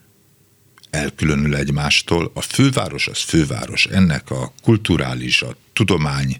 elkülönül 0.91 1.57
egymástól. 1.57 2.31
A 2.35 2.41
főváros 2.41 3.09
az 3.09 3.19
főváros. 3.19 3.87
Ennek 3.87 4.31
a 4.31 4.53
kulturális, 4.63 5.43
a 5.43 5.57
tudomány, 5.73 6.39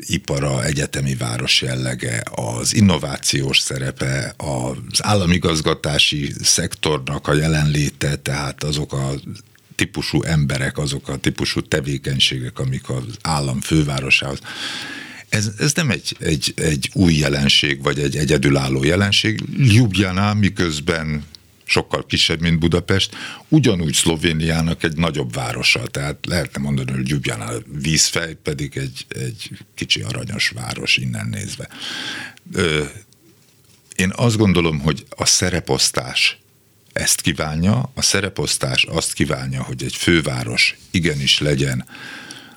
ipara, 0.00 0.64
egyetemi 0.64 1.14
város 1.14 1.62
jellege, 1.62 2.22
az 2.34 2.74
innovációs 2.74 3.58
szerepe, 3.58 4.34
az 4.36 4.98
államigazgatási 4.98 6.32
szektornak 6.42 7.28
a 7.28 7.34
jelenléte, 7.34 8.16
tehát 8.16 8.64
azok 8.64 8.92
a 8.92 9.10
típusú 9.74 10.22
emberek, 10.22 10.78
azok 10.78 11.08
a 11.08 11.16
típusú 11.16 11.60
tevékenységek, 11.60 12.58
amik 12.58 12.88
az 12.88 13.04
állam 13.22 13.60
fővárosához. 13.60 14.38
Ez, 15.28 15.50
ez 15.58 15.72
nem 15.72 15.90
egy, 15.90 16.16
egy, 16.18 16.52
egy 16.56 16.90
új 16.94 17.14
jelenség, 17.14 17.82
vagy 17.82 17.98
egy 17.98 18.16
egyedülálló 18.16 18.84
jelenség. 18.84 19.40
Ljubljana 19.56 20.34
miközben 20.34 21.24
sokkal 21.72 22.06
kisebb, 22.06 22.40
mint 22.40 22.58
Budapest, 22.58 23.16
ugyanúgy 23.48 23.94
Szlovéniának 23.94 24.82
egy 24.82 24.96
nagyobb 24.96 25.34
városa, 25.34 25.86
tehát 25.86 26.26
lehetne 26.26 26.60
mondani, 26.60 26.92
hogy 26.92 27.08
Ljubljana 27.08 27.50
vízfej, 27.66 28.34
pedig 28.42 28.76
egy, 28.76 29.06
egy 29.08 29.50
kicsi 29.74 30.02
aranyos 30.02 30.48
város 30.48 30.96
innen 30.96 31.26
nézve. 31.26 31.68
Ö, 32.52 32.84
én 33.96 34.12
azt 34.16 34.36
gondolom, 34.36 34.80
hogy 34.80 35.04
a 35.08 35.24
szereposztás 35.24 36.38
ezt 36.92 37.20
kívánja, 37.20 37.90
a 37.94 38.02
szereposztás 38.02 38.84
azt 38.84 39.12
kívánja, 39.12 39.62
hogy 39.62 39.82
egy 39.82 39.96
főváros 39.96 40.76
igenis 40.90 41.38
legyen 41.38 41.86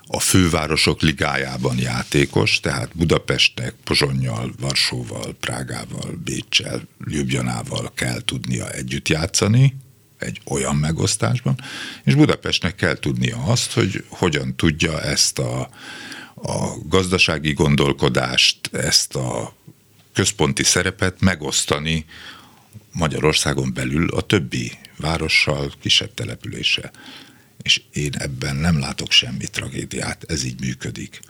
a 0.06 0.20
fővárosok 0.20 1.00
ligájában 1.00 1.78
játékos, 1.78 2.60
tehát 2.60 2.96
Budapestnek, 2.96 3.74
Pozsonnyal, 3.84 4.52
Varsóval, 4.60 5.34
Prágával, 5.40 6.20
Bécsel, 6.24 6.82
Ljubljanával 7.04 7.92
kell 7.94 8.20
tudnia 8.24 8.70
együtt 8.70 9.08
játszani, 9.08 9.76
egy 10.18 10.40
olyan 10.44 10.76
megosztásban, 10.76 11.60
és 12.04 12.14
Budapestnek 12.14 12.74
kell 12.74 12.98
tudnia 12.98 13.36
azt, 13.36 13.72
hogy 13.72 14.04
hogyan 14.08 14.56
tudja 14.56 15.00
ezt 15.00 15.38
a, 15.38 15.60
a 16.34 16.88
gazdasági 16.88 17.52
gondolkodást, 17.52 18.70
ezt 18.72 19.14
a 19.14 19.54
központi 20.12 20.64
szerepet 20.64 21.20
megosztani 21.20 22.04
Magyarországon 22.92 23.72
belül 23.74 24.08
a 24.08 24.20
többi 24.20 24.72
várossal, 24.96 25.72
kisebb 25.80 26.14
településsel 26.14 26.90
és 27.66 27.82
én 27.92 28.12
ebben 28.18 28.56
nem 28.56 28.78
látok 28.78 29.10
semmi 29.10 29.46
tragédiát, 29.46 30.24
ez 30.28 30.44
így 30.44 30.60
működik. 30.60 31.20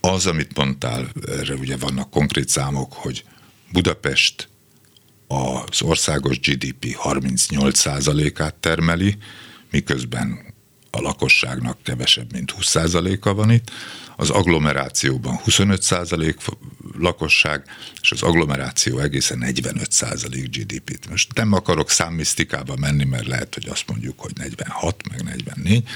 Az, 0.00 0.26
amit 0.26 0.56
mondtál, 0.56 1.12
erre 1.26 1.54
ugye 1.54 1.76
vannak 1.76 2.10
konkrét 2.10 2.48
számok, 2.48 2.92
hogy 2.92 3.24
Budapest 3.72 4.48
az 5.26 5.82
országos 5.82 6.40
GDP 6.40 6.96
38%-át 7.04 8.54
termeli, 8.54 9.16
miközben 9.70 10.49
a 10.90 11.00
lakosságnak 11.00 11.82
kevesebb, 11.82 12.32
mint 12.32 12.54
20%-a 12.60 13.34
van 13.34 13.50
itt, 13.50 13.70
az 14.16 14.30
agglomerációban 14.30 15.40
25% 15.46 16.34
lakosság, 16.98 17.62
és 18.00 18.12
az 18.12 18.22
agglomeráció 18.22 18.98
egészen 18.98 19.44
45% 19.46 20.46
GDP-t. 20.50 21.08
Most 21.10 21.34
nem 21.34 21.52
akarok 21.52 21.90
számmisztikába 21.90 22.76
menni, 22.76 23.04
mert 23.04 23.26
lehet, 23.26 23.54
hogy 23.54 23.68
azt 23.68 23.84
mondjuk, 23.86 24.20
hogy 24.20 24.32
46, 24.36 25.08
meg 25.08 25.22
44, 25.22 25.88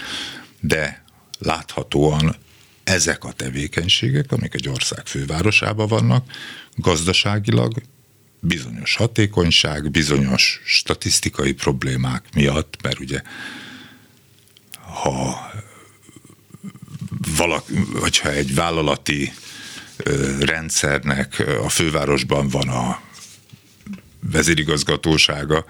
de 0.61 1.05
láthatóan 1.38 2.36
ezek 2.84 3.24
a 3.24 3.32
tevékenységek, 3.32 4.32
amik 4.32 4.55
egy 4.55 4.68
ország 4.68 5.07
fővárosában 5.07 5.88
vannak, 5.88 6.30
gazdaságilag 6.74 7.82
bizonyos 8.40 8.97
hatékonyság, 8.97 9.90
bizonyos 9.90 10.61
statisztikai 10.64 11.53
problémák 11.53 12.24
miatt, 12.34 12.82
mert 12.82 12.99
ugye 12.99 13.22
ha 14.95 15.51
valaki, 17.36 17.74
hogyha 18.01 18.30
egy 18.30 18.55
vállalati 18.55 19.32
rendszernek 20.40 21.45
a 21.62 21.68
fővárosban 21.68 22.49
van 22.49 22.68
a 22.68 23.01
vezérigazgatósága, 24.20 25.64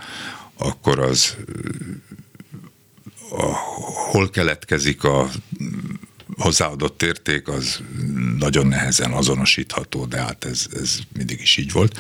akkor 0.57 0.99
az 0.99 1.37
a, 3.31 3.43
hol 4.11 4.31
keletkezik 4.31 5.05
a 5.05 5.31
hozzáadott 6.37 7.03
érték, 7.03 7.49
az 7.49 7.81
nagyon 8.39 8.67
nehezen 8.67 9.13
azonosítható, 9.13 10.05
de 10.05 10.21
hát 10.21 10.45
ez, 10.45 10.67
ez 10.81 10.99
mindig 11.17 11.41
is 11.41 11.57
így 11.57 11.73
volt. 11.73 11.99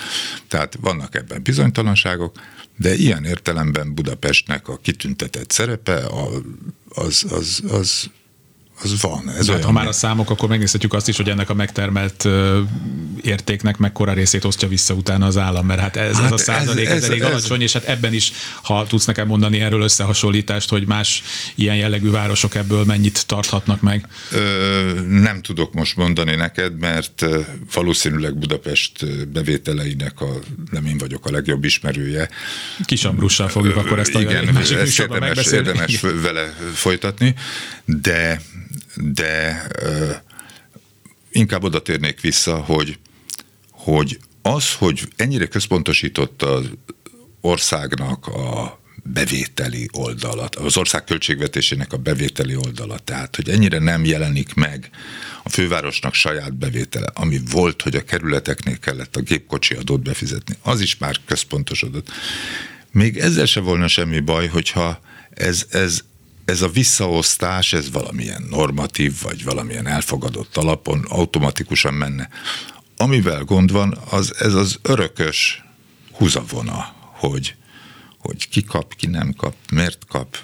Tehát 0.49 0.79
vannak 0.81 1.14
ebben 1.14 1.43
bizonytalanságok, 1.43 2.41
de 2.77 2.95
ilyen 2.95 3.25
értelemben 3.25 3.95
Budapestnek 3.95 4.68
a 4.68 4.77
kitüntetett 4.77 5.51
szerepe 5.51 6.07
az, 6.89 7.25
az, 7.25 7.27
az, 7.31 7.62
az 7.70 8.11
az 8.83 9.01
van. 9.01 9.31
Ez 9.39 9.49
hát, 9.49 9.64
ha 9.64 9.72
már 9.72 9.87
a 9.87 9.93
számok, 9.93 10.31
akkor 10.31 10.49
megnézhetjük 10.49 10.93
azt 10.93 11.09
is, 11.09 11.16
hogy 11.16 11.29
ennek 11.29 11.51
a 11.51 11.55
megtermelt 11.55 12.29
értéknek 13.22 13.77
mekkora 13.77 14.12
részét 14.12 14.45
osztja 14.45 14.68
vissza 14.68 14.95
utána 14.95 15.27
az 15.27 15.37
állam, 15.37 15.66
mert 15.66 15.81
hát 15.81 15.97
ez, 15.97 16.16
hát 16.16 16.25
ez 16.25 16.33
a 16.33 16.37
százalék, 16.37 16.87
ez, 16.87 16.91
ez, 16.91 17.03
ez 17.03 17.09
elég 17.09 17.20
ez, 17.20 17.31
alacsony, 17.31 17.61
és 17.61 17.72
hát 17.72 17.85
ebben 17.85 18.12
is, 18.12 18.33
ha 18.62 18.87
tudsz 18.87 19.05
nekem 19.05 19.27
mondani 19.27 19.61
erről 19.61 19.83
összehasonlítást, 19.83 20.70
hogy 20.70 20.87
más 20.87 21.22
ilyen 21.55 21.77
jellegű 21.77 22.11
városok 22.11 22.55
ebből 22.55 22.85
mennyit 22.85 23.27
tarthatnak 23.27 23.81
meg? 23.81 24.07
Ö, 24.31 25.01
nem 25.09 25.43
tudok 25.43 25.75
most 25.75 25.97
mondani 25.97 26.35
neked, 26.35 26.79
mert 26.79 27.27
valószínűleg 27.75 28.39
Budapest 28.39 29.29
bevételeinek 29.29 30.20
a, 30.20 30.39
nem 30.70 30.87
én 30.87 30.99
vagyok 30.99 31.27
a 31.27 31.31
legjobb 31.31 31.64
ismerője. 31.64 32.29
Kisabbrussal 32.85 33.49
fogjuk 33.49 33.77
akkor 33.77 33.99
ezt 33.99 34.14
a 34.14 34.20
igen, 34.20 34.45
másik 34.45 34.77
ezt 34.77 35.01
érdemes, 35.01 35.47
érdemes 35.47 36.01
vele 36.22 36.55
folytatni, 36.75 37.35
de 37.85 38.41
de 38.97 39.67
uh, 39.83 40.17
inkább 41.31 41.65
oda 41.65 41.83
térnék 41.83 42.21
vissza, 42.21 42.57
hogy, 42.57 42.99
hogy 43.71 44.19
az, 44.43 44.75
hogy 44.75 45.09
ennyire 45.17 45.47
központosított 45.47 46.43
az 46.43 46.65
országnak 47.41 48.27
a 48.27 48.79
bevételi 49.05 49.89
oldalat, 49.93 50.55
az 50.55 50.77
ország 50.77 51.05
költségvetésének 51.05 51.93
a 51.93 51.97
bevételi 51.97 52.57
oldalat, 52.57 53.03
tehát 53.03 53.37
hogy 53.37 53.49
ennyire 53.49 53.79
nem 53.79 54.05
jelenik 54.05 54.55
meg 54.55 54.91
a 55.43 55.49
fővárosnak 55.49 56.15
saját 56.15 56.55
bevétele, 56.55 57.11
ami 57.15 57.41
volt, 57.51 57.83
hogy 57.83 57.97
a 57.97 58.05
kerületeknél 58.05 58.79
kellett 58.79 59.17
a 59.17 59.21
gépkocsi 59.21 59.75
adót 59.75 60.03
befizetni, 60.03 60.57
az 60.63 60.81
is 60.81 60.97
már 60.99 61.17
központosodott. 61.27 62.11
Még 62.91 63.19
ezzel 63.19 63.47
se 63.47 63.61
volna 63.61 63.89
semmi 63.89 64.21
baj, 64.21 64.47
hogyha 64.47 65.01
ez, 65.31 65.67
ez 65.71 66.01
ez 66.45 66.63
a 66.63 66.69
visszaosztás, 66.69 67.73
ez 67.73 67.91
valamilyen 67.91 68.47
normatív, 68.51 69.23
vagy 69.23 69.45
valamilyen 69.45 69.87
elfogadott 69.87 70.57
alapon 70.57 71.05
automatikusan 71.09 71.95
menne. 71.95 72.29
Amivel 72.97 73.45
gond 73.45 73.73
van, 73.73 73.99
az 74.11 74.35
ez 74.39 74.55
az 74.55 74.79
örökös 74.83 75.65
húzavona, 76.13 76.95
hogy, 77.01 77.55
hogy 78.19 78.49
ki 78.49 78.63
kap, 78.63 78.95
ki 78.95 79.07
nem 79.07 79.35
kap, 79.37 79.55
miért 79.73 80.07
kap, 80.09 80.39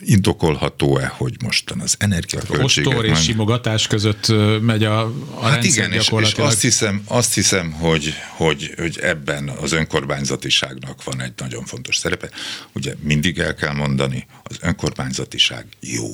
indokolható-e, 0.00 1.06
hogy 1.06 1.36
mostan 1.42 1.80
az 1.80 1.94
energiaköltségek... 1.98 2.92
Ostor 2.92 3.04
és 3.04 3.22
simogatás 3.22 3.86
között 3.86 4.32
megy 4.60 4.84
a, 4.84 5.00
a 5.34 5.40
hát 5.40 5.64
igen, 5.64 5.92
és, 5.92 6.12
és 6.20 6.32
azt 6.32 6.60
hiszem, 6.60 7.02
azt 7.06 7.34
hiszem 7.34 7.72
hogy, 7.72 8.14
hogy, 8.36 8.74
hogy 8.76 8.98
ebben 8.98 9.48
az 9.48 9.72
önkormányzatiságnak 9.72 11.04
van 11.04 11.20
egy 11.20 11.32
nagyon 11.36 11.64
fontos 11.64 11.96
szerepe. 11.96 12.30
Ugye 12.72 12.94
mindig 13.00 13.38
el 13.38 13.54
kell 13.54 13.72
mondani, 13.72 14.26
az 14.42 14.56
önkormányzatiság 14.60 15.66
jó. 15.80 16.08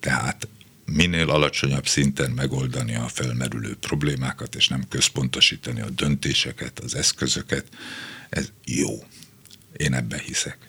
Tehát 0.00 0.48
minél 0.84 1.30
alacsonyabb 1.30 1.86
szinten 1.86 2.30
megoldani 2.30 2.94
a 2.94 3.08
felmerülő 3.08 3.76
problémákat, 3.80 4.54
és 4.54 4.68
nem 4.68 4.84
központosítani 4.88 5.80
a 5.80 5.90
döntéseket, 5.90 6.78
az 6.78 6.94
eszközöket, 6.94 7.64
ez 8.28 8.52
jó. 8.64 9.02
Én 9.76 9.94
ebben 9.94 10.18
hiszek. 10.18 10.67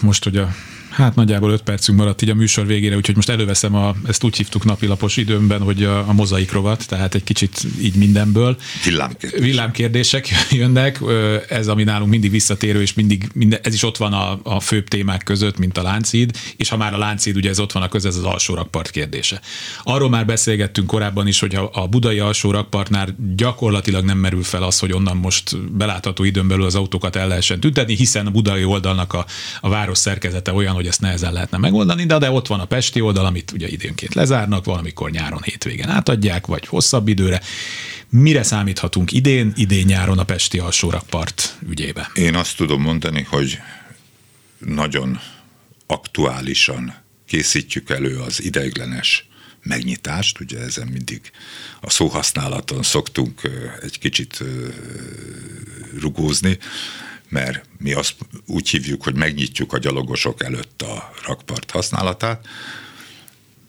Most, 0.00 0.24
hogy 0.24 0.36
a 0.36 0.48
Hát 0.90 1.14
nagyjából 1.14 1.50
5 1.50 1.62
percünk 1.62 1.98
maradt 1.98 2.22
így 2.22 2.30
a 2.30 2.34
műsor 2.34 2.66
végére, 2.66 2.96
úgyhogy 2.96 3.14
most 3.14 3.28
előveszem, 3.28 3.74
a, 3.74 3.94
ezt 4.06 4.24
úgy 4.24 4.36
hívtuk 4.36 4.64
napilapos 4.64 5.16
időmben, 5.16 5.60
hogy 5.62 5.84
a, 5.84 6.08
a 6.08 6.12
mozaik 6.12 6.52
rovat, 6.52 6.88
tehát 6.88 7.14
egy 7.14 7.24
kicsit 7.24 7.66
így 7.80 7.94
mindenből. 7.94 8.56
Villámkérdések. 8.84 9.40
Villámkérdések 9.44 10.28
jönnek, 10.50 11.00
ez 11.48 11.68
ami 11.68 11.84
nálunk 11.84 12.10
mindig 12.10 12.30
visszatérő, 12.30 12.80
és 12.80 12.94
mindig, 12.94 13.28
minden, 13.34 13.58
ez 13.62 13.74
is 13.74 13.82
ott 13.82 13.96
van 13.96 14.12
a, 14.12 14.40
a 14.42 14.60
főbb 14.60 14.88
témák 14.88 15.22
között, 15.22 15.58
mint 15.58 15.78
a 15.78 15.82
láncid, 15.82 16.36
és 16.56 16.68
ha 16.68 16.76
már 16.76 16.94
a 16.94 16.98
láncid, 16.98 17.36
ugye 17.36 17.48
ez 17.48 17.60
ott 17.60 17.72
van 17.72 17.82
a 17.82 17.88
köz, 17.88 18.04
ez 18.04 18.16
az 18.16 18.24
alsó 18.24 18.54
rakpart 18.54 18.90
kérdése. 18.90 19.40
Arról 19.82 20.08
már 20.08 20.26
beszélgettünk 20.26 20.86
korábban 20.86 21.26
is, 21.26 21.40
hogy 21.40 21.54
a, 21.54 21.70
a 21.72 21.86
budai 21.86 22.18
alsó 22.18 22.50
rakpartnál 22.50 23.16
gyakorlatilag 23.36 24.04
nem 24.04 24.18
merül 24.18 24.42
fel 24.42 24.62
az, 24.62 24.78
hogy 24.78 24.92
onnan 24.92 25.16
most 25.16 25.72
belátható 25.72 26.24
időn 26.24 26.48
belül 26.48 26.64
az 26.64 26.74
autókat 26.74 27.16
el 27.16 27.28
lehessen 27.28 27.60
tüntetni, 27.60 27.96
hiszen 27.96 28.26
a 28.26 28.30
budai 28.30 28.64
oldalnak 28.64 29.12
a, 29.12 29.26
a 29.60 29.68
város 29.68 29.98
szerkezete 29.98 30.52
olyan, 30.52 30.74
hogy 30.80 30.88
ezt 30.88 31.00
nehezen 31.00 31.32
lehetne 31.32 31.58
megoldani, 31.58 32.06
de, 32.06 32.18
de 32.18 32.30
ott 32.30 32.46
van 32.46 32.60
a 32.60 32.64
pesti 32.64 33.00
oldal, 33.00 33.26
amit 33.26 33.52
ugye 33.52 33.68
időnként 33.68 34.14
lezárnak, 34.14 34.64
valamikor 34.64 35.10
nyáron, 35.10 35.42
hétvégen 35.42 35.88
átadják, 35.88 36.46
vagy 36.46 36.66
hosszabb 36.66 37.08
időre. 37.08 37.40
Mire 38.08 38.42
számíthatunk 38.42 39.12
idén, 39.12 39.52
idén-nyáron 39.56 40.18
a 40.18 40.24
pesti 40.24 40.58
alsórakpart 40.58 41.56
ügyébe? 41.68 42.10
Én 42.14 42.34
azt 42.34 42.56
tudom 42.56 42.82
mondani, 42.82 43.26
hogy 43.30 43.58
nagyon 44.58 45.20
aktuálisan 45.86 46.94
készítjük 47.26 47.90
elő 47.90 48.18
az 48.18 48.42
ideiglenes 48.42 49.28
megnyitást, 49.62 50.40
ugye 50.40 50.58
ezen 50.58 50.86
mindig 50.86 51.20
a 51.80 51.90
szóhasználaton 51.90 52.82
szoktunk 52.82 53.40
egy 53.82 53.98
kicsit 53.98 54.44
rugózni, 56.00 56.58
mert 57.30 57.64
mi 57.78 57.92
azt 57.92 58.14
úgy 58.46 58.68
hívjuk, 58.68 59.02
hogy 59.02 59.14
megnyitjuk 59.14 59.72
a 59.72 59.78
gyalogosok 59.78 60.42
előtt 60.42 60.82
a 60.82 61.12
rakpart 61.26 61.70
használatát. 61.70 62.46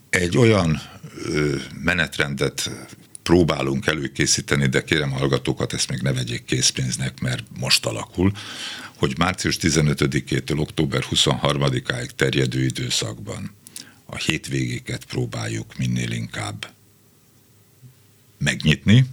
Egy 0.10 0.38
olyan 0.38 0.82
menetrendet 1.84 2.72
próbálunk 3.24 3.88
előkészíteni, 3.88 4.68
de 4.68 4.84
kérem 4.84 5.12
hallgatókat, 5.12 5.74
ezt 5.74 5.90
még 5.90 6.02
ne 6.02 6.14
vegyék 6.14 6.46
készpénznek, 6.46 7.20
mert 7.20 7.44
most 7.60 7.86
alakul, 7.86 8.32
hogy 8.96 9.18
március 9.18 9.58
15-től 9.62 10.60
október 10.60 11.04
23-áig 11.12 12.10
terjedő 12.16 12.64
időszakban 12.64 13.56
a 14.06 14.16
hétvégéket 14.16 15.06
próbáljuk 15.06 15.78
minél 15.78 16.12
inkább 16.12 16.74
megnyitni, 18.38 19.06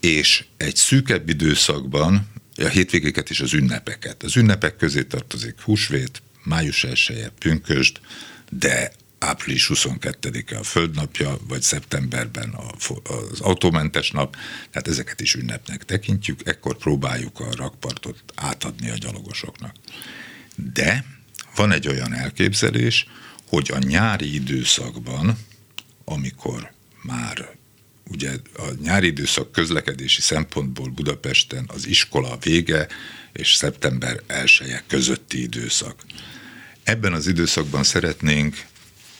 és 0.00 0.44
egy 0.56 0.76
szűkebb 0.76 1.28
időszakban 1.28 2.31
a 2.56 2.68
hétvégéket 2.68 3.30
és 3.30 3.40
az 3.40 3.52
ünnepeket. 3.54 4.22
Az 4.22 4.36
ünnepek 4.36 4.76
közé 4.76 5.02
tartozik 5.02 5.60
húsvét, 5.60 6.22
május 6.44 6.84
1 6.84 7.30
pünkösd, 7.38 8.00
de 8.50 8.92
április 9.18 9.70
22-e 9.74 10.58
a 10.58 10.62
földnapja, 10.62 11.38
vagy 11.48 11.62
szeptemberben 11.62 12.54
az 13.30 13.40
autómentes 13.40 14.10
nap, 14.10 14.36
tehát 14.70 14.88
ezeket 14.88 15.20
is 15.20 15.34
ünnepnek 15.34 15.84
tekintjük, 15.84 16.40
ekkor 16.44 16.76
próbáljuk 16.76 17.40
a 17.40 17.54
rakpartot 17.56 18.22
átadni 18.34 18.90
a 18.90 18.96
gyalogosoknak. 18.96 19.74
De 20.72 21.04
van 21.54 21.72
egy 21.72 21.88
olyan 21.88 22.14
elképzelés, 22.14 23.06
hogy 23.46 23.70
a 23.72 23.78
nyári 23.78 24.34
időszakban, 24.34 25.38
amikor 26.04 26.72
már 27.02 27.56
ugye 28.10 28.30
a 28.56 28.66
nyári 28.82 29.06
időszak 29.06 29.52
közlekedési 29.52 30.20
szempontból 30.20 30.88
Budapesten 30.88 31.64
az 31.66 31.86
iskola 31.86 32.36
vége 32.36 32.86
és 33.32 33.54
szeptember 33.54 34.22
1 34.26 34.82
közötti 34.86 35.42
időszak. 35.42 36.04
Ebben 36.82 37.12
az 37.12 37.26
időszakban 37.26 37.82
szeretnénk 37.82 38.66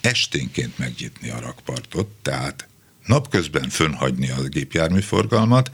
esténként 0.00 0.78
megnyitni 0.78 1.30
a 1.30 1.40
rakpartot, 1.40 2.08
tehát 2.22 2.68
napközben 3.06 3.68
fönhagyni 3.68 4.30
a 4.30 4.42
gépjárműforgalmat, 4.42 5.70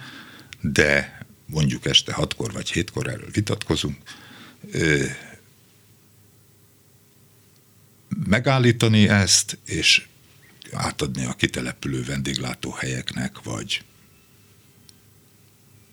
de 0.60 1.18
mondjuk 1.46 1.86
este 1.86 2.12
hatkor 2.12 2.52
vagy 2.52 2.70
hétkor 2.70 3.08
erről 3.08 3.30
vitatkozunk, 3.32 3.96
megállítani 8.26 9.08
ezt, 9.08 9.58
és 9.64 10.06
átadni 10.72 11.24
a 11.24 11.32
kitelepülő 11.32 12.04
vendéglátóhelyeknek, 12.04 13.42
vagy 13.42 13.82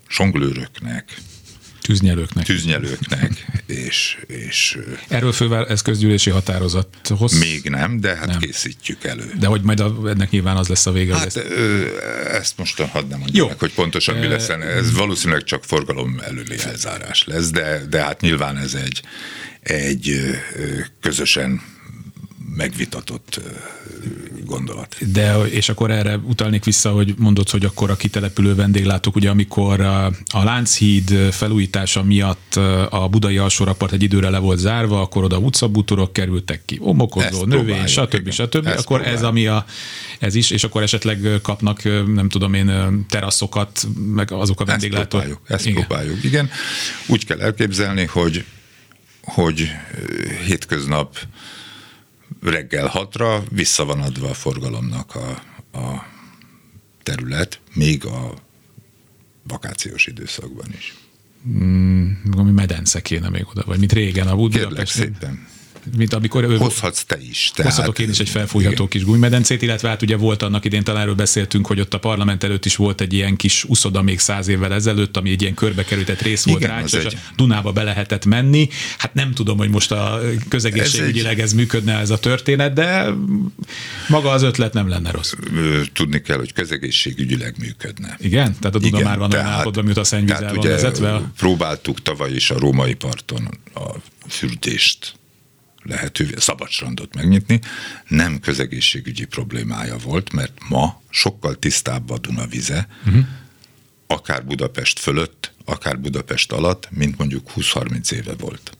songlőröknek, 0.07 1.21
Tűznyelőknek. 1.85 2.45
Tűznyelőknek, 2.45 3.45
és... 3.65 4.17
és 4.27 4.77
Erről 5.07 5.31
fővel 5.31 5.67
ez 5.67 5.81
közgyűlési 5.81 6.29
határozathoz? 6.29 7.39
Még 7.39 7.69
nem, 7.69 7.99
de 7.99 8.15
hát 8.15 8.27
nem. 8.27 8.39
készítjük 8.39 9.03
elő. 9.03 9.33
De 9.39 9.47
hogy 9.47 9.61
majd 9.61 9.79
a, 9.79 9.99
ennek 10.05 10.29
nyilván 10.29 10.57
az 10.57 10.67
lesz 10.67 10.85
a 10.85 10.91
vége? 10.91 11.15
Hát 11.15 11.33
lesz. 11.33 11.45
ezt 12.31 12.57
mostan 12.57 12.87
hadd 12.87 13.07
nem 13.07 13.19
mondjuk 13.19 13.47
meg, 13.47 13.59
hogy 13.59 13.73
pontosan 13.73 14.15
mi 14.17 14.27
lesz. 14.27 14.49
Ez 14.49 14.93
valószínűleg 14.93 15.43
csak 15.43 15.63
forgalom 15.63 16.19
előli 16.23 16.57
elzárás 16.59 17.23
lesz, 17.23 17.49
de, 17.49 17.85
de 17.89 18.01
hát 18.01 18.21
nyilván 18.21 18.57
ez 18.57 18.73
egy, 18.73 19.01
egy 19.61 20.19
közösen 21.01 21.61
megvitatott 22.55 23.39
gondolat. 24.45 25.11
De, 25.11 25.35
és 25.35 25.69
akkor 25.69 25.91
erre 25.91 26.17
utalnék 26.17 26.63
vissza, 26.63 26.91
hogy 26.91 27.13
mondod, 27.17 27.49
hogy 27.49 27.65
akkor 27.65 27.89
a 27.89 27.95
kitelepülő 27.95 28.55
vendéglátók, 28.55 29.15
ugye 29.15 29.29
amikor 29.29 29.81
a, 29.81 30.05
a 30.33 30.43
Lánchíd 30.43 31.09
felújítása 31.31 32.03
miatt 32.03 32.55
a 32.89 33.07
budai 33.09 33.37
alsórapart 33.37 33.93
egy 33.93 34.03
időre 34.03 34.29
le 34.29 34.37
volt 34.37 34.59
zárva, 34.59 35.01
akkor 35.01 35.23
oda 35.23 35.37
utcabútorok 35.37 36.13
kerültek 36.13 36.61
ki, 36.65 36.77
omokozó, 36.81 37.45
növény, 37.45 37.85
stb. 37.85 38.29
stb. 38.31 38.67
Ezt 38.67 38.79
akkor 38.79 38.97
próbáljuk. 38.97 39.07
ez, 39.07 39.23
ami 39.23 39.47
a, 39.47 39.65
ez 40.19 40.35
is, 40.35 40.49
és 40.49 40.63
akkor 40.63 40.81
esetleg 40.81 41.39
kapnak, 41.41 41.83
nem 42.13 42.29
tudom 42.29 42.53
én, 42.53 43.05
teraszokat, 43.09 43.87
meg 44.15 44.31
azok 44.31 44.59
a 44.61 44.65
vendéglátók. 44.65 45.21
Ezt 45.21 45.29
próbáljuk, 45.29 45.39
ezt 45.47 45.65
igen. 45.65 45.85
próbáljuk, 45.85 46.23
igen. 46.23 46.49
Úgy 47.07 47.25
kell 47.25 47.39
elképzelni, 47.39 48.05
hogy 48.05 48.45
hogy 49.25 49.71
hétköznap 50.45 51.17
reggel 52.41 52.87
hatra 52.87 53.43
vissza 53.51 53.85
van 53.85 54.01
adva 54.01 54.29
a 54.29 54.33
forgalomnak 54.33 55.15
a, 55.15 55.29
a 55.77 56.05
terület, 57.03 57.61
még 57.73 58.05
a 58.05 58.33
vakációs 59.47 60.07
időszakban 60.07 60.67
is. 60.77 60.93
Mm, 61.47 62.11
ami 62.31 62.51
medence 62.51 63.01
kéne 63.01 63.29
még 63.29 63.47
oda, 63.47 63.63
vagy 63.65 63.79
mint 63.79 63.93
régen 63.93 64.27
a 64.27 64.35
Budapest. 64.35 64.67
Kérlek 64.67 64.87
szépen 64.87 65.47
mint 65.97 66.13
amikor... 66.13 66.57
Hozhatsz 66.57 67.03
te 67.03 67.17
is. 67.29 67.51
Tehát, 67.55 67.71
hozhatok 67.71 67.99
én 67.99 68.09
is 68.09 68.19
egy 68.19 68.29
felfújható 68.29 68.73
igen. 68.73 68.87
kis 68.87 69.03
gumimedencét, 69.03 69.61
illetve 69.61 69.89
hát 69.89 70.01
ugye 70.01 70.17
volt 70.17 70.41
annak 70.41 70.65
idén, 70.65 70.83
talán 70.83 71.01
erről 71.01 71.15
beszéltünk, 71.15 71.67
hogy 71.67 71.79
ott 71.79 71.93
a 71.93 71.99
parlament 71.99 72.43
előtt 72.43 72.65
is 72.65 72.75
volt 72.75 73.01
egy 73.01 73.13
ilyen 73.13 73.35
kis 73.35 73.63
uszoda 73.63 74.01
még 74.01 74.19
száz 74.19 74.47
évvel 74.47 74.73
ezelőtt, 74.73 75.17
ami 75.17 75.31
egy 75.31 75.41
ilyen 75.41 75.53
körbe 75.53 75.83
kerültett 75.83 76.21
rész 76.21 76.45
volt 76.45 76.65
rá, 76.65 76.81
és 76.81 76.93
egy... 76.93 77.05
a 77.05 77.17
Dunába 77.35 77.71
be 77.71 77.83
lehetett 77.83 78.25
menni. 78.25 78.69
Hát 78.97 79.13
nem 79.13 79.33
tudom, 79.33 79.57
hogy 79.57 79.69
most 79.69 79.91
a 79.91 80.21
közegészségügyileg 80.49 81.39
ez, 81.39 81.43
ez 81.45 81.53
működne 81.53 81.97
ez 81.97 82.09
a 82.09 82.17
történet, 82.17 82.73
de 82.73 83.13
maga 84.07 84.29
az 84.29 84.41
ötlet 84.41 84.73
nem 84.73 84.87
lenne 84.87 85.11
rossz. 85.11 85.33
Tudni 85.93 86.21
kell, 86.21 86.37
hogy 86.37 86.53
közegészségügyileg 86.53 87.55
működne. 87.59 88.17
Igen? 88.19 88.55
Tehát 88.59 88.75
a 88.75 88.79
Duna 88.79 88.97
Igen, 88.97 89.03
már 89.03 89.17
van 89.17 89.33
olyan 89.33 89.45
állapotban, 89.45 89.83
mióta 89.83 90.01
a 90.01 90.03
szennyvízzel 90.03 90.53
van 90.53 90.67
vezetve? 90.67 91.21
Próbáltuk 91.37 92.01
tavaly 92.01 92.31
is 92.31 92.49
a 92.49 92.59
római 92.59 92.93
parton 92.93 93.59
a 93.73 93.95
fürdést 94.27 95.13
lehetővé, 95.85 96.33
szabadstrandot 96.37 97.15
megnyitni, 97.15 97.59
nem 98.07 98.39
közegészségügyi 98.39 99.25
problémája 99.25 99.97
volt, 99.97 100.33
mert 100.33 100.57
ma 100.69 101.01
sokkal 101.09 101.55
tisztább 101.55 102.09
a 102.09 102.17
Duna 102.17 102.47
vize, 102.47 102.87
uh-huh. 103.05 103.25
akár 104.07 104.45
Budapest 104.45 104.99
fölött, 104.99 105.53
akár 105.65 105.99
Budapest 105.99 106.51
alatt, 106.51 106.87
mint 106.91 107.17
mondjuk 107.17 107.51
20-30 107.55 108.11
éve 108.11 108.33
volt. 108.33 108.77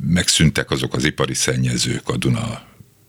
Megszűntek 0.00 0.70
azok 0.70 0.94
az 0.94 1.04
ipari 1.04 1.34
szennyezők 1.34 2.08
a 2.08 2.16
Duna 2.16 2.62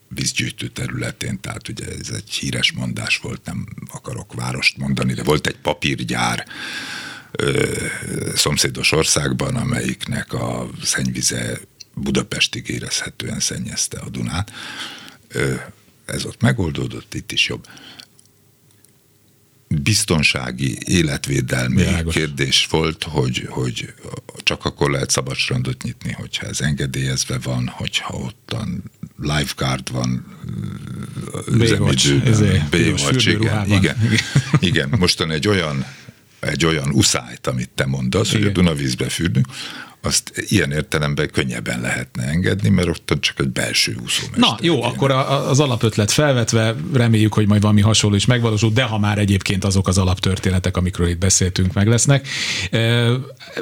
vízgyűjtő 0.09 0.67
területén, 0.67 1.39
tehát 1.39 1.67
ugye 1.67 1.85
ez 1.99 2.09
egy 2.09 2.29
híres 2.29 2.71
mondás 2.71 3.17
volt, 3.17 3.45
nem 3.45 3.65
akarok 3.91 4.33
várost 4.33 4.77
mondani, 4.77 5.13
de 5.13 5.23
volt 5.23 5.47
egy 5.47 5.57
papírgyár, 5.57 6.45
ö, 7.31 7.75
szomszédos 8.35 8.91
országban, 8.91 9.55
amelyiknek 9.55 10.33
a 10.33 10.69
szennyvize 10.83 11.59
Budapestig 11.97 12.69
érezhetően 12.69 13.39
szennyezte 13.39 13.99
a 13.99 14.09
Dunát. 14.09 14.51
Ez 16.05 16.25
ott 16.25 16.41
megoldódott, 16.41 17.13
itt 17.13 17.31
is 17.31 17.47
jobb. 17.47 17.67
Biztonsági, 19.67 20.77
életvédelmi 20.85 21.75
Világos. 21.75 22.13
kérdés 22.13 22.67
volt, 22.69 23.03
hogy, 23.03 23.45
hogy 23.49 23.93
csak 24.43 24.65
akkor 24.65 24.91
lehet 24.91 25.09
szabad 25.09 25.35
strandot 25.35 25.83
nyitni, 25.83 26.11
hogyha 26.11 26.47
ez 26.47 26.61
engedélyezve 26.61 27.37
van, 27.37 27.67
hogyha 27.67 28.17
ottan 28.17 28.83
lifeguard 29.19 29.91
van, 29.91 30.37
üzemidőben, 31.47 32.67
Baywatch, 32.71 33.27
igen, 33.27 33.71
igen, 33.71 33.97
igen. 34.59 34.89
Mostan 34.97 35.31
egy 35.31 35.47
olyan 35.47 35.85
egy 36.39 36.65
olyan 36.65 36.89
uszájt, 36.89 37.47
amit 37.47 37.69
te 37.69 37.85
mondasz, 37.85 38.29
Igen. 38.29 38.41
hogy 38.41 38.49
a 38.49 38.53
Dunavízbe 38.53 39.09
fürdünk, 39.09 39.47
azt 40.07 40.31
ilyen 40.35 40.71
értelemben 40.71 41.29
könnyebben 41.31 41.81
lehetne 41.81 42.23
engedni, 42.23 42.69
mert 42.69 42.87
ott 42.87 43.17
csak 43.19 43.39
egy 43.39 43.49
belső 43.49 43.97
úszómester. 44.03 44.39
Na 44.39 44.57
jó, 44.61 44.75
ilyen. 44.75 44.89
akkor 44.89 45.11
az 45.11 45.59
alapötlet 45.59 46.11
felvetve, 46.11 46.75
reméljük, 46.93 47.33
hogy 47.33 47.47
majd 47.47 47.61
valami 47.61 47.81
hasonló 47.81 48.15
is 48.15 48.25
megvalósul, 48.25 48.71
de 48.71 48.83
ha 48.83 48.99
már 48.99 49.17
egyébként 49.17 49.63
azok 49.63 49.87
az 49.87 49.97
alaptörténetek, 49.97 50.77
amikről 50.77 51.07
itt 51.07 51.17
beszéltünk, 51.17 51.73
meg 51.73 51.87
lesznek. 51.87 52.27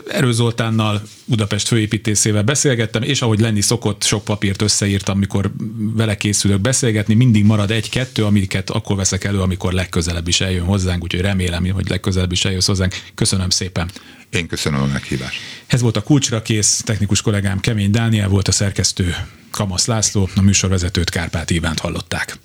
Erő 0.07 0.31
Zoltánnal, 0.31 1.01
Budapest 1.25 1.67
főépítészével 1.67 2.43
beszélgettem, 2.43 3.03
és 3.03 3.21
ahogy 3.21 3.39
lenni 3.39 3.61
szokott, 3.61 4.03
sok 4.03 4.23
papírt 4.23 4.61
összeírtam, 4.61 5.15
amikor 5.15 5.51
vele 5.77 6.17
készülök 6.17 6.59
beszélgetni, 6.59 7.13
mindig 7.13 7.43
marad 7.43 7.71
egy-kettő, 7.71 8.25
amiket 8.25 8.69
akkor 8.69 8.95
veszek 8.95 9.23
elő, 9.23 9.39
amikor 9.39 9.73
legközelebb 9.73 10.27
is 10.27 10.41
eljön 10.41 10.65
hozzánk, 10.65 11.03
úgyhogy 11.03 11.21
remélem, 11.21 11.69
hogy 11.69 11.89
legközelebb 11.89 12.31
is 12.31 12.45
eljössz 12.45 12.67
hozzánk. 12.67 12.93
Köszönöm 13.15 13.49
szépen. 13.49 13.89
Én 14.35 14.47
köszönöm 14.47 14.81
a 14.81 14.85
meghívást. 14.85 15.39
Ez 15.67 15.81
volt 15.81 15.97
a 15.97 16.01
kulcsra 16.01 16.41
kész, 16.41 16.81
technikus 16.85 17.21
kollégám 17.21 17.59
Kemény 17.59 17.91
Dániel 17.91 18.27
volt 18.27 18.47
a 18.47 18.51
szerkesztő, 18.51 19.15
Kamasz 19.51 19.85
László, 19.85 20.29
a 20.35 20.41
műsorvezetőt 20.41 21.09
Kárpát 21.09 21.49
Ivánt 21.49 21.79
hallották. 21.79 22.37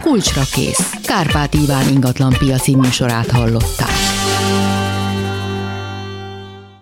Kulcsra 0.00 0.42
kész. 0.52 0.92
Kárpát 1.04 1.54
Iván 1.54 1.88
ingatlan 1.88 2.32
piaci 2.38 2.76
műsorát 2.76 3.30
hallották. 3.30 4.25